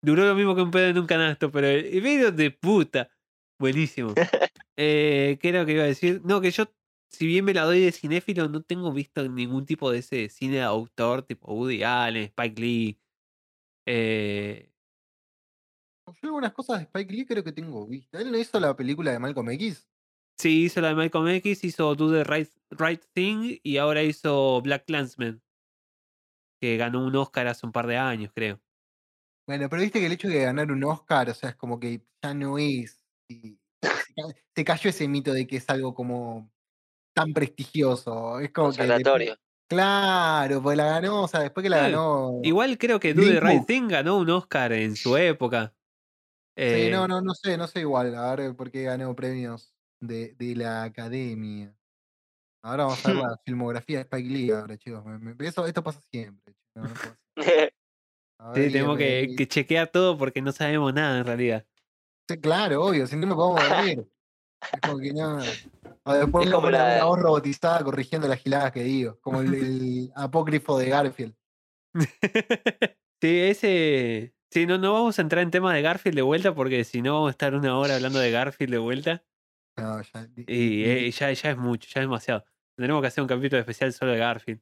[0.03, 3.11] Duró lo mismo que un pedo en un canasto, pero el video de puta.
[3.59, 4.13] Buenísimo.
[4.77, 6.21] Eh, ¿Qué era lo que iba a decir?
[6.25, 6.65] No, que yo,
[7.11, 10.57] si bien me la doy de cinéfilo, no tengo visto ningún tipo de ese cine
[10.57, 13.01] de autor, tipo Woody Allen, Spike Lee.
[13.87, 14.71] Eh,
[16.07, 18.21] Yo algunas cosas de Spike Lee creo que tengo vista.
[18.21, 19.89] Él no hizo la película de Malcolm X.
[20.39, 24.61] sí, hizo la de Malcolm X, hizo Do the Right, Right Thing y ahora hizo
[24.63, 25.41] Black Clansman,
[26.65, 28.61] que ganó un Oscar hace un par de años, creo.
[29.47, 32.03] Bueno, pero viste que el hecho de ganar un Oscar, o sea, es como que
[32.23, 33.03] ya no es.
[33.29, 36.51] y se, ca- se cayó ese mito de que es algo como
[37.15, 38.41] tan prestigioso.
[38.41, 39.03] Es como que.
[39.69, 42.41] claro, pues la ganó, o sea, después que la Claro, ganó.
[42.43, 43.67] Igual creo que Do the Right.
[43.67, 45.75] Thing ganó un Oscar en su época.
[46.57, 49.75] Sí, Eh, no, no, no sé, no sé igual, a ver por qué ganó premios
[50.01, 51.75] de, de la academia.
[52.65, 55.05] Ahora vamos a ver la filmografía de Spike Lee ahora, chicos.
[55.05, 56.55] Me- me- eso, esto pasa siempre.
[56.55, 57.17] chicos, no
[58.55, 61.67] Sí, tenemos que, chequear todo porque no sabemos nada en realidad.
[62.29, 64.07] Sí, claro, obvio, si no nos podemos dormir.
[64.73, 65.39] Es como que no.
[66.05, 69.19] O después como la- una voz robotizada corrigiendo las giladas que digo.
[69.21, 71.35] Como el, el apócrifo de Garfield.
[73.21, 74.35] sí, ese.
[74.51, 77.15] Sí, no, no vamos a entrar en tema de Garfield de vuelta porque si no
[77.15, 79.25] vamos a estar una hora hablando de Garfield de vuelta.
[79.77, 82.45] No, ya, Y eh, ya, ya es mucho, ya es demasiado.
[82.77, 84.61] Tendremos que hacer un capítulo especial solo de Garfield.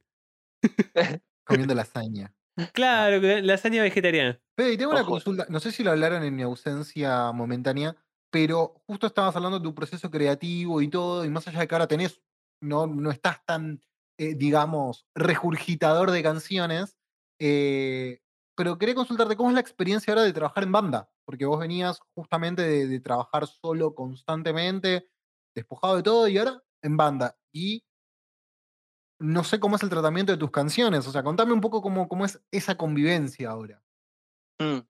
[1.44, 2.34] comiendo lasaña.
[2.72, 4.39] Claro, lasaña vegetariana.
[4.56, 5.47] Fede, y tengo una consulta.
[5.48, 7.97] No sé si lo hablaron en mi ausencia momentánea,
[8.30, 11.74] pero justo estabas hablando de tu proceso creativo y todo, y más allá de que
[11.74, 12.20] ahora tenés,
[12.60, 13.80] no, no estás tan,
[14.18, 16.97] eh, digamos, regurgitador de canciones,
[17.40, 18.20] eh,
[18.55, 22.01] pero quería consultarte cómo es la experiencia ahora de trabajar en banda, porque vos venías
[22.14, 25.09] justamente de, de trabajar solo constantemente,
[25.55, 27.39] despojado de todo, y ahora en banda.
[27.51, 27.82] Y
[29.23, 32.09] no sé cómo es el tratamiento de tus canciones, o sea, contame un poco cómo,
[32.09, 33.81] cómo es esa convivencia ahora.
[34.59, 34.81] Mm.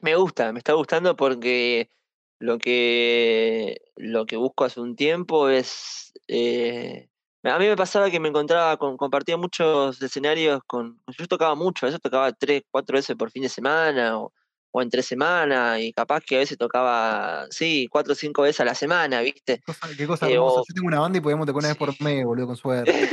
[0.00, 1.90] Me gusta, me está gustando porque
[2.38, 6.12] lo que, lo que busco hace un tiempo es...
[6.28, 7.08] eh,
[7.42, 11.00] a mí me pasaba que me encontraba, con, compartía muchos escenarios con...
[11.08, 14.32] Yo tocaba mucho, a veces tocaba tres, cuatro veces por fin de semana o,
[14.70, 18.60] o en tres semanas y capaz que a veces tocaba, sí, cuatro o cinco veces
[18.60, 19.62] a la semana, ¿viste?
[19.96, 20.60] Qué cosa Eh, hermosa.
[20.60, 23.08] o- Yo tengo una banda y podemos tocar una vez por mes, boludo, con suerte.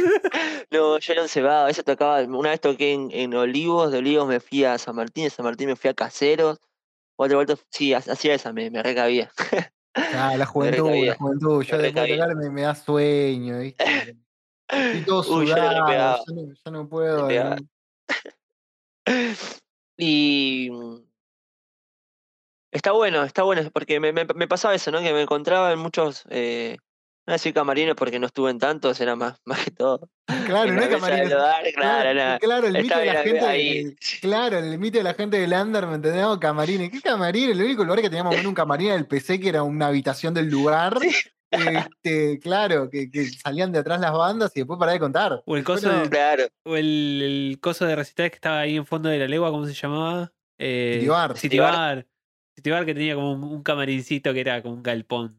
[0.72, 4.28] No, yo un cebado, a veces tocaba, una vez toqué en, en Olivos, de Olivos
[4.28, 6.60] me fui a San Martín, de San Martín me fui a Caseros,
[7.18, 9.32] otra vuelta, sí, ha- hacía esa, me, me recabía.
[9.96, 11.64] Ah, la juventud, la juventud.
[11.64, 13.84] Yo me después de tocar me, me da sueño, ¿viste?
[14.68, 15.88] Estoy todo Uy, yo no sudado,
[16.28, 17.30] ya no, ya no puedo.
[17.30, 17.56] ¿no?
[19.98, 21.05] Y mm,
[22.76, 25.00] está bueno, está bueno, porque me, me, me pasaba eso, ¿no?
[25.00, 26.76] Que me encontraba en muchos, eh,
[27.28, 30.10] no voy a decir camarines porque no estuve en tantos, era más, más que todo.
[30.46, 31.30] Claro, En no hay camarines.
[31.30, 32.40] claro, Claro, nada.
[32.40, 33.96] claro, el mito de la gente.
[34.22, 36.24] claro, el mito de la gente del under, ¿me entendés?
[36.40, 36.92] Camarines.
[36.92, 37.52] ¿Qué camarines?
[37.58, 40.34] El único lugar que teníamos menos un camarín era el PC, que era una habitación
[40.34, 40.98] del lugar.
[41.56, 41.62] Sí.
[41.62, 45.42] Este, claro, que, que salían de atrás las bandas y después pará de contar.
[45.46, 47.22] O el coso de- Claro, O el,
[47.52, 50.34] el coso de recitales que estaba ahí en fondo de la legua, ¿cómo se llamaba?
[50.58, 51.38] Eh, Citibar.
[51.38, 52.06] Citibar.
[52.56, 55.38] Citibar que tenía como un, un camarincito que era como un galpón.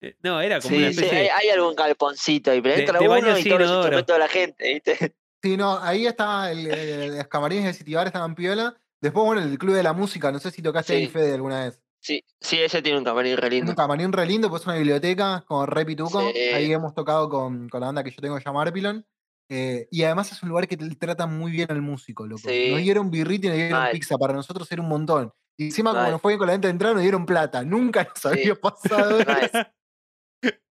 [0.00, 2.98] Eh, No, era como una sí, sí, especie hay, algún galponcito ahí, pero de- entra
[3.00, 5.14] de uno y instrumentos de la gente, ¿viste?
[5.42, 8.74] Sí, no, ahí estaba el, el- los camarines de Citibar estaban piola.
[9.00, 11.12] Después, bueno, el Club de la Música, no sé si tocaste ahí, Sí.
[11.12, 11.80] Fede, alguna vez.
[12.00, 13.74] Sí, sí, ese tiene un camarín re Es un lindo.
[13.76, 16.20] camarín re lindo, pues es una biblioteca con re pituco.
[16.32, 16.38] Sí.
[16.40, 19.06] Ahí hemos tocado con, con la banda que yo tengo que llamar Arpilon.
[19.50, 22.42] Eh, y además es un lugar que te trata muy bien al músico, loco.
[22.48, 22.70] Sí.
[22.70, 23.92] Nos dieron birriti y nos dieron Mal.
[23.92, 24.18] pizza.
[24.18, 25.32] Para nosotros era un montón.
[25.56, 26.12] Y encima, como Mal.
[26.12, 27.62] nos fue bien con la venta de entrada, nos dieron plata.
[27.64, 28.28] Nunca nos Sí.
[28.28, 29.18] había pasado.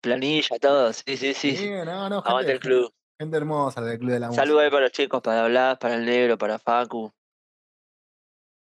[0.02, 1.56] Planilla, todo, sí, sí, sí.
[1.56, 2.92] Sí, no, no, Aguante gente, el club.
[3.20, 4.42] gente hermosa del Club de la Música.
[4.44, 7.12] Saludos ahí para los chicos, para Blas, para el negro, para Facu.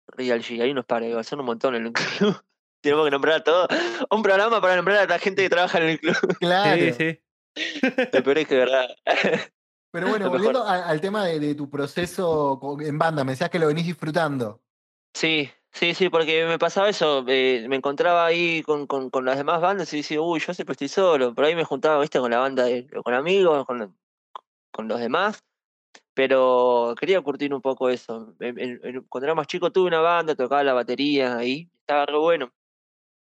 [0.08, 1.92] Real G, hay unos pares, son un montón en el
[2.34, 2.36] club.
[2.82, 3.68] Tenemos que nombrar a todos.
[4.10, 6.16] Un programa para nombrar a la gente que trabaja en el club.
[6.40, 6.82] Claro.
[6.82, 7.20] Sí, sí.
[8.12, 8.88] Lo peor es que, ¿verdad?
[9.92, 13.58] Pero bueno, volviendo a- al tema de, de tu proceso en banda, me decías que
[13.58, 14.60] lo venís disfrutando.
[15.14, 17.24] Sí, sí, sí, porque me pasaba eso.
[17.26, 20.72] eh, me encontraba ahí con, con, con las demás bandas y decía, uy, yo siempre
[20.72, 21.34] estoy solo.
[21.34, 23.96] Por ahí me juntaba, viste, con la banda, de- con amigos, con,
[24.70, 25.42] con los demás.
[26.14, 28.34] Pero quería curtir un poco eso.
[28.40, 32.06] En- en- en- cuando era más chico tuve una banda, tocaba la batería ahí, estaba
[32.06, 32.52] re bueno.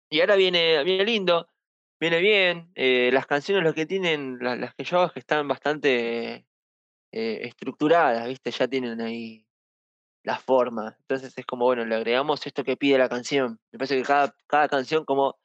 [0.09, 1.49] Y ahora viene, viene lindo,
[2.01, 2.71] viene bien.
[2.75, 6.47] eh, las canciones, lo que tienen, la- las, que yo hago, es que están bastante
[7.13, 8.51] eh, estructuradas, ¿viste?
[8.51, 9.47] Ya tienen ahí
[10.25, 10.97] la forma.
[11.01, 13.59] Entonces es como, bueno, le agregamos esto que pide la canción.
[13.73, 15.39] Me parece que cada, cada canción, como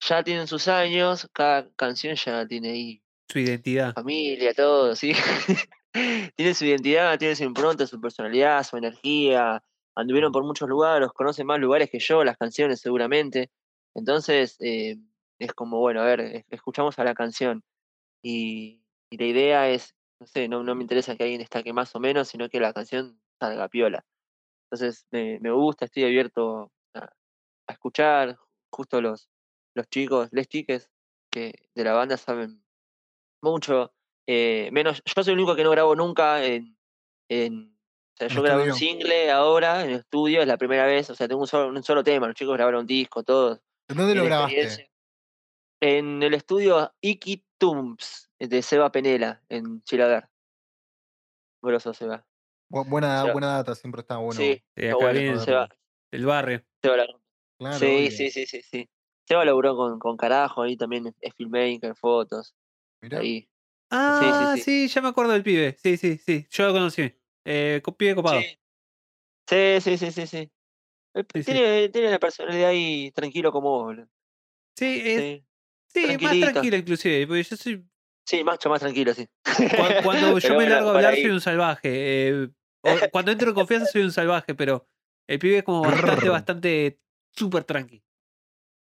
[0.00, 3.94] ya tienen sus años, cada canción ya tiene ahí Su identidad.
[3.94, 5.12] familia, todo, ¿sí?
[6.36, 9.62] tiene su identidad, tiene su impronta, su personalidad, su energía.
[9.94, 13.50] Anduvieron por muchos lugares, conocen más lugares que yo, las canciones seguramente.
[13.94, 14.96] Entonces, eh,
[15.38, 17.62] es como, bueno, a ver, es- escuchamos a la canción.
[18.24, 21.94] Y, y la idea es, no sé, no, no me interesa que alguien destaque más
[21.96, 24.04] o menos, sino que la canción salga piola.
[24.70, 27.00] Entonces, me, me gusta, estoy abierto a,
[27.68, 28.38] a escuchar.
[28.72, 29.30] Justo los,
[29.74, 30.90] los chicos, les chiques
[31.30, 32.64] que de la banda saben
[33.42, 33.92] mucho.
[34.26, 36.76] eh, menos, yo soy el único que no grabo nunca en,
[37.28, 37.76] en
[38.14, 41.28] o sea, yo grabé un single ahora en estudio, es la primera vez, o sea,
[41.28, 43.60] tengo un solo, un solo tema, los chicos grabaron un disco, todos.
[43.88, 44.85] ¿En dónde lo grabaste?
[45.80, 50.28] En el estudio Iki Tums de Seba Penela, en Chilaver.
[51.62, 52.26] Grosso Seba.
[52.70, 53.32] Bu- buena, Seba.
[53.32, 54.40] buena data, siempre está bueno.
[54.40, 55.20] sí, Sí, está acá bueno.
[55.20, 55.68] viene Seba,
[56.10, 56.64] el barrio.
[56.82, 57.06] Seba la.
[57.58, 58.88] Claro, sí, sí, sí, sí, sí.
[59.24, 62.54] Seba laburó con, con carajo, ahí también es- filmmaker, fotos,
[63.00, 63.18] Mirá.
[63.20, 63.48] ahí.
[63.90, 64.62] Ah, sí.
[64.62, 65.76] sí, ya me acuerdo del pibe.
[65.78, 66.46] Sí, sí, sí.
[66.50, 67.12] Yo lo conocí.
[67.44, 68.40] Eh, pibe copado.
[68.40, 68.58] Sí.
[69.48, 70.38] Sí, sí, sí, sí, sí.
[71.14, 71.44] Eh, Sí, sí.
[71.44, 74.08] Tiene, tiene la personalidad ahí tranquilo como vos, boludo.
[74.76, 75.45] Sí, es, Sí.
[76.00, 77.26] Sí, más tranquilo inclusive.
[77.26, 77.86] Porque yo soy.
[78.26, 79.28] Sí, mucho más tranquilo, sí.
[79.44, 81.22] cua- Cuando yo me largo a hablar ahí.
[81.22, 82.28] soy un salvaje.
[82.28, 82.48] eh,
[83.12, 84.86] cuando entro en confianza soy un salvaje, pero
[85.28, 87.00] el pibe es como bastante, bastante
[87.32, 88.02] súper tranqui.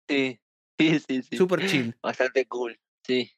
[0.09, 0.41] Sí,
[0.79, 1.37] sí, sí, sí.
[1.37, 1.95] Súper chill.
[2.03, 3.31] Bastante cool, sí.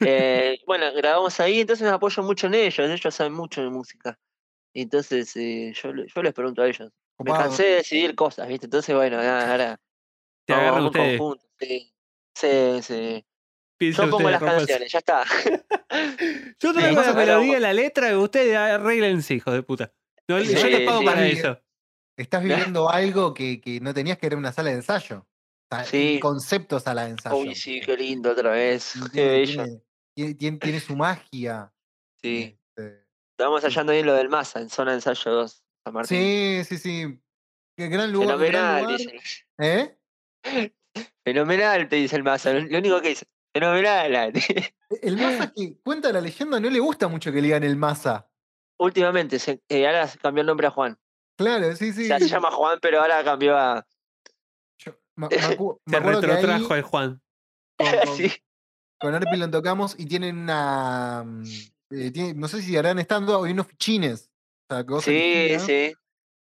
[0.00, 2.78] Eh, bueno, grabamos ahí, entonces me apoyo mucho en ellos.
[2.90, 4.18] Ellos saben mucho de música.
[4.74, 6.92] Entonces eh, yo, yo les pregunto a ellos.
[7.18, 8.66] Me cansé de decidir cosas, ¿viste?
[8.66, 9.80] Entonces, bueno, nada, ahora
[10.44, 11.18] Te vamos, vamos ustedes.
[11.18, 11.46] conjunto.
[11.58, 11.94] Sí,
[12.36, 13.24] sí, sí.
[13.96, 15.24] Pongo ustedes, las canciones, ya está.
[16.60, 19.92] Yo traigo la melodía, la letra, y ustedes arreglense, hijos de puta.
[20.28, 21.04] No, yo les pago sí.
[21.04, 21.32] para Sí.
[21.38, 21.60] eso.
[22.18, 25.26] Estás viviendo algo que, que no tenías que era una sala de ensayo.
[25.70, 26.14] O sea, Sí.
[26.14, 27.36] el concepto sala de ensayo.
[27.36, 28.94] Uy, sí, qué lindo otra vez.
[28.94, 29.64] Qué tiene, bello.
[30.16, 31.72] tiene- tiene- su magia.
[32.22, 32.58] Sí.
[32.76, 33.04] Este,
[33.38, 36.18] Estamos hallando bien lo del Massa, en zona de ensayo 2, San Martín.
[36.18, 37.20] sí, sí, sí.
[37.76, 38.38] Qué gran lugar.
[38.38, 38.98] gran Fenomenal, lugar.
[38.98, 39.20] dice.
[39.58, 39.98] ¿Eh?
[41.26, 42.52] Fenomenal, te dice el Massa.
[42.52, 43.26] Lo lo único que dice.
[43.52, 44.32] Fenomenal.
[45.02, 48.30] El Massa que cuenta la leyenda no le gusta mucho que le digan el Massa.
[48.78, 50.96] Últimamente, se, eh, ahora cambió el nombre a Juan.
[51.36, 52.06] Claro, sí, sí.
[52.06, 53.84] Ya se llama Juan, pero ahora cambió a.
[54.78, 54.96] Yo-
[55.88, 57.20] Se ahí retrotrajo el Juan.
[57.76, 58.32] con, con, sí.
[59.00, 61.24] con Arpilon tocamos y tienen una.
[61.26, 61.42] mm,
[61.90, 64.30] eh, tiene- no sé si harán estando hay unos fichines.
[64.70, 65.94] O sea, Sí, sí.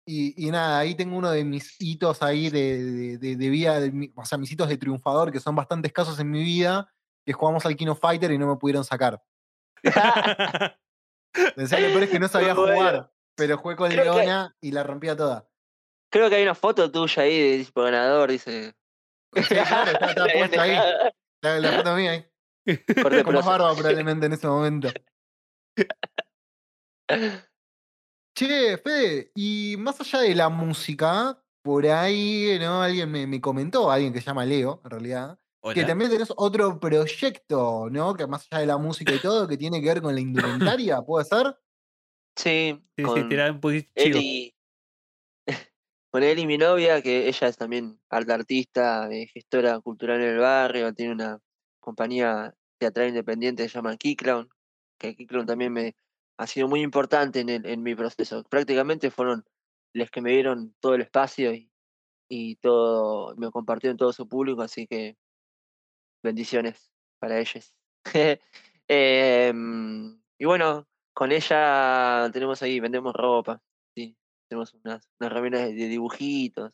[0.06, 4.12] Y, y nada, ahí tengo uno de mis hitos ahí de, de, de- vida, de
[4.14, 6.92] o sea, mis hitos de triunfador, que son bastante escasos en mi vida,
[7.24, 9.22] que jugamos al Kino Fighter y no me pudieron sacar.
[11.56, 12.74] Pensé lo peor es que no sabía bueno.
[12.76, 15.48] jugar, pero jugué con que- Leona y la rompía toda.
[16.12, 18.74] Creo que hay una foto tuya ahí de tipo ganador, dice.
[19.34, 20.76] Sí, claro, está, está puesta ahí.
[21.42, 22.30] La, la foto mía ahí.
[23.24, 24.88] Con más barba probablemente en ese momento.
[28.36, 32.82] Che, Fede, y más allá de la música, por ahí, ¿no?
[32.82, 35.38] Alguien me, me comentó, alguien que se llama Leo, en realidad,
[35.72, 38.14] que también tenés otro proyecto, ¿no?
[38.14, 40.20] Que más allá de la música y todo, que tiene que ver con la
[40.74, 41.56] indumentaria, ¿puede ser?
[42.36, 44.54] Sí, Sí, sí, con tirar un poquito y.
[46.10, 50.28] Con él y mi novia, que ella es también arte artista, eh, gestora cultural en
[50.28, 51.40] el barrio, tiene una
[51.80, 54.48] compañía teatral independiente que se llama Keyclown,
[54.96, 55.96] que Keyclown también me
[56.38, 58.44] ha sido muy importante en, el- en mi proceso.
[58.44, 59.44] Prácticamente fueron
[59.94, 61.70] los que me dieron todo el espacio y,
[62.28, 65.16] y todo, me compartieron todo su público, así que
[66.22, 67.74] bendiciones para ellos.
[68.86, 73.62] Em, y bueno, con ella tenemos ahí, vendemos ropa,
[73.96, 74.14] sí,
[74.46, 76.70] tenemos unas, unas remeras de, de dibujitos.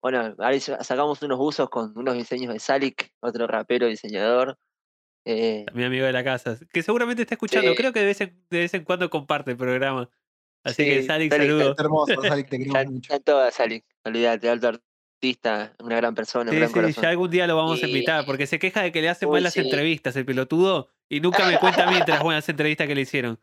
[0.00, 4.58] Bueno, ahora sa- sacamos unos buzos con unos diseños de Salik, otro rapero diseñador.
[5.26, 6.58] Eh, Mi amigo de la casa.
[6.72, 7.70] Que seguramente está escuchando.
[7.70, 7.76] Sí.
[7.76, 10.10] Creo que de vez, en, de vez en cuando comparte el programa.
[10.64, 11.76] Así que Sí, Salik, Salik, saludos.
[11.78, 13.00] Hermoso, Salik, te queremos está, mucho.
[13.02, 17.02] está en todas Salik, olvídate, alto artista, una gran persona, un Sí, gran sí, corazón.
[17.02, 19.34] ya algún día lo vamos a invitar, porque se queja de que le hacen Uy,
[19.34, 19.60] mal las sí.
[19.60, 23.00] entrevistas, el pelotudo, y nunca me cuenta a mí entre las buenas entrevistas que le
[23.02, 23.40] hicieron.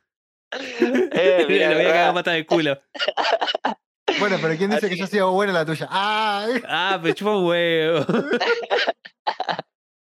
[1.13, 2.79] Eh, le mirá, voy a cagar pata de culo.
[4.19, 5.87] Bueno, pero ¿quién dice Así que yo sido buena la tuya?
[5.89, 6.47] ¡Ah!
[6.67, 8.05] Ah, me chupa un huevo.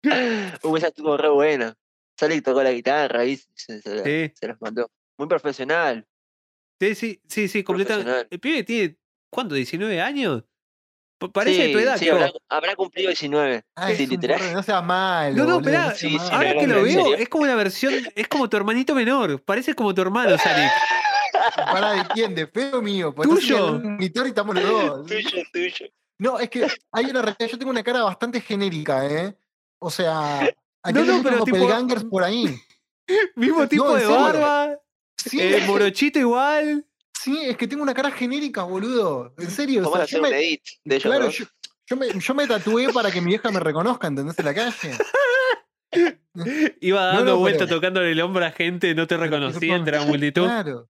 [0.63, 1.75] Uy, esa estuvo re buena.
[2.17, 4.31] Salik tocó la guitarra y se, se la- Sí.
[4.33, 4.89] se las mandó.
[5.17, 6.05] Muy profesional.
[6.79, 8.27] Sí, sí, sí, sí, completamente.
[8.29, 8.97] El pibe tiene,
[9.29, 9.55] ¿cuánto?
[9.55, 10.43] ¿19 años?
[11.17, 13.63] Pa- Parece de tu Sí, edad, sí, habrá, habrá cumplido 19.
[13.75, 14.39] Ah, sí, literal.
[14.39, 15.35] porro, no seas malo.
[15.37, 16.17] No, no, esperá, sí.
[16.31, 19.41] Ahora que lo veo, es como una versión, es como tu hermanito menor.
[19.41, 20.71] Parece como tu hermano, Salik.
[21.55, 22.35] ¿Para de quién?
[22.35, 23.13] ¿De feo mío?
[23.15, 23.79] Pues Tuyo.
[23.79, 25.05] monitor y estamos los dos.
[25.07, 25.85] Tuyo, tuyo.
[26.17, 27.47] No, es que hay una realidad.
[27.49, 29.35] Yo tengo una cara bastante genérica, ¿eh?
[29.79, 30.39] O sea,
[30.83, 32.57] aquí No, hay no, pero tipo- doppelgangers por ahí.
[33.35, 34.15] Mismo tipo de serio.
[34.15, 34.79] barba,
[35.17, 36.85] Sí, eh, morochito igual.
[37.19, 39.33] sí, es que tengo una cara genéririca, boludo.
[39.37, 39.81] En serio.
[39.81, 41.45] O Vamos sea, a hacer yo un me, edit de ellos, claro, yo,
[41.87, 44.37] yo me, yo me tatué para que mi vieja me reconozca, ¿entendés?
[44.39, 44.91] En la calle.
[46.81, 50.05] Iba dando no, vueltas pero- tocándole el hombro a gente, no te reconocía entre la
[50.05, 50.43] multitud.
[50.45, 50.89] Claro.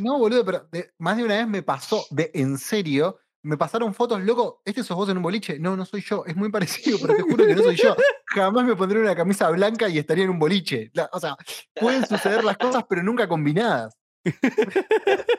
[0.00, 3.92] No, boludo, pero de- más de una vez me pasó, de en serio, me pasaron
[3.94, 5.58] fotos, loco, ¿este sos vos en un boliche?
[5.58, 7.94] No, no soy yo, es muy parecido, pero te juro que no soy yo.
[8.26, 10.90] Jamás me pondré una camisa blanca y estaría en un boliche.
[10.94, 11.36] La- o sea,
[11.74, 13.96] pueden suceder las cosas, pero nunca combinadas.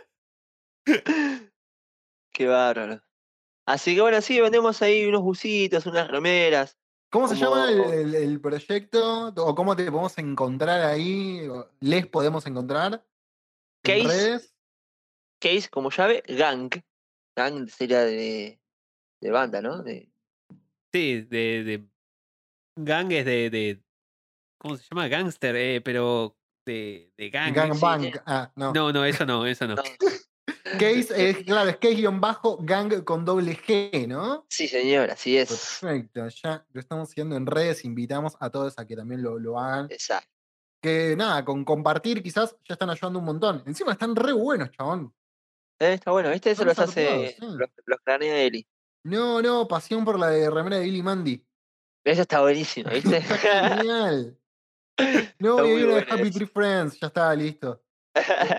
[2.33, 3.01] Qué bárbaro.
[3.67, 6.77] Así que bueno, sí, vendemos ahí unos busitos, unas remeras.
[7.11, 9.27] ¿Cómo se llama el, Como- el- el proyecto?
[9.37, 11.47] ¿O cómo te podemos encontrar ahí?
[11.47, 13.03] ¿O ¿Les podemos encontrar?
[13.83, 14.07] ¿En Case.
[14.07, 14.55] redes?
[15.41, 16.69] Case como llave, gang.
[17.35, 18.59] Gang sería de,
[19.21, 19.83] de banda, ¿no?
[19.83, 20.09] De,
[20.95, 21.85] Sí, de, de
[22.77, 23.83] gangues de, de.
[24.57, 25.09] ¿cómo se llama?
[25.09, 27.53] Gangster, eh, pero de, de gang.
[27.53, 28.17] Gang Bang.
[28.25, 28.71] Ah, no.
[28.71, 29.75] No, no, eso no, eso no.
[29.75, 29.83] No.
[30.79, 34.45] Case, es, claro, es case-bajo gang con doble G, ¿no?
[34.49, 35.49] Sí, señor, así es.
[35.49, 39.59] Perfecto, ya lo estamos haciendo en redes, invitamos a todos a que también lo, lo
[39.59, 39.87] hagan.
[39.91, 40.29] Exacto.
[40.81, 43.63] Que nada, con compartir quizás ya están ayudando un montón.
[43.65, 45.13] Encima están re buenos, chabón.
[45.79, 46.51] Eh, está bueno, ¿viste?
[46.51, 47.35] Eso los hace.
[47.39, 48.65] Los, los cranea Eli.
[49.03, 51.45] No, no, pasión por la de remera de Billy Mandy.
[52.03, 53.17] Eso está buenísimo, ¿viste?
[53.17, 54.37] Está genial.
[55.39, 56.31] No, Está y hay muy una de Happy.
[56.31, 57.83] Tree Friends, ya está, listo.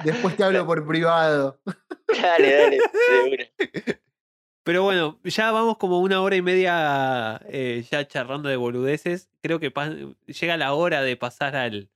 [0.04, 1.58] Después te hablo por privado.
[2.20, 2.78] dale, dale.
[3.24, 3.44] una.
[4.62, 9.30] Pero bueno, ya vamos como una hora y media eh, ya charlando de boludeces.
[9.40, 9.72] Creo que
[10.26, 11.88] llega la hora de pasar al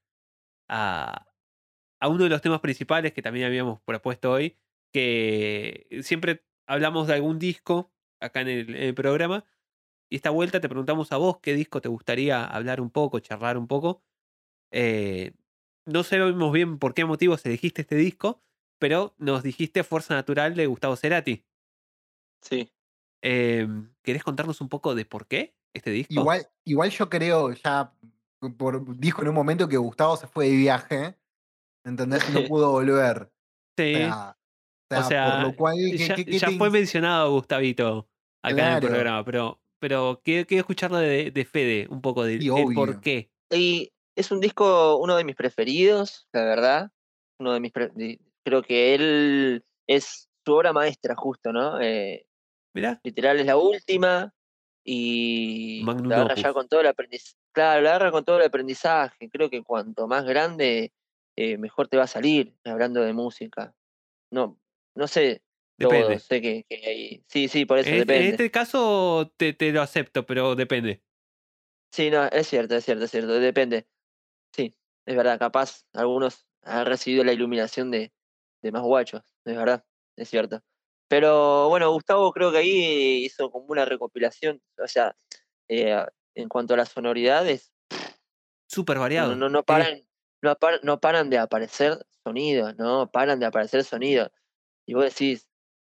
[0.69, 1.27] a,
[1.99, 4.57] a uno de los temas principales que también habíamos propuesto hoy,
[4.93, 9.45] que siempre hablamos de algún disco acá en el, en el programa.
[10.09, 13.57] Y esta vuelta te preguntamos a vos qué disco te gustaría hablar un poco, charlar
[13.57, 14.03] un poco.
[14.73, 15.33] Eh,
[15.87, 18.43] no sabemos bien por qué motivos elegiste este disco,
[18.79, 21.45] pero nos dijiste Fuerza Natural de Gustavo Cerati.
[22.43, 22.73] Sí.
[23.23, 23.69] Eh,
[24.03, 26.15] ¿Querés contarnos un poco de por qué este disco?
[26.15, 27.93] Igual, igual yo creo, ya
[28.57, 31.17] por, dijo en un momento que Gustavo se fue de viaje.
[31.85, 32.29] ¿Entendés?
[32.31, 33.23] No pudo volver.
[33.23, 33.95] O Sí,
[34.95, 35.77] sea, o sea, por lo cual.
[35.77, 38.09] ¿qué- ya, qué- qué ya te fue mencionado Gustavito
[38.43, 42.39] acá en el programa, pero, pero quiero, quiero escucharlo de, de Fede un poco de,
[42.41, 42.75] Sí, el obvio.
[42.75, 43.31] por qué.
[43.51, 46.91] Y es un disco, uno de mis preferidos, la verdad.
[47.39, 51.81] Uno de mis creo que él es su obra maestra, justo, ¿no?
[51.81, 52.27] Eh,
[52.75, 54.33] Mirá, literal es la última
[54.85, 57.37] y Magnum la agarra ya con todo el aprendizaje.
[57.53, 59.29] Claro, la agarra con todo el aprendizaje.
[59.31, 60.93] Creo que cuanto más grande,
[61.37, 63.75] eh, mejor te va a salir hablando de música.
[64.33, 64.59] No,
[64.95, 65.43] no sé.
[65.77, 66.05] Depende.
[66.05, 67.25] Todo, sé que, que hay.
[67.29, 68.31] Sí, sí, por eso en, en depende.
[68.33, 71.03] este caso te, te lo acepto, pero depende.
[71.93, 73.87] Sí, no, es cierto, es cierto, es cierto, depende.
[74.55, 74.75] Sí,
[75.07, 78.13] es verdad, capaz algunos han recibido la iluminación de,
[78.63, 79.85] de más guachos, es verdad,
[80.17, 80.63] es cierto.
[81.09, 85.17] Pero bueno, Gustavo creo que ahí hizo como una recopilación, o sea,
[85.69, 86.05] eh,
[86.35, 87.73] en cuanto a las sonoridades,
[88.67, 89.35] Súper variado.
[89.37, 90.07] no, no Eh, paran,
[90.43, 94.31] no, apar- no paran de aparecer sonidos, no paran de aparecer sonidos.
[94.91, 95.49] Y vos decís,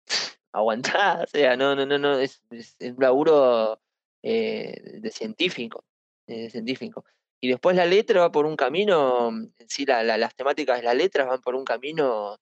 [0.54, 3.82] aguantá, o sea, no, no, no, no, es, es, un laburo
[4.22, 5.84] eh, de científico,
[6.28, 7.04] eh, de científico.
[7.42, 10.84] Y después la letra va por un camino, en sí, la- la- las temáticas de
[10.84, 12.38] las letras van por un camino,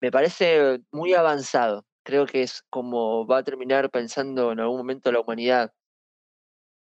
[0.00, 1.84] me parece muy avanzado.
[2.04, 5.72] Creo que es como va a terminar pensando en algún momento la humanidad.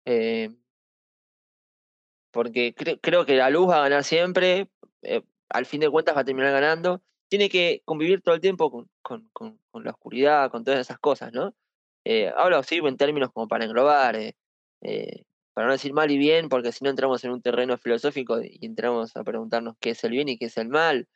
[0.05, 0.49] Eh,
[2.31, 4.69] porque cre- creo que la luz va a ganar siempre,
[5.01, 7.01] eh, al fin de cuentas va a terminar ganando.
[7.29, 9.29] Tiene que convivir todo el tiempo con,
[9.73, 11.53] la oscuridad, con todas esas cosas, ¿no?
[12.05, 14.35] Eh, hablo así en términos como para englobar, eh,
[14.81, 15.23] eh,
[15.53, 18.65] para no decir mal y bien, porque si no entramos en un terreno filosófico y
[18.65, 21.07] entramos a preguntarnos qué es el bien y qué es el mal,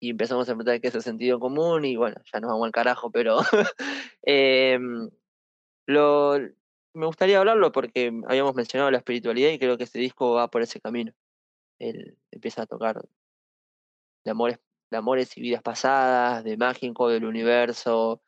[0.00, 2.72] y empezamos a preguntar qué es el sentido común, y bueno, ya nos vamos al
[2.72, 3.38] carajo, pero
[4.22, 5.10] em,
[6.94, 10.62] me gustaría hablarlo porque habíamos mencionado la espiritualidad y creo que este disco va por
[10.62, 11.12] ese camino.
[11.78, 13.02] Él empieza a tocar
[14.24, 14.58] de amores,
[14.92, 18.22] de amores y vidas pasadas, de mágico, del universo,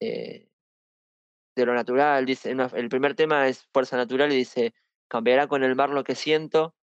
[0.00, 0.48] eh,
[1.56, 2.24] de lo natural.
[2.24, 4.74] Dice, el primer tema es fuerza natural y dice,
[5.08, 6.74] cambiará con el mar lo que siento,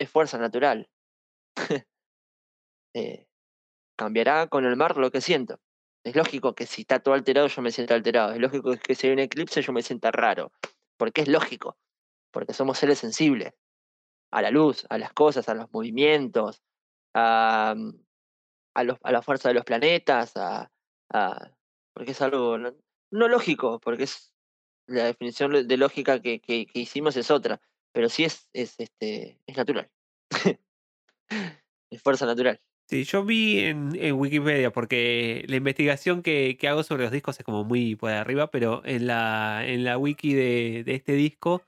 [0.00, 0.90] es fuerza natural.
[2.94, 3.28] Eh,
[3.96, 5.60] cambiará con el mar lo que siento.
[6.02, 8.32] Es lógico que si está todo alterado yo me sienta alterado.
[8.32, 10.50] Es lógico que si hay un eclipse yo me sienta raro.
[10.96, 11.76] Porque es lógico.
[12.32, 13.52] Porque somos seres sensibles.
[14.32, 16.62] A la luz, a las cosas, a los movimientos,
[17.14, 18.07] a, mm,
[18.78, 20.70] a, la fuerza de los planetas, a,
[21.94, 22.74] porque es algo no,
[23.10, 24.34] lógico, porque es
[24.86, 26.40] la definición de lógica que,
[26.74, 27.60] hicimos es otra,
[27.92, 29.90] pero sí es, es, este, es natural.
[31.90, 32.60] es fuerza natural.
[32.88, 37.44] Sí, yo vi en, Wikipedia, porque la investigación que, que hago sobre los discos es
[37.44, 41.62] como muy por arriba, pero en la, en la wiki de, de este disco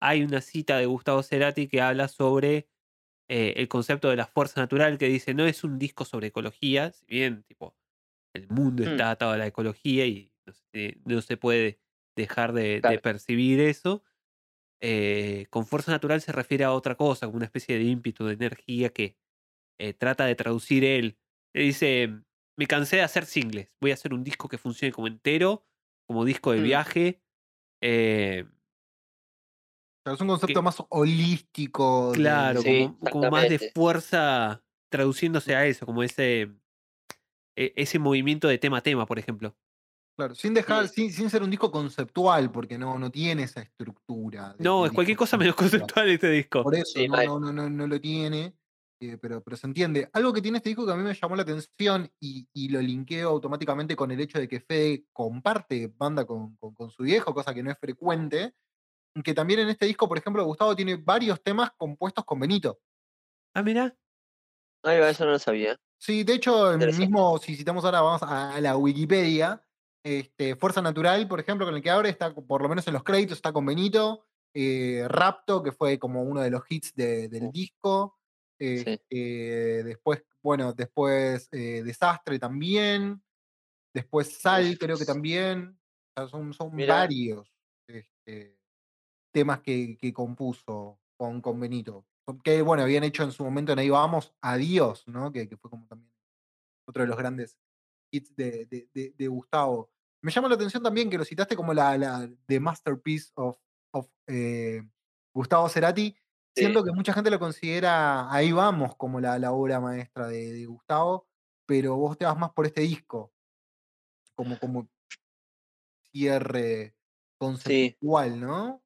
[0.00, 2.66] hay una cita de Gustavo Cerati que habla sobre
[3.28, 6.92] eh, el concepto de la fuerza natural, que dice, no es un disco sobre ecología,
[6.92, 7.76] si bien tipo,
[8.34, 8.86] el mundo Mm.
[8.86, 11.80] está atado a la ecología y no se, no se puede
[12.16, 14.04] dejar de, percibir eso.
[14.80, 18.34] eh, con fuerza natural se refiere a otra cosa, como una especie de ímpetu, de
[18.34, 19.16] energía que
[19.80, 21.18] eh, trata de traducir él.
[21.54, 22.10] Él dice,
[22.58, 25.66] me cansé de hacer singles, voy a hacer un disco que funcione como entero,
[26.08, 26.62] como disco de Mm.
[26.62, 27.22] viaje.
[27.82, 28.46] eh,
[30.04, 32.12] Pero es un concepto que- más holístico.
[32.12, 36.42] de- claro, Sí, como, como más de fuerza traduciéndose a eso, como ese,
[37.56, 39.56] e- ese movimiento de tema a tema, por ejemplo.
[40.16, 40.94] Claro, sin dejar, Sí.
[41.08, 44.54] sin, sin ser un disco conceptual, porque no, no tiene esa estructura.
[44.60, 45.56] No, es cualquier cosa menos
[45.96, 46.62] conceptual este disco.
[46.62, 48.54] Por eso, Sí, no, no, no, no, no lo tiene,
[49.00, 50.08] eh, pero, pero se entiende.
[50.12, 52.80] Algo que tiene este disco que a mí me llamó la atención y, y lo
[52.80, 57.34] linkeo automáticamente con el hecho de que Fede comparte banda con, con- con su viejo,
[57.34, 58.54] cosa que no es frecuente,
[59.22, 62.80] que también en este disco, por ejemplo, Gustavo tiene varios temas compuestos con Benito.
[63.54, 63.94] Ah, mira.
[64.82, 65.76] Ahí va, eso no lo sabía.
[65.98, 67.06] Sí, de hecho, en Interesante.
[67.06, 69.64] mismo, si citamos ahora, vamos a, la Wikipedia,
[70.04, 73.04] este, Fuerza Natural, por ejemplo, con el que abre, está, por lo menos en los
[73.04, 77.44] créditos, está con Benito, eh, Rapto, que fue como uno de los hits de- del
[77.44, 77.52] Uh.
[77.52, 78.18] disco,
[78.60, 78.82] Sí.
[78.86, 83.22] este, después, bueno, después eh, Desastre también,
[83.94, 85.78] después Sal, creo que también,
[86.16, 87.48] o sea, son, son varios
[87.88, 88.58] este,
[89.34, 92.06] temas que, que compuso con, con Benito.
[92.42, 95.30] Que bueno, habían hecho en su momento en Ahí Vamos, Adiós, ¿no?
[95.32, 96.10] Que, que fue como también
[96.86, 97.58] otro de los grandes
[98.12, 99.90] hits de, de- de- de Gustavo.
[100.22, 103.58] Me llama la atención también que lo citaste como la, la the masterpiece of,
[103.92, 104.82] of eh,
[105.34, 106.16] Gustavo Cerati,
[106.56, 110.64] siendo que mucha gente lo considera Ahí Vamos como la, la obra maestra de, de
[110.66, 111.26] Gustavo,
[111.66, 113.32] pero vos te vas más por este disco,
[114.36, 114.88] como, como
[116.12, 116.94] cierre
[117.38, 118.83] conceptual, ¿no?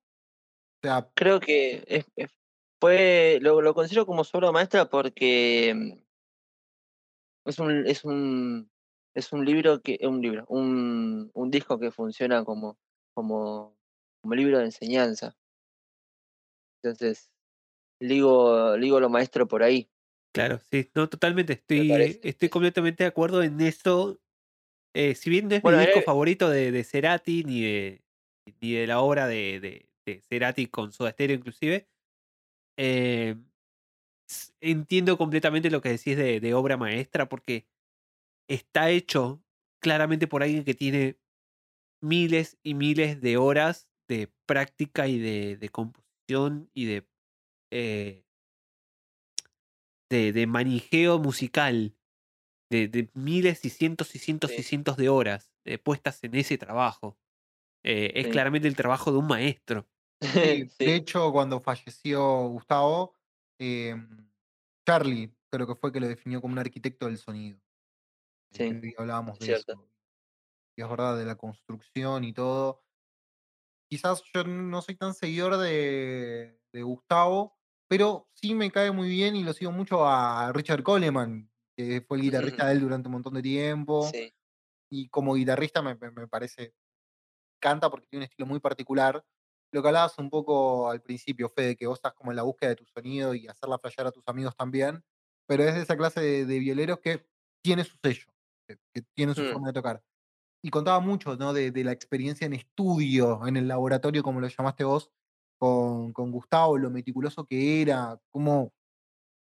[0.82, 2.30] O sea, Creo que es- es-
[2.80, 5.98] fue, lo, lo considero como su obra maestra porque mm,
[7.44, 8.70] es un, es un,
[9.14, 12.78] es un libro que, un libro, un, un disco que funciona como,
[13.14, 13.76] como,
[14.22, 15.36] como libro de enseñanza.
[16.82, 17.30] Entonces,
[18.00, 19.90] ligo, ligo lo maestro por ahí.
[20.32, 21.54] Claro, sí, no, totalmente.
[21.54, 24.20] Estoy, estoy completamente de acuerdo en eso.
[24.94, 28.04] Eh, si bien no es Bueno, mi disco eh, favorito de, de Cerati, ni de,
[28.60, 31.88] ni de la obra de, de, de Cerati con Soda Stereo inclusive,
[32.78, 33.36] eh,
[34.60, 37.68] entiendo completamente lo que decís de, de obra maestra, porque
[38.48, 39.44] está hecho
[39.80, 41.18] claramente por alguien que tiene
[42.02, 47.08] miles y miles de horas de práctica y de, de composición y de,
[47.72, 48.24] eh,
[50.10, 51.94] de, de manijeo musical.
[52.70, 56.58] De, de miles y cientos y cientos y cientos de horas eh, puestas en ese
[56.58, 57.18] trabajo.
[57.84, 58.30] Eh, es Sí.
[58.30, 59.88] claramente el trabajo de un maestro.
[60.20, 60.20] Sí,
[60.70, 60.84] Sí.
[60.84, 63.14] de hecho, cuando falleció Gustavo,
[63.58, 63.94] eh,
[64.86, 67.58] Charlie creo que fue que lo definió como un arquitecto del sonido.
[68.52, 69.72] Sí, y hablábamos de cierto.
[69.72, 69.88] eso.
[70.76, 72.84] Y es verdad, de la construcción y todo.
[73.90, 77.56] Quizás yo no soy tan seguidor de, de Gustavo,
[77.88, 82.18] pero sí me cae muy bien y lo sigo mucho a Richard Coleman, que fue
[82.18, 84.02] el guitarrista de él durante un montón de tiempo.
[84.12, 84.34] Sí.
[84.90, 86.74] Y como guitarrista me, me- me parece,
[87.60, 89.24] canta porque tiene un estilo muy particular.
[89.72, 92.70] Lo que hablabas un poco al principio, Fede, que vos estás como en la búsqueda
[92.70, 95.04] de tu sonido y hacerla flashear a tus amigos también,
[95.46, 97.26] pero es de esa clase de, de violeros que
[97.62, 98.26] tiene su sello,
[98.66, 99.52] que, que tiene su Mm.
[99.52, 100.02] forma de tocar.
[100.62, 101.52] Y contaba mucho ¿no?
[101.52, 105.10] de, de la experiencia en estudio, en el laboratorio, como lo llamaste vos,
[105.60, 108.72] con, con Gustavo, lo meticuloso que era, cómo,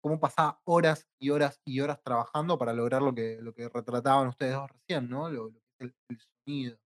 [0.02, 4.28] cómo pasaba horas y horas y horas trabajando para lograr lo que, lo que retrataban
[4.28, 5.30] ustedes dos recién, ¿no?
[5.30, 6.78] Lo, lo que es el, el sonido.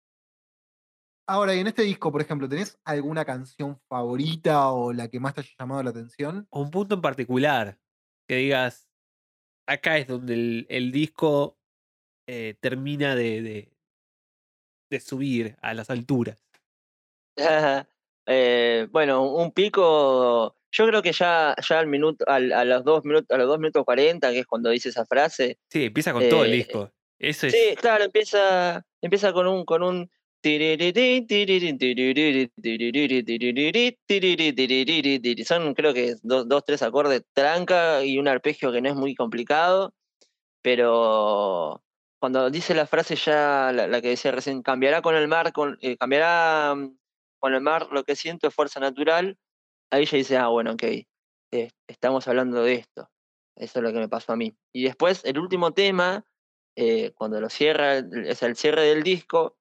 [1.29, 5.33] Ahora, y en este disco, por ejemplo, ¿tenés alguna canción favorita o la que más
[5.33, 6.47] te haya llamado la atención?
[6.49, 7.77] O un punto en particular
[8.27, 8.87] que digas,
[9.67, 11.57] acá es donde el, el disco
[12.27, 13.73] eh, termina de, de,
[14.89, 16.43] de subir a las alturas.
[18.29, 20.53] Eh, bueno, un pico.
[20.69, 23.57] Yo creo que ya, ya al minuto, al- a los dos minutos, a los dos
[23.57, 25.57] minutos 40, que es cuando dice esa frase.
[25.71, 26.91] Sí, empieza con todo el Eh, disco.
[27.17, 27.53] Eso es.
[27.53, 30.11] Sí, claro, empieza, empieza con un, con un
[35.45, 39.15] Son creo que dos, dos, tres acordes tranca y un arpegio que no es muy
[39.15, 39.93] complicado,
[40.61, 41.83] pero
[42.19, 45.97] cuando dice la frase ya, la, que decía recién, cambiará con el mar, con, eh,
[45.97, 46.97] cambiará mm,
[47.39, 49.37] con el mar lo que siento es fuerza natural,
[49.91, 53.09] ahí ya dice, ah, bueno, ok, eh, estamos hablando de esto.
[53.55, 54.55] Eso es lo que me pasó a mí.
[54.73, 56.25] Y después, el último tema,
[56.75, 59.57] eh, cuando lo cierra, es el cierre del disco,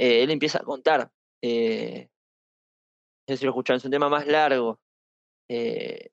[0.00, 1.10] eh, él empieza a contar.
[1.42, 2.08] Eh,
[3.28, 4.80] no sé si lo escucharon, es un tema más largo.
[5.48, 6.10] eh,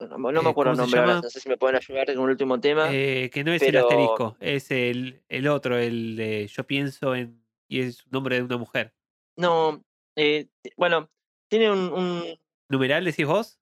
[0.00, 1.76] no, no Eh, me acuerdo el ¿cómo se nombre ahora, no sé si me pueden
[1.76, 2.88] ayudar con el último tema.
[2.90, 7.40] Que no es el asterisco, es el, el otro, el de Yo pienso en.
[7.68, 8.92] Y es un nombre de una mujer.
[9.36, 9.82] No,
[10.16, 11.08] eh, bueno,
[11.48, 12.38] tiene un, un-
[12.68, 13.58] ¿Numeral decís vos?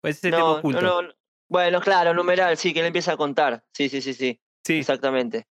[0.00, 0.80] Pues ese tema no, oculto.
[0.80, 1.12] no, no,
[1.48, 3.64] bueno, claro, numeral, sí, que él empieza a contar.
[3.72, 4.40] Sí, sí, sí, sí.
[4.64, 5.46] sí, Exactamente.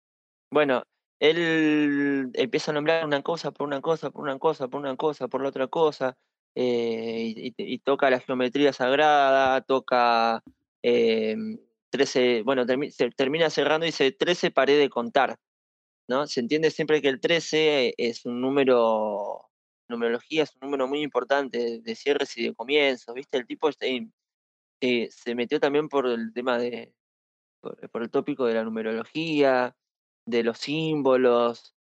[0.52, 0.84] Bueno,
[1.20, 5.28] él empieza a nombrar una cosa por una cosa, por una cosa, por una cosa,
[5.28, 6.18] por la otra cosa,
[6.56, 10.44] eh, y, toca la geometría sagrada, toca
[10.84, 11.36] eh,
[11.92, 12.66] 13, bueno,
[13.16, 15.38] termina cerrando y dice 13 paré de contar.
[16.08, 16.28] ¿no?
[16.28, 19.50] Se entiende siempre que el 13 es un número,
[19.88, 23.38] numerología es un número muy importante de cierres y de comienzos, ¿viste?
[23.38, 24.10] El tipo este,
[24.82, 26.94] eh, se metió también por el tema de,
[27.62, 29.77] por, por el tópico de la numerología,
[30.28, 31.76] de los símbolos,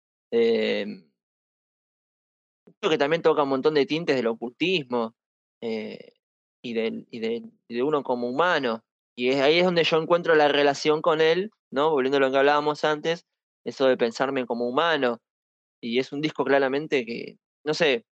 [2.79, 5.15] creo que también toca un montón de tintes del ocultismo
[5.61, 6.13] eh,
[6.61, 8.83] y, del- y de, de uno como humano.
[9.15, 11.91] Y ahí es donde yo encuentro la relación con él, ¿no?
[11.91, 13.25] Volviendo a lo que hablábamos antes,
[13.63, 15.19] eso de pensarme como humano.
[15.81, 18.05] Y es un disco claramente que, no sé,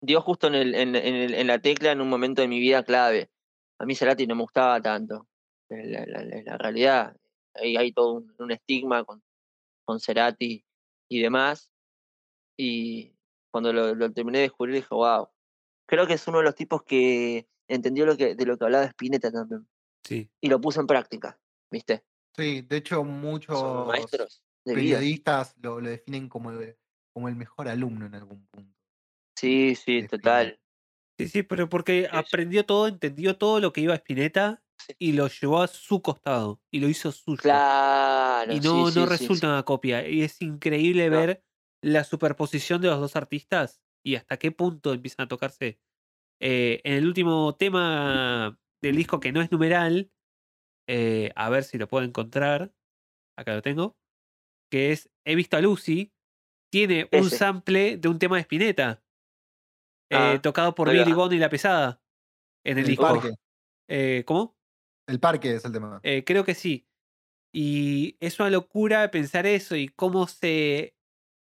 [0.00, 2.82] dio justo en, el, en, el- en la tecla en un momento de mi vida
[2.84, 3.30] clave.
[3.78, 5.26] A mí Cerati no me gustaba tanto.
[5.68, 7.16] La- la realidad,
[7.54, 9.22] hay, hay todo un, un estigma con,
[9.84, 10.64] con Cerati
[11.10, 11.70] y demás.
[12.58, 13.12] Y
[13.52, 15.28] cuando lo, lo terminé de descubrir dije, wow.
[15.86, 18.84] Creo que es uno de los tipos que entendió lo que, de lo que hablaba
[18.86, 19.68] Spinetta también.
[20.02, 20.30] Sí.
[20.40, 21.38] Y lo puso en práctica,
[21.70, 22.04] ¿viste?
[22.36, 24.96] Sí, de hecho Son muchos maestros de vida.
[24.96, 26.76] periodistas lo, lo definen como el,
[27.12, 28.74] como el mejor alumno en algún punto.
[29.38, 30.60] Sí, sí, de total.
[31.18, 32.16] Sí, sí, pero porque Sí, sí.
[32.16, 34.94] aprendió todo, entendió todo lo que iba a Spinetta Sí.
[34.98, 37.40] y lo llevó a su costado y lo hizo suyo.
[37.42, 40.06] Claro, y no, sí, no sí, resulta una copia.
[40.08, 41.16] Y es increíble No.
[41.16, 41.44] ver
[41.82, 45.78] la superposición de los dos artistas y hasta qué punto empiezan a tocarse.
[46.40, 50.10] Eh, en el último tema del disco que no es numeral,
[50.88, 52.74] eh, a ver si lo puedo encontrar.
[53.38, 53.96] Acá lo tengo.
[54.70, 56.12] Que es He visto a Lucy.
[56.70, 59.02] Tiene un sample de un tema de Spinetta.
[60.10, 61.12] eh, Ah, tocado por Billy.
[61.12, 62.02] Bond y La Pesada.
[62.64, 63.20] En el disco.
[63.88, 64.53] Eh, ¿Cómo?
[65.06, 66.00] El parque es el tema.
[66.02, 66.86] Eh, creo que sí.
[67.52, 70.96] Y es una locura pensar eso y cómo se.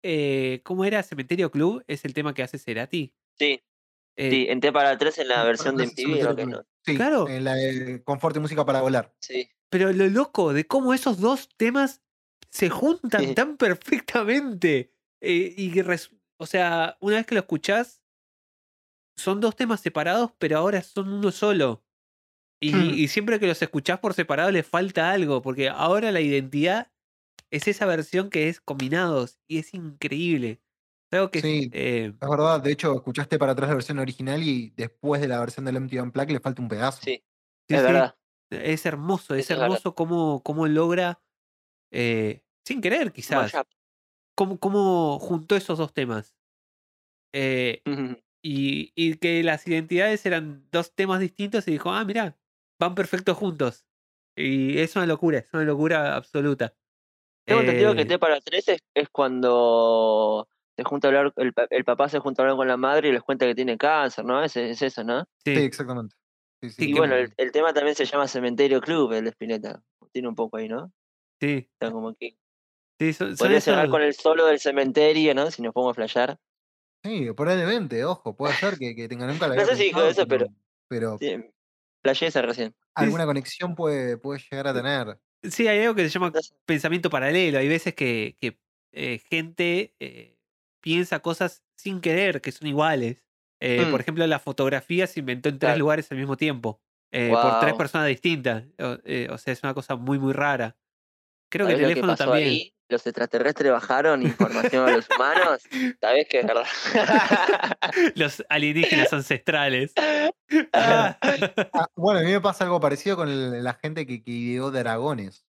[0.04, 1.84] eh, ¿Cómo era Cementerio Club?
[1.88, 3.14] Es el tema que hace Cerati.
[3.38, 3.64] Sí,
[4.18, 6.64] Eh, sí, en T para 3 en la versión de MTV, que no.
[6.86, 7.28] Sí, Claro.
[7.28, 9.14] en la de Confort y Música para Volar.
[9.20, 12.02] Sí, Pero lo loco de cómo esos dos temas
[12.50, 13.34] se juntan Sí.
[13.36, 14.94] tan perfectamente.
[15.22, 18.02] eh, y que res- o sea, una vez que lo escuchás,
[19.18, 21.85] son dos temas separados, pero ahora son uno solo.
[22.62, 23.04] Y, Hmm.
[23.04, 26.92] y siempre que los escuchás por separado les falta algo, porque ahora la identidad
[27.52, 30.62] es esa versión que es combinados y es increíble.
[31.12, 31.72] Algo que es, Sí.
[31.72, 35.40] eh, Es verdad, de hecho, escuchaste para atrás la versión original y después de la
[35.40, 37.04] versión del MTV Unplugged le falta un pedazo.
[37.04, 37.24] sí,
[37.68, 38.16] sí, es sí, verdad.
[38.52, 41.22] es hermoso, es hermoso cómo, cómo logra,
[41.92, 43.64] eh, sin querer quizás,
[44.36, 46.36] cómo, cómo juntó esos dos temas.
[47.34, 47.84] Eh,
[48.44, 52.38] y, y que las identidades eran dos temas distintos y dijo, ah, mira,
[52.80, 53.86] van perfectos juntos.
[54.36, 56.74] Y es una locura, es una locura absoluta.
[57.46, 61.54] Tengo entendido que Eh, T para 3 es, es cuando se junta a hablar, el,
[61.54, 63.78] pa- el papá se junta a hablar con la madre y les cuenta que tiene
[63.78, 64.44] cáncer, ¿no?
[64.44, 65.24] Es, es eso, ¿no?
[65.46, 66.16] sí, Sí, exactamente.
[66.62, 69.30] Sí, sí, Sí, Y bueno, el, el tema también se llama Cementerio Club, el de
[69.30, 69.82] Spinetta.
[70.12, 70.92] Tiene un poco ahí, ¿no?
[71.40, 72.38] sí, sea, como que
[73.00, 75.52] sí, son- son podría cerrar esos- con el solo del cementerio, ¿no?
[75.52, 76.38] Si nos pongo a flashear.
[77.04, 80.26] Sí, probablemente, ojo, puede ser que, que tenga nunca la No sé si dijo eso,
[80.28, 80.48] pero-
[80.90, 81.36] pero Sí,
[82.12, 82.76] Esa recién.
[82.96, 85.20] alguna conexión puede, puede llegar a tener.
[85.44, 86.32] Sí, hay algo que se llama
[86.66, 87.60] pensamiento paralelo.
[87.60, 88.60] Hay veces que, que,
[88.92, 90.40] eh, gente eh,
[90.82, 93.26] piensa cosas sin querer que son iguales.
[93.60, 94.02] Eh, Por Mm.
[94.02, 95.80] ejemplo, la fotografía se inventó en tres Claro.
[95.80, 96.82] lugares al mismo tiempo.
[97.12, 98.66] eh, Por tres personas distintas.
[98.80, 100.78] O, eh, o sea, es una cosa muy, muy rara.
[101.52, 102.48] Creo que el ¿Sabés lo que teléfono también.
[102.50, 102.75] ahí?
[102.88, 105.64] Los extraterrestres bajaron información a los humanos.
[106.00, 106.66] Sabés que es verdad.
[108.16, 109.94] Los alienígenas ancestrales.
[110.72, 111.18] Ah.
[111.96, 115.46] Bueno, a mí me pasa algo parecido con el- la gente que, que ideó dragones.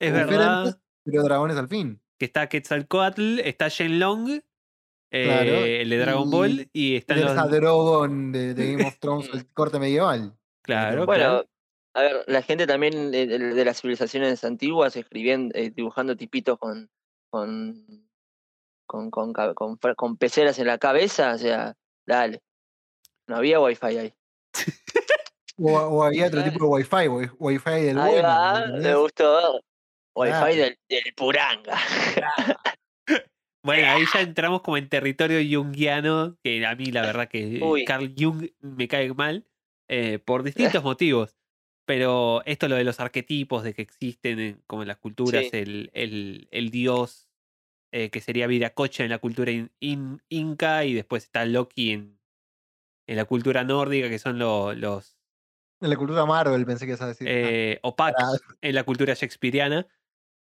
[0.00, 2.00] es verdad Pero dragones al fin.
[2.18, 4.40] que está Quetzalcoatl, está Shenlong,
[5.10, 7.50] eh, Claro, el de Dragon y Ball, y a los.
[7.50, 10.34] Drogon de, de Game of Thrones, el corte medieval.
[10.62, 11.49] Claro, Bueno, claro.
[11.94, 16.58] A ver, la gente también de, de- de las civilizaciones antiguas escribiendo, eh, dibujando tipitos
[16.58, 16.88] con,
[17.30, 17.84] con,
[18.86, 21.76] con, con, con peceras en la cabeza, o sea,
[22.06, 22.42] dale.
[23.28, 24.14] No había wifi ahí.
[25.62, 28.28] O, o había otro tipo de wifi, wi- wifi del Ahí bueno.
[28.28, 29.60] va, me gustó.
[30.16, 30.54] Wifi Claro.
[30.56, 31.76] del, del Puranga.
[33.62, 37.84] Bueno, ahí ya entramos como en territorio junguiano, que a mí la verdad que Uy.
[37.84, 39.46] Carl Jung me cae mal,
[39.86, 40.42] eh, por
[40.78, 41.36] distintos motivos.
[41.90, 45.50] Pero esto lo de los arquetipos, de que existen en- como en las culturas, Sí.
[45.56, 47.26] el, el, el dios
[47.92, 52.20] eh, que sería Viracocha en la cultura in- in- inca y después está Loki en,
[53.08, 55.16] en la cultura nórdica, que son lo- los
[55.80, 57.26] En la cultura Marvel pensé que ibas a decir.
[57.26, 58.28] Ah, eh, Opac pará.
[58.60, 59.88] en la cultura shakespeariana,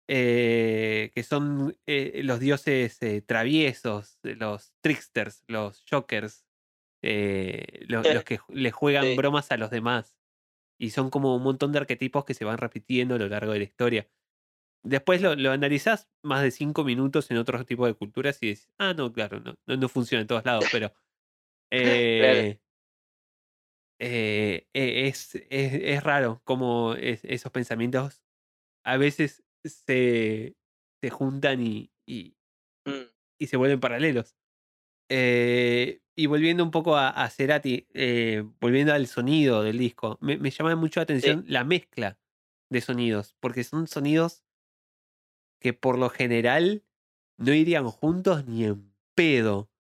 [0.09, 6.47] eh, que son eh, los dioses eh, traviesos, los tricksters, los jokers,
[7.03, 10.16] lo- los, que le juegan bromas a los demás.
[10.79, 13.59] Y son como un montón de arquetipos que se van repitiendo a lo largo de
[13.61, 14.09] la historia.
[14.85, 18.71] después lo, lo analizás más de cinco minutos en otro tipo de culturas y dices,
[18.79, 20.95] ah, no, claro, no, no, no funciona en todos lados, pero
[21.73, 22.61] eh,
[23.99, 28.23] eh, e- es, es, es raro cómo es- esos pensamientos
[28.85, 30.57] a veces se,
[31.03, 32.37] se juntan y, y,
[32.87, 34.37] Mm, y se vuelven paralelos.
[35.11, 40.39] Eh, y volviendo un poco a, a Cerati, eh, volviendo al sonido del disco, me,
[40.39, 42.19] me llama mucho la atención la mezcla
[42.71, 44.43] de sonidos, porque son sonidos
[45.61, 46.85] que por lo general
[47.39, 49.71] no irían juntos ni en pedo,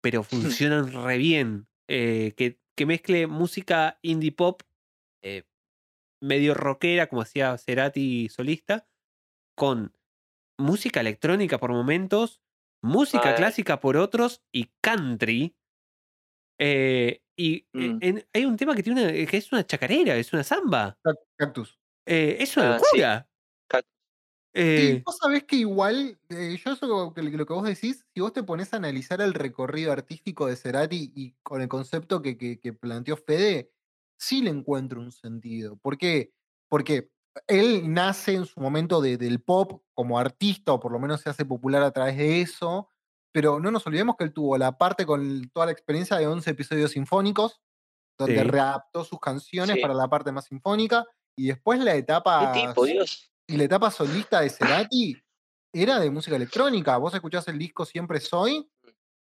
[0.00, 0.22] pero
[0.64, 1.68] funcionan re bien.
[1.88, 4.62] Eh, que, que mezcle música indie pop
[5.22, 5.44] eh,
[6.22, 8.88] medio rockera, como hacía Cerati solista,
[9.54, 9.94] con
[10.58, 12.40] música electrónica por momentos,
[12.82, 15.56] música clásica por otros y country.
[16.64, 17.98] Eh, y eh, Mm.
[18.02, 20.96] en- hay un tema que tiene una- que es una chacarera, es una samba.
[21.02, 21.78] Cac- Cactus.
[22.06, 23.28] Eh, es una Ah, locura.
[24.54, 28.20] Sí, Eh, vos sabés que igual, eh, yo eso que, lo que vos decís, si
[28.20, 32.36] vos te pones a analizar el recorrido artístico de Cerati y con el concepto que,
[32.36, 33.72] que- que planteó Fede,
[34.18, 35.76] sí le encuentro un sentido.
[35.78, 36.34] ¿Por qué?
[36.68, 37.10] Porque
[37.46, 41.30] él nace en su momento de- del pop como artista, o por lo menos se
[41.30, 42.88] hace popular a través de eso,
[43.32, 46.50] pero no nos olvidemos que él tuvo la parte con toda la experiencia de 11
[46.50, 47.60] episodios sinfónicos,
[48.18, 48.44] donde Sí.
[48.44, 49.82] readaptó sus canciones Sí.
[49.82, 51.04] para la parte más sinfónica,
[51.36, 53.32] y después la ¿Qué etapa tipo, Dios?
[53.48, 55.16] y la etapa solista de Cerati
[55.74, 56.98] era de música electrónica.
[56.98, 58.70] Vos escuchás el disco Siempre Soy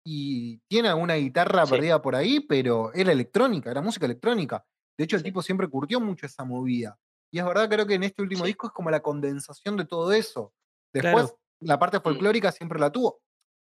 [0.05, 1.73] y tiene alguna guitarra Sí.
[1.73, 4.65] perdida por ahí, pero era electrónica, era música electrónica.
[4.97, 6.97] De hecho, el tipo siempre curtió mucho esa movida.
[7.33, 10.13] Y es verdad, creo que en este último disco es como la condensación de todo
[10.13, 10.55] eso.
[10.95, 11.39] Después, Claro.
[11.61, 13.21] la parte folclórica siempre la tuvo.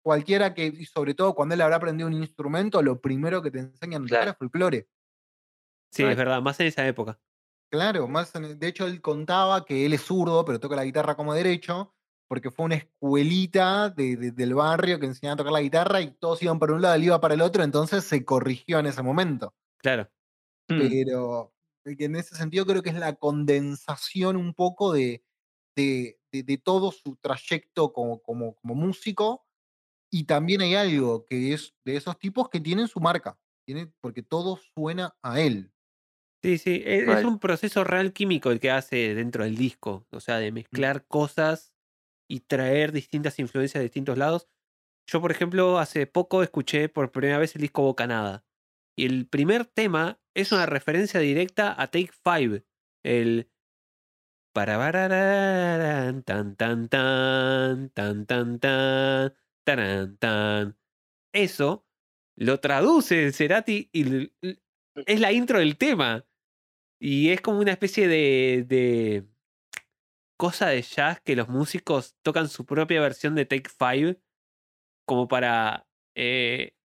[0.03, 3.59] Cualquiera que, y sobre todo cuando él habrá aprendido un instrumento, lo primero que te
[3.59, 4.31] enseñan a tocar Claro.
[4.33, 4.89] es folclore.
[5.93, 7.21] sí, es verdad, más en esa época.
[7.71, 11.17] Claro, más en- de hecho él contaba que él es zurdo, pero toca la guitarra
[11.17, 11.95] como derecho,
[12.29, 16.13] porque fue una escuelita de- de- del barrio que enseñaba a tocar la guitarra y
[16.13, 19.03] todos iban para un lado, él iba para el otro, entonces se corrigió en ese
[19.03, 19.55] momento.
[19.79, 20.09] Claro.
[20.69, 21.53] Mm, Pero
[21.85, 25.25] eh, en ese sentido creo que es la condensación un poco de,
[25.77, 29.45] de- de- de todo su trayecto como, como, como músico.
[30.13, 34.23] Y también hay algo que es de esos tipos que tienen su marca, tiene, porque
[34.23, 35.73] todo suena a él.
[36.43, 37.27] Sí, sí, e- es, Right.
[37.27, 41.75] un proceso real químico el que hace dentro del disco, o sea, de mezclar cosas
[42.29, 44.49] y traer distintas influencias de distintos lados.
[45.07, 48.45] Yo, por ejemplo, hace poco escuché por primera vez el disco Bocanada.
[48.97, 52.65] Y el primer tema es una referencia directa a Take Five.
[53.05, 53.51] El.
[54.53, 54.77] Para
[56.25, 59.35] tan tan tan tan tan tan
[60.19, 60.77] tan.
[61.33, 61.87] Eso
[62.37, 64.33] lo traduce Cerati y l-
[65.07, 66.27] es la intro del tema.
[67.01, 69.27] Y es como una especie de, de
[70.39, 74.21] cosa de jazz que los músicos tocan su propia versión de Take Five
[75.07, 76.77] como para eh,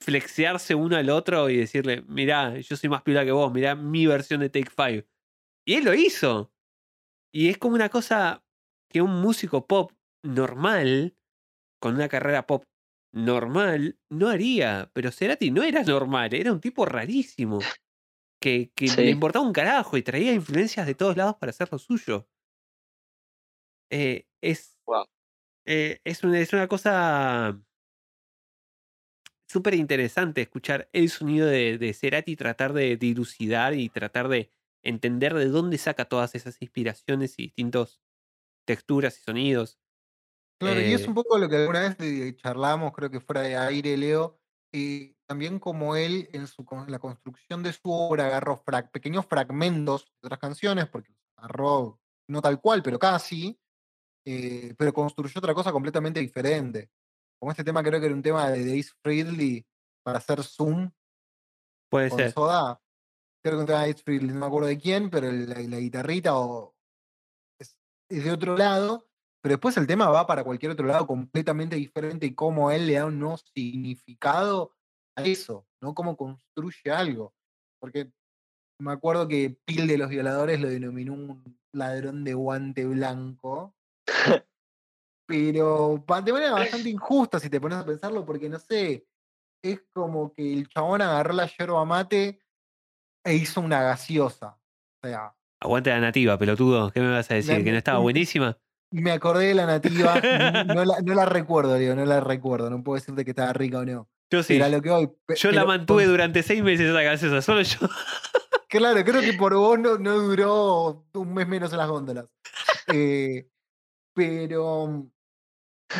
[0.00, 4.06] flexearse uno al otro y decirle, mirá, yo soy más pila que vos, mirá mi
[4.06, 5.06] versión de Take Five.
[5.66, 6.52] Y él lo hizo.
[7.32, 8.44] Y es como una cosa
[8.90, 9.92] que un músico pop
[10.22, 11.16] normal,
[11.82, 12.64] con una carrera pop
[13.12, 14.90] normal, no haría.
[14.94, 17.70] Pero Cerati no era normal, era un tipo rarísimo.
[18.40, 21.78] Que, que le importaba un carajo y traía influencias de todos lados para hacer lo
[21.78, 22.28] suyo.
[23.90, 25.06] Eh, es, Wow.
[25.66, 27.62] eh, es, una, es una cosa
[29.46, 34.50] súper interesante escuchar el sonido de, de Cerati y tratar de dilucidar y tratar de
[34.82, 38.00] entender de dónde saca todas esas inspiraciones y distintos
[38.66, 39.80] texturas y sonidos.
[40.62, 43.42] Claro, y es Eh, un poco lo que alguna vez eh, charlamos, creo que fuera
[43.42, 44.38] de aire, Leo,
[44.72, 48.62] eh, también como él en su, la construcción de su obra agarró
[48.92, 53.58] pequeños fragmentos de otras canciones, porque agarró no tal cual, pero casi,
[54.24, 56.90] eh, pero construyó otra cosa completamente diferente.
[57.38, 59.66] Como este tema creo que era un tema de Ace Frehley
[60.04, 60.90] para hacer Zoom
[61.90, 62.32] puede con ser.
[62.32, 62.80] Soda.
[63.42, 65.78] Creo que un tema de Ace Frehley, no me acuerdo de quién, pero la, la
[65.78, 66.74] guitarrita o,
[67.58, 67.76] es,
[68.08, 69.08] es de otro lado,
[69.42, 72.94] pero después el tema va para cualquier otro lado completamente diferente y cómo él le
[72.94, 74.72] da un nuevo significado
[75.16, 75.94] a eso, ¿no?
[75.94, 77.34] Cómo construye algo.
[77.80, 78.12] Porque
[78.80, 83.74] me acuerdo que Pil de los Violadores lo denominó un ladrón de guante blanco,
[85.26, 89.06] pero de manera bastante injusta si te pones a pensarlo, porque no sé,
[89.64, 92.40] es como que el chabón agarró la yerba mate
[93.24, 94.60] e hizo una gaseosa.
[95.02, 96.90] O sea, Aguante la nativa, pelotudo.
[96.90, 97.62] ¿Qué me vas a decir?
[97.62, 98.58] ¿Que no estaba buenísima?
[98.92, 100.14] Me acordé de la nativa,
[100.66, 103.78] no la, no la recuerdo, Leo, no la recuerdo, no puedo decirte que estaba rica
[103.78, 104.08] o no.
[104.30, 104.54] Yo sí.
[104.54, 107.78] Pero a lo que pe- Yo la mantuve durante seis meses esa gaseosa, solo yo.
[108.68, 112.26] Claro, creo que por vos no, no duró un mes menos en las góndolas.
[112.86, 113.46] Eh,
[114.14, 115.10] pero mm,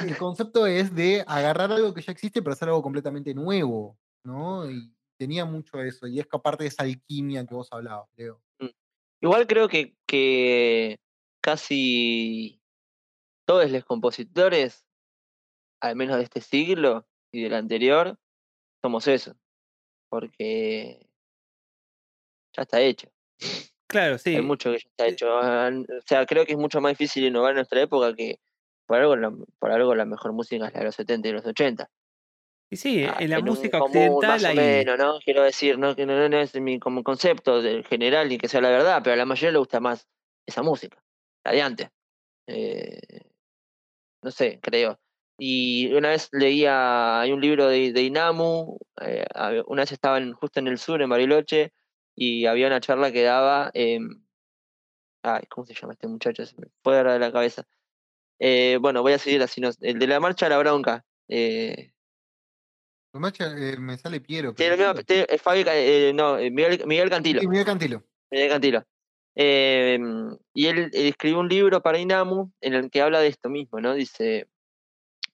[0.07, 4.71] el concepto es de agarrar algo que ya existe pero hacer algo completamente nuevo, ¿no?
[4.71, 8.41] Y tenía mucho eso, y es que aparte de esa alquimia que vos hablabas, Leo.
[9.21, 10.99] Igual creo que, que
[11.43, 12.62] casi
[13.53, 14.87] todos los compositores,
[15.81, 18.19] al menos de este siglo y del anterior,
[18.83, 19.35] somos eso.
[20.11, 21.09] Porque
[22.57, 23.09] ya está hecho.
[23.89, 24.37] Claro, sí.
[24.37, 25.37] Hay mucho que ya está Eh, hecho.
[25.37, 28.39] O sea, creo que es mucho más difícil innovar en nuestra época que
[28.87, 31.47] por algo, la, por algo la mejor música es la de los 70 y los
[31.47, 31.91] 80.
[32.71, 34.57] Y sí, Ah, en la en música común, occidental más o hay.
[34.57, 35.19] menos, ¿no?
[35.21, 38.61] Quiero decir, no que no, no es mi como concepto del general ni que sea
[38.63, 40.09] la verdad, pero a la mayoría le gusta más
[40.47, 41.03] esa música,
[41.45, 41.89] la de antes.
[42.49, 43.32] Eh,
[44.23, 44.99] no sé, creo.
[45.39, 49.25] Y una vez leía, hay un libro de, de Inamu, eh,
[49.67, 51.73] una vez estaba en- justo en el sur, en Bariloche,
[52.15, 54.25] y había una charla que daba, em,
[55.23, 56.45] ay, ¿cómo se llama este muchacho?
[56.47, 57.65] Se me fue ahora de la cabeza.
[58.39, 61.05] Eh, bueno, voy a seguir así, no- el de la marcha a la bronca.
[61.29, 61.93] Eh,
[63.15, 64.55] Lo más cha- eh, me sale Piero.
[64.55, 67.41] Pero te- no, Miguel, Miguel Cantilo.
[67.41, 68.05] Sí, Miguel Cantilo.
[68.31, 68.85] Miguel Cantilo.
[69.35, 69.99] Eh,
[70.53, 73.95] y él escribió un libro para Inamu en el que habla de esto mismo, ¿no?
[73.95, 74.49] Dice,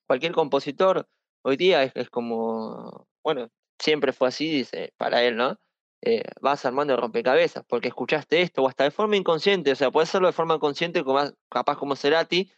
[0.06, 1.08] cualquier compositor
[1.42, 5.58] hoy día es, como, bueno, siempre fue así, dice, para él, ¿no?
[6.02, 10.04] Eh, vas armando rompecabezas porque escuchaste esto o hasta de forma inconsciente, o sea, puede
[10.04, 11.20] hacerlo de forma consciente, como,
[11.50, 12.50] capaz como Cerati,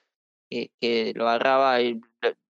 [0.50, 2.00] que, lo agarraba y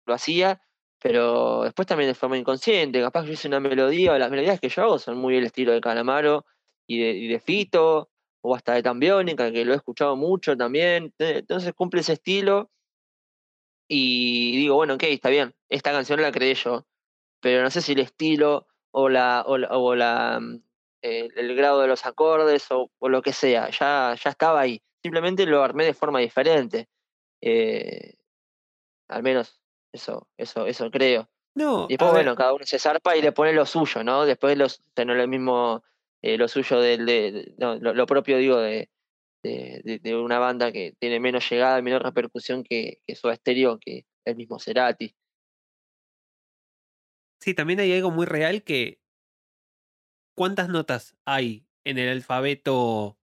[0.05, 0.61] lo, hacía,
[0.99, 4.69] pero después también de forma inconsciente, capaz yo hice una melodía, o las melodías que
[4.69, 6.45] yo hago son muy el estilo de Calamaro
[6.87, 8.10] y de Fito,
[8.41, 12.71] o hasta de Tambiónica, que lo he escuchado mucho también, entonces cumple ese estilo
[13.87, 16.85] y digo, bueno, ok, está bien, esta canción la creé yo,
[17.39, 20.63] pero no sé si el estilo o la, o la, o la, mm,
[21.01, 24.81] el, el grado de los acordes o, o lo que sea, ya, ya estaba ahí,
[25.01, 26.87] simplemente lo armé de forma diferente.
[27.41, 28.15] Eh,
[29.09, 29.59] al menos
[29.91, 31.29] eso, eso, eso creo.
[31.53, 34.25] No, Y después, ver, bueno, cada uno se zarpa y le pone lo suyo, ¿no?
[34.25, 35.83] Después los, es lo mismo
[36.21, 38.89] eh, lo suyo del, de, de- no, lo, lo propio, digo, de,
[39.43, 44.05] de, una banda que tiene menos llegada y menos repercusión que, que Soda Stereo, que
[44.25, 45.15] el mismo Cerati.
[47.39, 49.01] sí, también hay algo muy real que.
[50.35, 53.19] ¿Cuántas notas hay en el alfabeto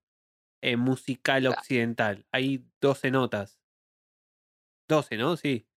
[0.61, 2.25] eh, musical occidental?
[2.31, 3.59] Hay 12 notas.
[4.87, 5.37] 12, ¿no?
[5.37, 5.67] Sí.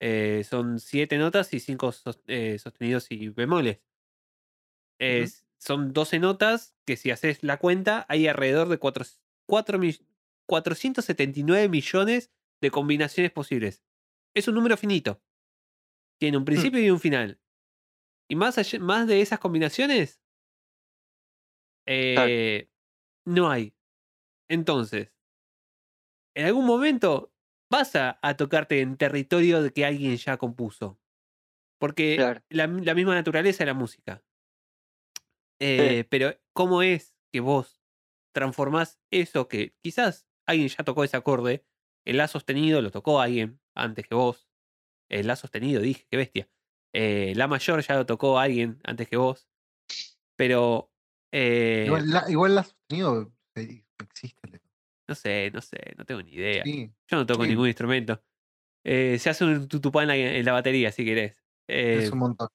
[0.00, 3.80] Eh, son 7 notas y 5 sostenidos y bemoles.
[4.98, 9.04] Es- Son 12 notas que si haces la cuenta hay alrededor de 4,
[10.46, 13.84] 479 millones de combinaciones posibles.
[14.34, 15.22] Es un número finito.
[16.20, 17.40] Tiene un principio y un final.
[18.28, 20.20] Y más, allá- más de esas combinaciones,
[21.86, 22.70] eh,
[23.26, 23.74] no hay.
[24.48, 25.12] Entonces,
[26.34, 27.32] en algún momento
[27.70, 31.00] vas a, a tocarte en territorio de que alguien ya compuso.
[31.78, 32.42] Porque Claro.
[32.48, 34.22] la, la misma naturaleza de la música.
[35.60, 37.82] Eh, Pero, ¿cómo es que vos
[38.34, 41.66] transformás eso que quizás alguien ya tocó ese acorde?
[42.04, 44.48] El La sostenido lo tocó alguien antes que vos.
[45.10, 46.48] El La sostenido, dije, qué bestia.
[46.94, 49.48] Eh, la mayor ya lo tocó alguien antes que vos.
[50.36, 50.92] Pero,
[51.32, 54.60] eh, Igual, la, igual la sostenido eh, existe.
[55.08, 56.62] No sé, no sé, no tengo ni idea.
[56.64, 56.92] Sí.
[57.08, 57.50] Yo no toco sí.
[57.50, 58.22] ningún instrumento.
[58.84, 61.44] Eh, se hace un tutupá en la, en la batería, si querés.
[61.68, 62.48] Eh, Es un montón.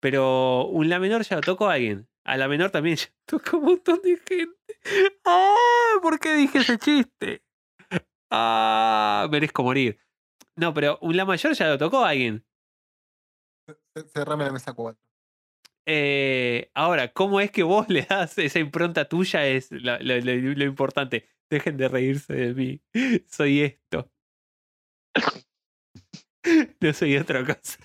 [0.00, 2.08] Pero un La menor ya lo tocó alguien.
[2.24, 5.14] A la menor también ya tocó un montón de gente.
[5.24, 5.98] ¡Ah!
[6.02, 7.42] ¿Por qué dije ese chiste?
[8.30, 9.28] ¡Ah!
[9.30, 9.98] Merezco morir.
[10.56, 12.44] No, pero un La mayor ya lo tocó alguien.
[13.96, 15.00] C- Cerrame la mesa 4.
[15.86, 19.46] Eh, ahora, ¿cómo es que vos le das esa impronta tuya?
[19.46, 21.28] Es lo, lo- lo- lo importante.
[21.50, 22.80] Dejen de reírse de mí.
[23.28, 24.10] Soy esto.
[26.80, 27.78] No soy otra cosa.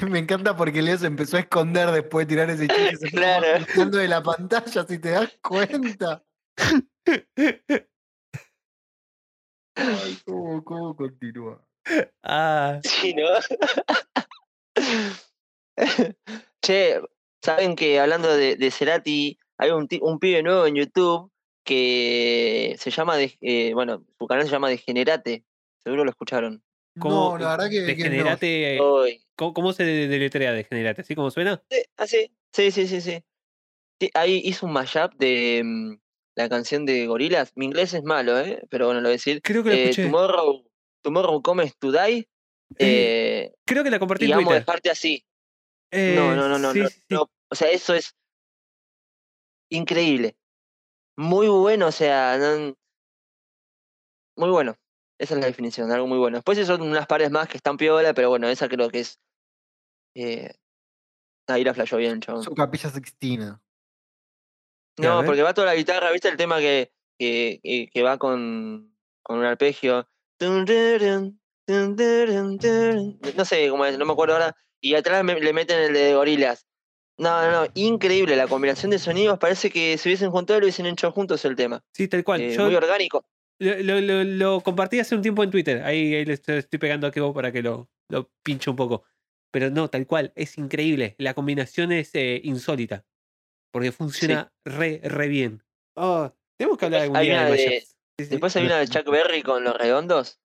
[0.08, 2.96] Me encanta porque Leo se empezó a esconder después de tirar ese chiste.
[2.96, 3.46] Se Claro.
[3.62, 6.24] ocultando de la pantalla, si te das cuenta.
[9.76, 11.64] Ay, ¿cómo, cómo continúa?
[12.22, 13.24] Ah, Sí, ¿no?
[16.62, 17.00] che,
[17.42, 21.30] saben que hablando de, de Cerati, hay un, un pibe nuevo en YouTube
[21.64, 25.44] que se llama, de, eh, bueno, su canal se llama Degenerate,
[25.82, 26.62] seguro lo escucharon.
[26.98, 27.96] ¿Cómo No, la verdad que, que no.
[27.96, 28.76] degenerate?
[28.76, 29.22] eh, Hoy.
[29.36, 31.02] ¿Cómo, cómo se de- deletrea degenerate?
[31.02, 31.62] ¿Así como suena?
[31.70, 33.24] Sí, ah, sí, sí, sí, sí,
[34.14, 35.94] Ahí hizo un mashup de mm,
[36.36, 37.52] la canción de Gorilas.
[37.54, 38.62] Mi inglés es malo, ¿eh?
[38.70, 39.40] Pero bueno, lo voy a decir.
[39.42, 40.02] Creo que lo Eh, escuché.
[40.04, 40.64] tomorrow,
[41.02, 42.28] tomorrow Comes to Die.
[42.78, 44.58] eh, Creo que la compartí y en Twitter.
[44.60, 45.24] dejarte así.
[45.90, 47.14] Eh, No, no, no, no, sí, no, sí, sí.
[47.14, 47.30] no.
[47.50, 48.14] O sea, eso es
[49.70, 50.36] increíble.
[51.16, 52.74] Muy bueno, o sea, no,
[54.36, 54.76] muy bueno.
[55.20, 56.38] Esa es la definición, algo muy bueno.
[56.38, 59.20] Después son unas pares más que están piola, pero bueno, esa creo que es.
[60.14, 60.54] Eh,
[61.46, 62.42] ahí la flashó bien, chabón.
[62.42, 63.60] Su capilla sextina.
[64.98, 68.96] No, porque va toda la guitarra, ¿viste el tema que, que, que- que va con,
[69.22, 70.08] con un arpegio?
[73.36, 74.56] No sé cómo es, no me acuerdo ahora.
[74.80, 76.66] Y atrás me- le meten el de gorilas.
[77.18, 79.38] No, no, no, increíble la combinación de sonidos.
[79.38, 81.84] Parece que se hubiesen juntado y lo hubiesen hecho juntos el tema.
[81.92, 82.40] Sí, tal cual.
[82.40, 83.26] Eh, Yo muy orgánico.
[83.60, 85.82] Lo, lo- compartí hace un tiempo en Twitter.
[85.82, 89.04] Ahí, ahí le estoy, pegando a Kevo para que lo, lo pinche un poco.
[89.52, 91.14] Pero no, tal cual, es increíble.
[91.18, 93.04] La combinación es eh, insólita.
[93.72, 95.62] Porque funciona re, re bien.
[95.94, 97.80] Oh, tenemos que hablar algún día de de-.
[97.80, 98.30] Sí, sí.
[98.30, 100.40] Después hay una de Chuck Berry con los redondos.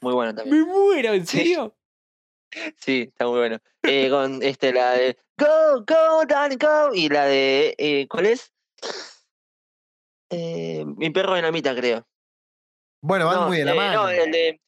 [0.00, 0.60] Muy buena también.
[0.60, 1.38] Me muero, ¿en Sí.
[1.38, 1.76] serio?
[2.78, 3.58] Sí, está muy bueno.
[3.84, 6.92] Eh, con este, la de Go, Go, Danny, Go.
[6.94, 7.74] Y la de.
[7.78, 8.52] eh, ¿Cuál es?
[10.30, 12.06] Eh, mi perro dinamita, creo.
[13.02, 14.02] Bueno, van no, muy de la eh, mano.
[14.02, 14.60] No, el de.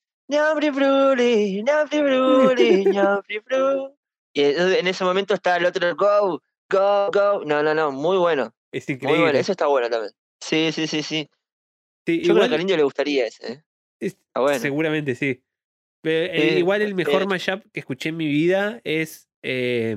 [4.34, 7.44] Y en ese momento está el otro Go, Go, Go.
[7.44, 8.54] No, no, no, muy bueno.
[8.72, 9.22] Es Muy increíble.
[9.24, 10.12] bueno, eso está bueno también.
[10.40, 11.28] Sí, sí, sí, sí.
[12.06, 13.52] Sí, Yo creo igual, que al indio le gustaría ese.
[13.52, 13.64] ¿eh?
[14.00, 14.58] es- Está bueno.
[14.58, 15.42] seguramente sí.
[16.02, 17.26] Pero, eh, Eh, igual el mejor eh.
[17.26, 19.96] mashup que escuché en mi vida es eh,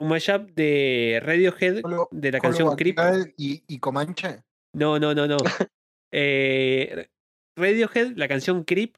[0.00, 2.98] un mashup de Radiohead de la canción Creep.
[3.36, 4.42] Y, y Comanche.
[4.72, 5.36] No, no, no, no.
[6.12, 7.08] Eh,
[7.56, 8.96] Radiohead, la canción Creep,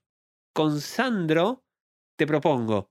[0.52, 1.64] con Sandro,
[2.16, 2.90] te propongo.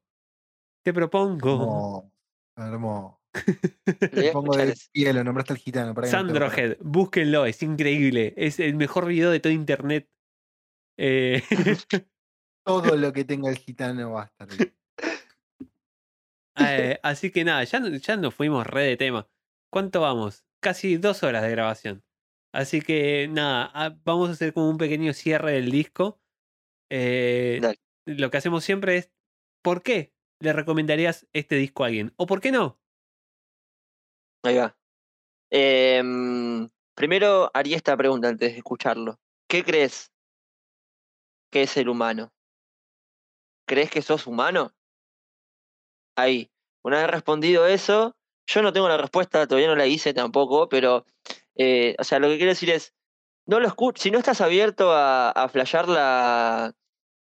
[0.83, 2.11] Te propongo.
[2.55, 3.17] Hermoso.
[3.33, 3.33] Me
[4.33, 4.89] pongo escuchar de ese.
[4.91, 5.93] pie, lo nombraste al gitano.
[6.05, 8.33] Sandrohead, búsquenlo, es increíble.
[8.37, 10.09] Es el mejor video de todo internet.
[10.97, 11.43] Eh,
[12.65, 14.75] Todo lo que tenga el gitano va a estar bien.
[16.57, 19.29] eh, así que nada, ya, ya nos fuimos re de tema.
[19.69, 20.45] ¿Cuánto vamos?
[20.59, 22.03] Casi dos horas de grabación.
[22.53, 26.19] Así que nada, ah, vamos a hacer como un pequeño cierre del disco.
[26.89, 27.61] Eh,
[28.05, 29.11] lo que hacemos siempre es,
[29.61, 32.13] ¿por qué le recomendarías este disco a alguien?
[32.17, 32.79] ¿O por qué no?
[34.43, 34.77] Ahí va.
[35.49, 39.19] Em, primero haría esta pregunta antes de escucharlo.
[39.49, 40.11] ¿Qué crees
[41.51, 42.31] que es el humano?
[43.67, 44.73] ¿Crees que sos humano?
[46.15, 46.49] Ahí.
[46.83, 48.15] Una vez respondido eso,
[48.47, 51.05] yo no tengo la respuesta, todavía no la hice tampoco, pero,
[51.57, 52.93] eh, o sea, lo que quiero decir es,
[53.45, 56.73] no lo si no estás abierto a, a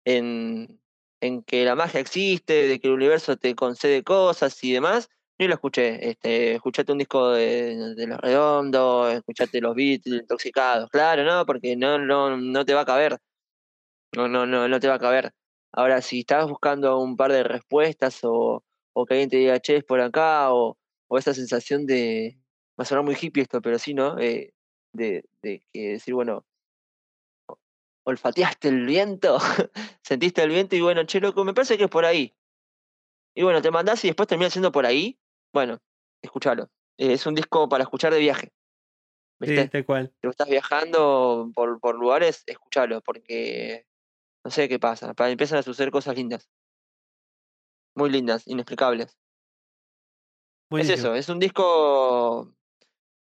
[0.04, 0.80] en,
[1.20, 5.08] en que la magia existe, de que el universo te concede cosas y demás,
[5.38, 6.10] ni lo escuché.
[6.10, 11.46] Este, escuchate un disco de, Los Redondos, escuchate los beats intoxicados, claro, ¿no?
[11.46, 13.18] Porque no, no, no te va a caber.
[14.16, 15.32] No, no, no, no te va a caber.
[15.72, 19.76] Ahora, si estás buscando un par de respuestas o, o que alguien te diga, che,
[19.76, 20.76] es por acá, o,
[21.08, 22.39] o esa sensación de,
[22.80, 24.18] va a sonar muy hippie esto, pero sí, ¿no?
[24.18, 24.54] Eh,
[24.94, 25.22] de,
[25.74, 26.46] decir, bueno,
[28.06, 29.38] olfateaste el viento,
[30.02, 32.34] sentiste el viento y bueno, che, loco, me parece que es por ahí.
[33.36, 35.20] Y bueno, te mandás y después termina siendo por ahí.
[35.52, 35.78] Bueno,
[36.22, 36.70] escúchalo.
[36.96, 38.50] Eh, es un disco para escuchar de viaje.
[39.38, 39.64] ¿Viste?
[39.64, 40.14] Sí, tal cual.
[40.22, 43.86] Si estás viajando por, por lugares, escúchalo, porque
[44.42, 45.12] no sé qué pasa.
[45.12, 46.50] pa- Empiezan a suceder cosas lindas.
[47.94, 49.18] Muy lindas, inexplicables.
[50.70, 52.54] Es eso, es un disco.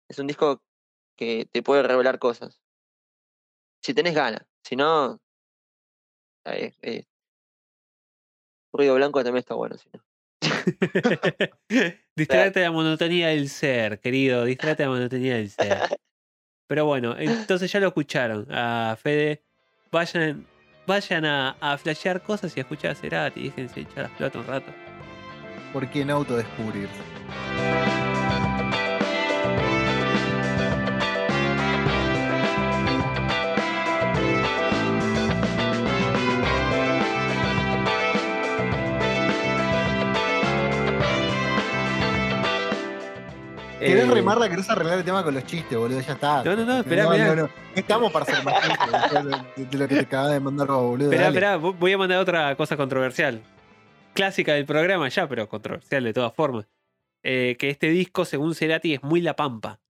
[0.09, 0.63] Es un disco
[1.17, 2.61] que te puede revelar cosas.
[3.83, 4.47] Si tenés ganas.
[4.63, 5.21] Si no.
[6.47, 7.05] eh, eh,
[8.73, 10.03] ruido blanco también está bueno, si no.
[12.17, 14.45] Distraete de la monotonía del ser, querido.
[14.45, 15.79] Distraete de la monotonía del ser.
[16.67, 19.43] Pero bueno, entonces ya lo escucharon a Fede.
[19.91, 20.47] Vayan,
[20.87, 23.45] vayan a, a flashear cosas y a escuchar a Cerati.
[23.45, 24.73] Déjense echar las pelotas un rato.
[25.73, 28.08] ¿Por qué no autodescubrirse?
[43.79, 44.49] ¿Querés Eh, remarla?
[44.49, 46.01] ¿Querés arreglar el tema con los chistes, boludo?
[46.01, 46.43] Ya está.
[46.43, 47.27] No, no, no, esperá, no, mirá.
[47.29, 47.43] no, no.
[47.43, 51.11] No estamos para hacer más chistes de, lo que te acabas de mandar boludo.
[51.13, 53.41] Esperá, esperá, vo- voy a mandar otra cosa controversial.
[54.15, 56.67] Clásica del programa ya, pero controversial de todas formas.
[57.23, 59.81] Eh, que este disco, según Cerati, es muy La Pampa.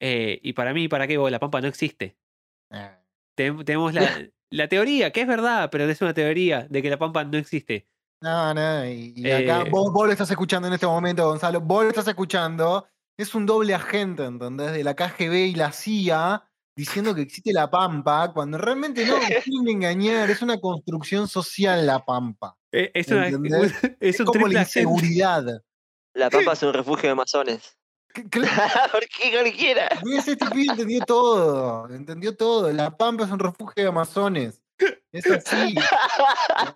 [0.00, 1.16] Eh, y para mí, ¿para qué?
[1.16, 2.16] Porque La Pampa no existe.
[2.70, 2.98] Ah.
[3.36, 4.02] Tenemos la,
[4.50, 7.86] la teoría, que es verdad, pero es una teoría de que La Pampa no existe.
[8.20, 11.60] No, no, y, y acá Eh, vos, vos lo estás escuchando en este momento, Gonzalo,
[11.60, 12.86] vos lo estás escuchando,
[13.18, 14.72] es un doble agente, ¿entendés?
[14.72, 16.44] De la KGB y la CIA
[16.76, 22.04] diciendo que existe la Pampa, cuando realmente no, quieren engañar, es una construcción social la
[22.04, 22.56] Pampa.
[22.72, 24.80] Eh, es, una- es Es un como la agente.
[24.80, 25.62] inseguridad.
[26.14, 27.78] La Pampa es un refugio de masones.
[28.12, 29.88] Que- que- ¿Por qué cualquiera?
[30.04, 30.28] ¿Ves?
[30.28, 32.70] Este pibe entendió todo, entendió todo.
[32.72, 34.62] La Pampa es un refugio de amazones.
[35.12, 35.74] Es así.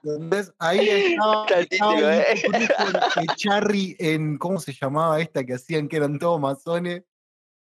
[0.04, 0.52] ¿entendés?
[0.58, 2.68] Ahí estaba, Está el estaba el ¿eh?
[3.16, 7.02] de Charry en, ¿cómo se llamaba esta que hacían que eran todos masones?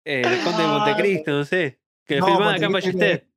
[0.04, 1.80] Eh, el Conde de Montecristo, no sé.
[2.06, 3.28] Que No, filmaba acá en Ballester.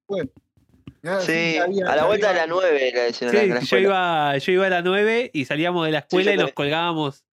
[1.26, 3.78] Sí, había- a la vuelta de la 9 la decían acá en la Sí, yo
[3.80, 7.26] iba, yo iba a la 9 y salíamos de la escuela y nos colgábamos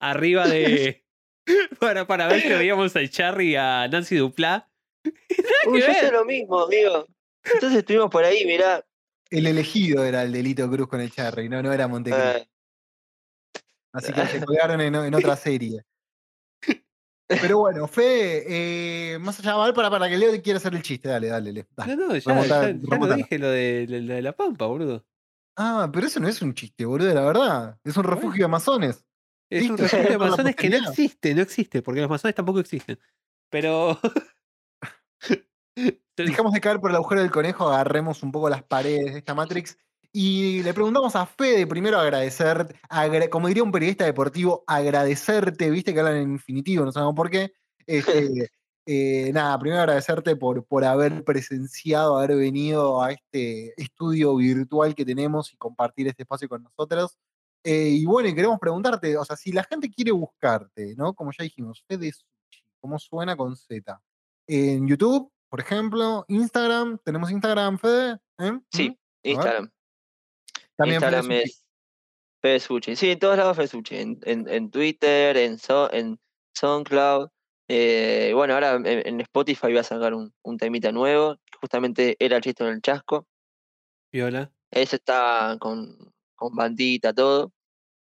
[0.00, 1.04] arriba de.
[1.80, 4.70] para, para ver si veíamos al Charry y a Nancy Duplá.
[5.66, 7.04] Uy, yo hice lo mismo, amigo.
[7.42, 8.84] Entonces estuvimos por ahí, mirá.
[9.30, 12.38] El elegido era el delito Cruz con el Charry, no, no era Montecristo.
[12.38, 12.48] eh,
[13.92, 15.82] Así que se colgaron en, en otra serie.
[17.28, 18.44] Pero bueno, Fede,
[19.14, 21.64] eh, más allá, para, para que Leo quiera hacer el chiste, dale, dale, Leo.
[21.76, 21.96] dale.
[21.96, 25.06] No, no, ya, Remontada, ya- ya lo dije lo de, lo de la Pampa, boludo.
[25.56, 27.78] Ah, pero eso no es un chiste, boludo, la verdad.
[27.84, 29.04] Es un refugio de amazones.
[29.48, 32.98] Es un refugio de masones que no existe, no existe, porque los masones tampoco existen.
[33.48, 33.98] Pero.
[36.16, 39.34] Dejamos de caer por el agujero del conejo, agarremos un poco las paredes de esta
[39.34, 39.76] Matrix
[40.12, 45.94] y le preguntamos a Fede primero agradecer, agra- como diría un periodista deportivo, agradecerte, viste
[45.94, 47.52] que hablan en infinitivo, no sabemos por qué.
[47.86, 48.50] Este,
[48.86, 55.04] eh, nada, primero agradecerte por, por haber presenciado, haber venido a este estudio virtual que
[55.04, 57.16] tenemos y compartir este espacio con nosotros.
[57.62, 61.14] Eh, y bueno, y queremos preguntarte, o sea, si la gente quiere buscarte, ¿no?
[61.14, 64.00] Como ya dijimos, Fede Sushi, ¿cómo suena con Z?
[64.46, 68.18] En YouTube, por ejemplo, Instagram, ¿tenemos Instagram, Fede?
[68.38, 68.58] ¿Eh?
[68.72, 68.98] Sí.
[69.22, 69.70] Instagram.
[70.76, 71.36] También Instagram Sushi.
[71.36, 71.66] es
[72.40, 72.96] Fesuchi.
[72.96, 73.96] Sí, en todos lados Fesuchi.
[73.96, 76.18] En, en, en Twitter, en, so, en
[76.56, 77.28] SoundCloud.
[77.68, 81.36] Eh, bueno, ahora en, en Spotify voy a sacar un, un temita nuevo.
[81.36, 83.26] que Justamente era el chiste en el chasco.
[84.12, 84.50] Viola.
[84.70, 85.96] Ese está con,
[86.34, 87.52] con bandita, todo.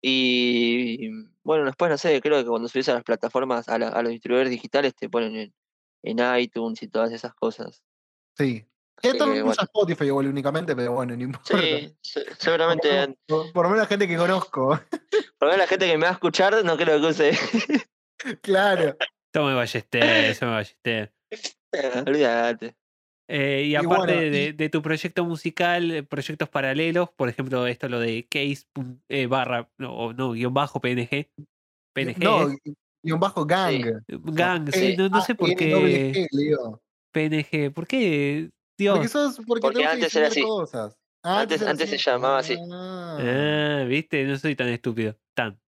[0.02, 1.08] Y
[1.42, 4.10] bueno, después no sé, creo que cuando subís a las plataformas, a, la- a los
[4.12, 5.54] distribuidores digitales, te ponen en,
[6.10, 7.82] en iTunes y todas esas cosas.
[8.36, 8.66] Sí.
[9.02, 9.70] Que Así también que, usa bueno.
[9.74, 11.58] Spotify igual únicamente, pero bueno, no importa.
[11.58, 14.68] Sí, se- seguramente, Por, lo menos la gente que conozco.
[15.38, 17.30] por lo menos la gente que me va a escuchar no creo que use.
[18.42, 18.96] claro.
[19.32, 21.12] Tome Ballester, tome Ballester.
[22.06, 22.76] Olvídate.
[23.28, 27.28] Eh, y Y aparte bueno, de, y- de tu proyecto musical, eh, proyectos paralelos, por
[27.28, 28.64] ejemplo, esto lo de case
[29.08, 31.28] eh, barra, no, no, guion bajo PNG.
[31.94, 32.48] PNG, No.
[33.06, 34.02] Y un bajo gang.
[34.08, 36.26] Gang, sí, Eh, no, no sé por qué.
[37.12, 38.50] PNG, ¿por qué?
[38.78, 38.96] Dios.
[38.96, 40.42] Porque sos, porque, Porque que antes era así.
[40.42, 40.98] cosas.
[41.22, 42.56] Antes- era antes se llamaba así.
[42.70, 43.18] Ah.
[43.20, 45.16] Ah, viste, no soy tan estúpido.
[45.34, 45.58] Tan.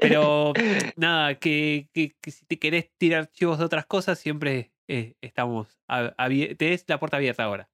[0.00, 0.52] Pero
[0.96, 5.78] nada, que, que, que si te querés tirar chivos de otras cosas, siempre eh, estamos.
[5.88, 7.70] a- abie- Tenés la puerta abierta ahora.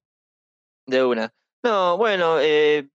[0.87, 1.33] De una.
[1.63, 2.87] No, bueno, eh,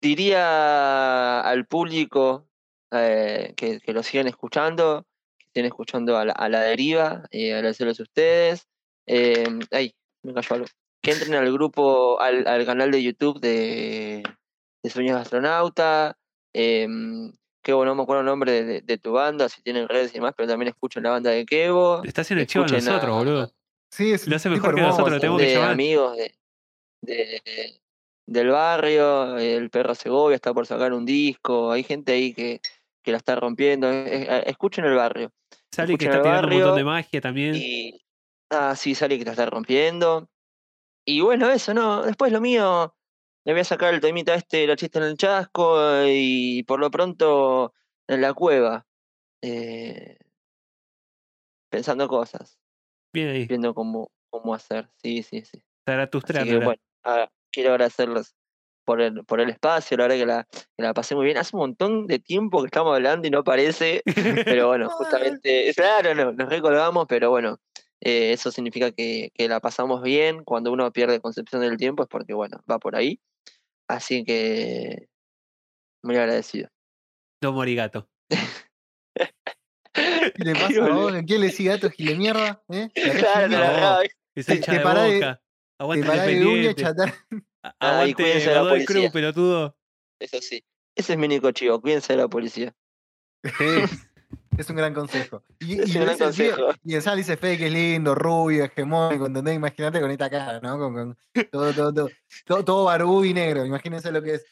[0.00, 2.47] diría al público
[2.92, 5.06] eh, que, que lo sigan escuchando,
[5.38, 8.66] que estén escuchando a la, a la deriva, eh, agradecerles a ustedes.
[9.06, 10.66] Eh, ay, me cayó algo.
[11.02, 14.22] Que entren al grupo, al, al canal de YouTube de,
[14.82, 16.18] de Sueños de Astronauta.
[16.52, 20.10] que bueno, no me acuerdo el nombre de, de- de tu banda, si tienen redes
[20.12, 22.02] y demás, pero también escuchen la banda de Kevo.
[22.04, 23.52] Está haciendo el chivo a nosotros, boludo.
[23.90, 24.98] Sí, es Lo hace mejor que hermoso.
[24.98, 25.70] nosotros, tenemos que de llamar.
[25.72, 26.34] amigos de,
[27.02, 27.80] de-
[28.26, 32.60] del barrio, el perro Segovia está por sacar un disco, hay gente ahí que,
[33.08, 35.32] que la está rompiendo, eh, eh, escuchen el barrio.
[35.72, 37.54] Sale que está tirando un montón de magia también.
[37.56, 38.04] Y
[38.50, 40.28] ah, sí, sale que la está rompiendo.
[41.06, 42.02] Y bueno, eso, ¿no?
[42.02, 42.94] Después lo mío,
[43.46, 46.90] le voy a sacar el temita este, la chiste en el chasco, y por lo
[46.90, 47.72] pronto
[48.06, 48.86] en la cueva.
[49.42, 50.18] eh,
[51.70, 52.58] pensando cosas,
[53.12, 53.46] Bien ahí.
[53.46, 54.90] viendo cómo, cómo hacer.
[55.02, 55.62] Sí, sí, sí.
[55.86, 58.36] Zaratustra, Así que bueno, ah, quiero agradecerles
[58.88, 60.44] por el, por el espacio, la verdad que la,
[60.74, 61.36] que la pasé muy bien.
[61.36, 64.02] Hace un montón de tiempo que estamos hablando y no parece,
[64.46, 64.88] pero bueno,
[65.36, 67.58] justamente, claro, no, nos recolgamos, pero bueno,
[68.00, 70.42] eh, eso significa que, que la pasamos bien.
[70.42, 73.20] Cuando uno pierde concepción del tiempo es porque, bueno, va por ahí.
[73.88, 75.08] Así que,
[76.02, 76.70] muy agradecido.
[77.42, 78.08] No morigato.
[79.92, 81.12] ¿Qué le pasa Qué a vos?
[81.26, 82.62] ¿Quién le sigue gato gile mierda?
[82.70, 82.88] ¿Eh?
[83.04, 83.76] ¿La Claro, la mierda?
[83.98, 85.42] acabo- Esa Te- hincha te de pará de- boca.
[85.42, 86.74] Te Aguante pará de uña,
[87.62, 87.72] independiente.
[87.72, 87.76] chatar.
[87.80, 89.10] A- Ay, Aguante cuídense de la Godoy Cruz, policía.
[89.12, 89.76] pelotudo.
[90.20, 90.64] Eso sí.
[90.94, 92.74] Ese es mi único chivo, cuídense de la policía.
[94.58, 95.44] Es un gran consejo.
[95.60, 96.70] Y, Es y un gran consejo.
[96.84, 99.54] y le dice Fede que es lindo, rubio, hegemónico, ¿entendés?
[99.54, 100.76] Imagínate con esta cara, ¿no?
[100.78, 101.18] Con, con
[101.52, 102.08] todo, todo, todo,
[102.44, 103.64] todo, todo barbudo y negro.
[103.64, 104.44] Imagínense lo que es.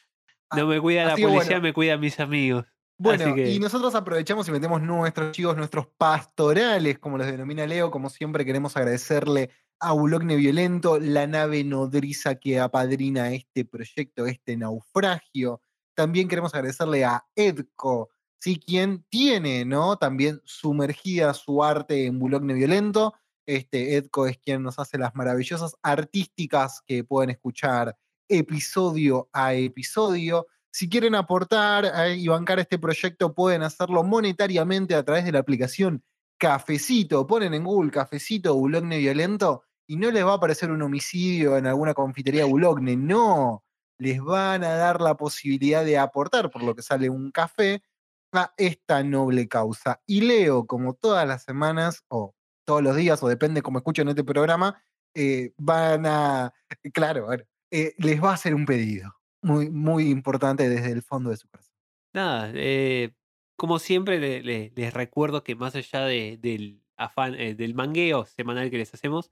[0.55, 1.61] No me cuida la policía, bueno.
[1.61, 2.65] me cuidan mis amigos.
[2.99, 7.91] Bueno, que- y nosotros aprovechamos y metemos nuestros chivos, nuestros pastorales, como los denomina Leo.
[7.91, 14.57] Como siempre, queremos agradecerle a Bulogne Violento, la nave nodriza que apadrina este proyecto, este
[14.57, 15.61] naufragio.
[15.95, 18.09] También queremos agradecerle a Edco,
[18.39, 18.59] ¿sí?
[18.59, 19.97] quien tiene ¿no?
[19.97, 23.13] también sumergida su arte en Bulogne Violento.
[23.45, 27.95] Este, Edco es quien nos hace las maravillosas artísticas que pueden escuchar
[28.27, 30.47] episodio a episodio.
[30.77, 35.39] Si quieren aportar eh, y bancar este proyecto, pueden hacerlo monetariamente a través de la
[35.39, 36.03] aplicación
[36.37, 37.25] Cafecito.
[37.25, 41.65] Ponen en Google Cafecito Bulogne Violento y no les va a aparecer un homicidio en
[41.65, 42.95] alguna confitería Bulogne.
[42.95, 43.63] No,
[43.97, 47.81] les van a dar la posibilidad de aportar, por lo que sale un café,
[48.31, 49.99] a esta noble causa.
[50.05, 52.35] Y Leo, como todas las semanas, o
[52.67, 54.79] todos los días, o depende cómo escuchen este programa,
[55.15, 56.53] eh, van a,
[56.93, 57.29] claro,
[57.71, 61.47] eh, les va a hacer un pedido muy, muy importante desde el fondo de su
[61.49, 61.73] corazón.
[62.13, 63.13] Nada, eh,
[63.57, 68.25] como siempre le- le- les recuerdo que más allá de- del afán, eh, del mangueo
[68.25, 69.31] semanal que les hacemos,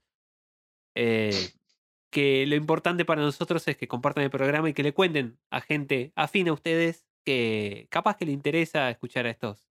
[0.94, 1.32] eh,
[2.12, 5.60] que lo importante para nosotros es que compartan el programa y que le cuenten a
[5.60, 9.68] gente afín a ustedes que capaz que le interesa escuchar a estos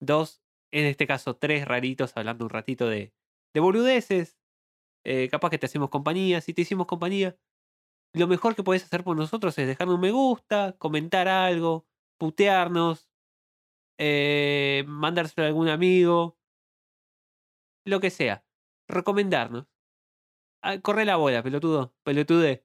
[0.00, 0.42] dos,
[0.72, 3.14] en este caso tres raritos hablando un ratito de,
[3.54, 4.38] de boludeces.
[5.04, 6.40] Eh, capaz que te hacemos compañía.
[6.40, 7.38] Si te hicimos compañía,
[8.12, 11.86] lo mejor que podés hacer por nosotros es dejarnos un me gusta, comentar algo,
[12.18, 13.08] putearnos,
[13.98, 16.38] eh, mandárselo a algún amigo,
[17.84, 18.44] lo que sea.
[18.88, 19.66] Recomendarnos.
[20.62, 22.64] Ah, corre la bola, pelotudo, pelotude.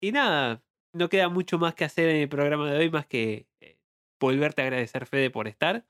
[0.00, 3.48] Y nada, no queda mucho más que hacer en el programa de hoy más que
[3.60, 3.78] eh,
[4.20, 5.86] volverte a agradecer, Fede, por estar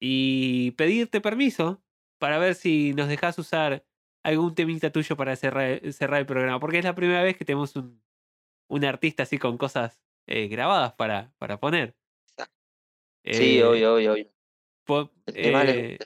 [0.00, 1.82] y pedirte permiso
[2.18, 3.84] para ver si nos dejas usar
[4.22, 7.74] algún temita tuyo para cerrar, cerrar el programa, porque es la primera vez que tenemos
[7.76, 8.02] un,
[8.68, 11.96] un artista así con cosas eh, grabadas para, para poner.
[13.24, 14.30] Sí, Eh, obvio, obvio, obvio.
[14.84, 15.98] po- eh,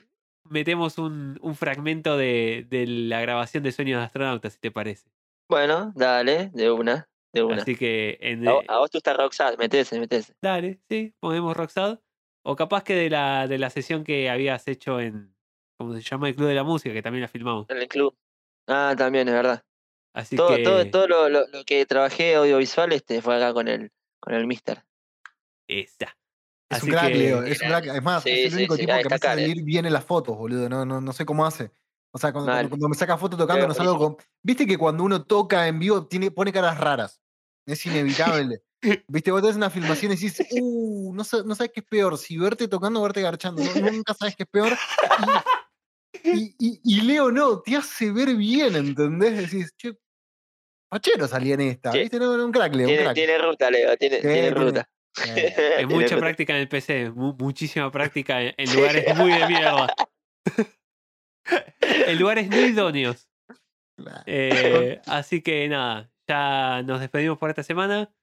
[0.43, 5.09] metemos un, un fragmento de, de la grabación de Sueños de Astronautas, si te parece.
[5.49, 7.61] Bueno, dale, de una, de una.
[7.61, 10.33] Así que en, A, vo- eh, a vos te gusta Roxanne, metese, metese.
[10.41, 11.99] Dale, sí, ponemos Roxad.
[12.43, 15.35] O capaz que de la, de la sesión que habías hecho en,
[15.77, 16.29] ¿cómo se llama?
[16.29, 17.69] El Club de la Música, que también la filmamos.
[17.69, 18.15] En el club.
[18.67, 19.63] Ah, también, es verdad.
[20.13, 23.67] Así Todo, que, todo, todo lo, lo, lo que trabajé audiovisual este fue acá con
[23.67, 24.83] el, con el Mister.
[25.67, 26.15] esa.
[26.69, 27.43] Es Así un crack, que- Leo.
[27.43, 27.85] Es un crack.
[27.85, 29.29] Es más, Sí, es el único sí, tipo a que me hace eh.
[29.29, 30.67] salir bien en las fotos, boludo.
[30.67, 31.71] No, no, no sé cómo hace.
[32.11, 32.55] O sea, cuando, Mal.
[32.63, 34.17] cuando- cuando me saca foto tocando, no salgo con.
[34.43, 37.21] Viste que cuando uno toca en vivo tiene, pone caras raras.
[37.65, 38.61] Es inevitable.
[39.07, 42.17] Viste, vos tenés una filmación y decís, uh, no, sa- no sabes qué es peor,
[42.17, 43.61] si verte tocando o verte garchando.
[43.63, 44.69] No- nunca sabes qué es peor.
[46.23, 49.37] Y, y- y Leo no, te hace ver bien, ¿entendés?
[49.51, 49.93] Decís, che,
[50.89, 51.91] Pachero salía en esta.
[51.91, 51.99] Sí.
[51.99, 52.19] ¿Viste?
[52.19, 53.15] No, no, un crack, Leo, un Tiene, crack.
[53.15, 54.89] tiene ruta, Leo, tiene, Sí, tiene tiene- ruta.
[55.25, 56.19] Eh, Es Tiene mucha ruta.
[56.19, 59.93] práctica en el PC, mu- muchísima práctica en, en lugares muy de mierda.
[61.81, 63.27] en lugares no idóneos.
[63.97, 64.23] claro.
[64.27, 68.13] Eh, así que nada, ya nos despedimos por esta semana.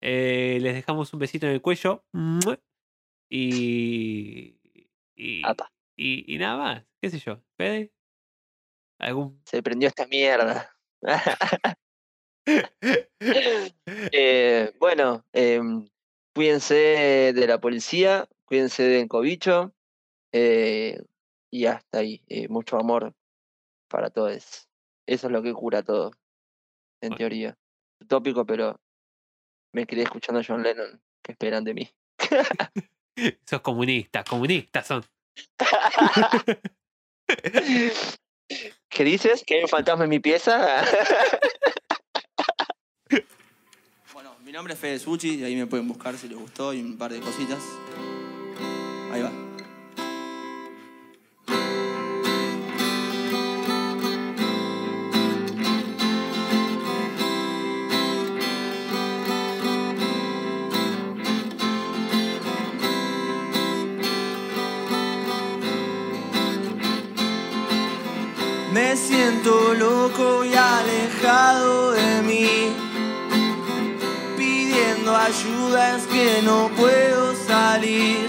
[0.00, 2.04] Eh, les dejamos un besito en el cuello.
[3.30, 4.58] Y.
[5.16, 6.86] Y, Apa, y, y nada más.
[7.02, 7.42] ¿Qué sé yo?
[7.58, 7.92] ¿Fede?
[8.98, 9.40] ¿Algún.?
[9.44, 10.70] se prendió esta mierda.
[14.10, 15.86] Eh, bueno, em,
[16.34, 19.74] cuídense de la policía, cuídense de Encobicho.
[20.32, 21.02] eh,
[21.50, 22.22] y hasta ahí.
[22.28, 23.14] eh, mucho amor
[23.88, 24.68] para todos.
[25.06, 26.12] Eso es lo que cura todo,
[27.02, 27.16] en Bueno.
[27.18, 27.58] teoría.
[28.00, 28.80] Utópico, pero
[29.74, 31.00] me quedé escuchando a John Lennon.
[31.22, 31.90] ¿Qué esperan de mí?
[33.46, 35.02] Sos comunistas, comunistas son.
[38.88, 39.44] ¿Qué dices?
[39.46, 40.84] ¿Que hay un fantasma en mi pieza?
[44.12, 46.80] Bueno, mi nombre es Fede Suchi y ahí me pueden buscar si les gustó y
[46.80, 47.58] un par de cositas.
[69.48, 72.48] Siento loco y alejado de mí
[74.36, 78.28] pidiendo ayuda es que no puedo salir.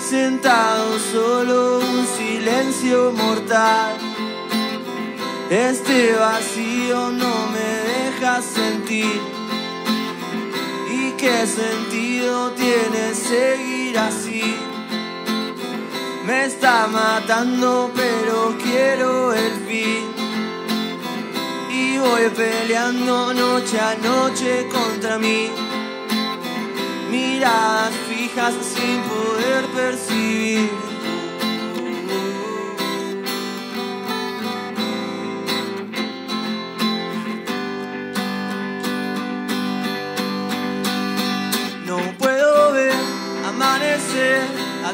[0.00, 3.96] Sentado solo un silencio mortal.
[5.50, 9.20] Este vacío no me deja sentir.
[10.90, 14.29] ¿Y qué sentido tiene seguir así?
[16.26, 20.20] Me está matando pero quiero el fin
[21.70, 25.50] y voy peleando noche a noche contra mí.
[27.10, 30.70] Miradas fijas sin poder percibir.
[41.86, 42.94] No puedo ver
[43.48, 44.42] Amanecer,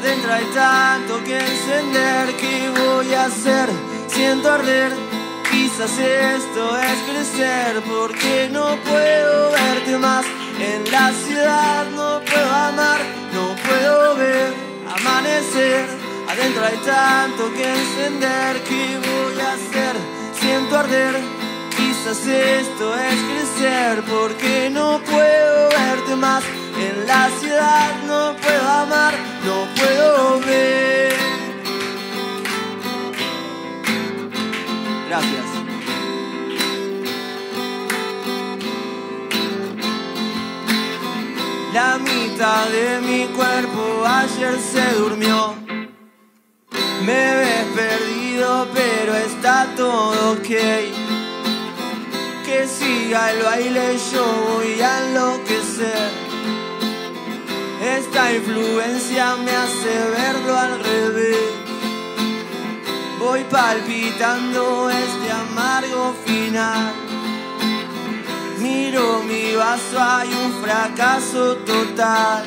[0.07, 2.35] adentro hay tanto que encender.
[2.37, 3.69] ¿Qué voy a hacer?
[4.07, 4.91] Siento arder.
[5.51, 10.25] Quizás esto es crecer porque no puedo verte más.
[10.59, 12.99] En la ciudad no puedo amar,
[13.33, 14.53] no puedo ver
[14.97, 15.85] amanecer.
[16.29, 18.63] Adentro hay tanto que encender.
[18.63, 19.95] ¿Qué voy a hacer?
[20.39, 21.15] Siento arder.
[21.75, 26.43] Quizás esto es crecer porque no puedo verte más.
[26.79, 31.13] En la ciudad no puedo amar, no puedo ver.
[35.09, 35.45] Gracias.
[41.73, 45.55] La mitad de mi cuerpo ayer se durmió.
[47.03, 50.47] Me ves perdido, pero está todo ok.
[52.45, 56.26] Que siga el baile, yo voy a enloquecer.
[57.95, 61.37] Esta influencia me hace verlo al revés.
[63.17, 66.93] Voy palpitando este amargo final.
[68.59, 72.45] Miro mi vaso, hay un fracaso total.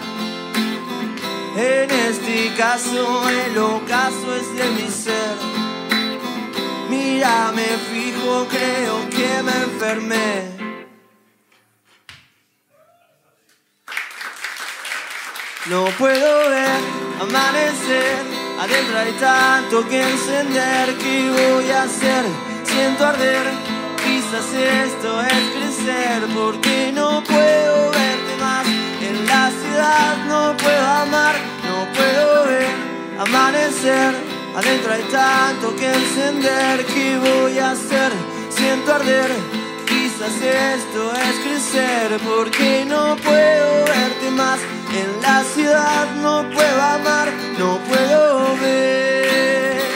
[1.57, 5.37] En este caso, el ocaso es de mi ser.
[6.91, 10.60] Mira, me fijo, creo que me enfermé.
[15.67, 16.81] No puedo ver
[17.21, 18.17] amanecer,
[18.59, 20.97] adentro hay tanto que encender.
[20.97, 22.25] ¿Qué voy a hacer?
[22.65, 23.47] Siento arder,
[24.03, 28.67] quizás esto es crecer, porque no puedo verte más.
[29.03, 31.37] En la ciudad no puedo amar,
[31.69, 32.67] no puedo ver
[33.19, 34.15] amanecer.
[34.57, 38.13] Adentro hay tanto que encender, ¿qué voy a hacer?
[38.49, 39.31] Siento arder,
[39.87, 44.59] quizás esto es crecer, porque no puedo verte más.
[44.93, 49.90] En la ciudad no puedo amar, no puedo ver.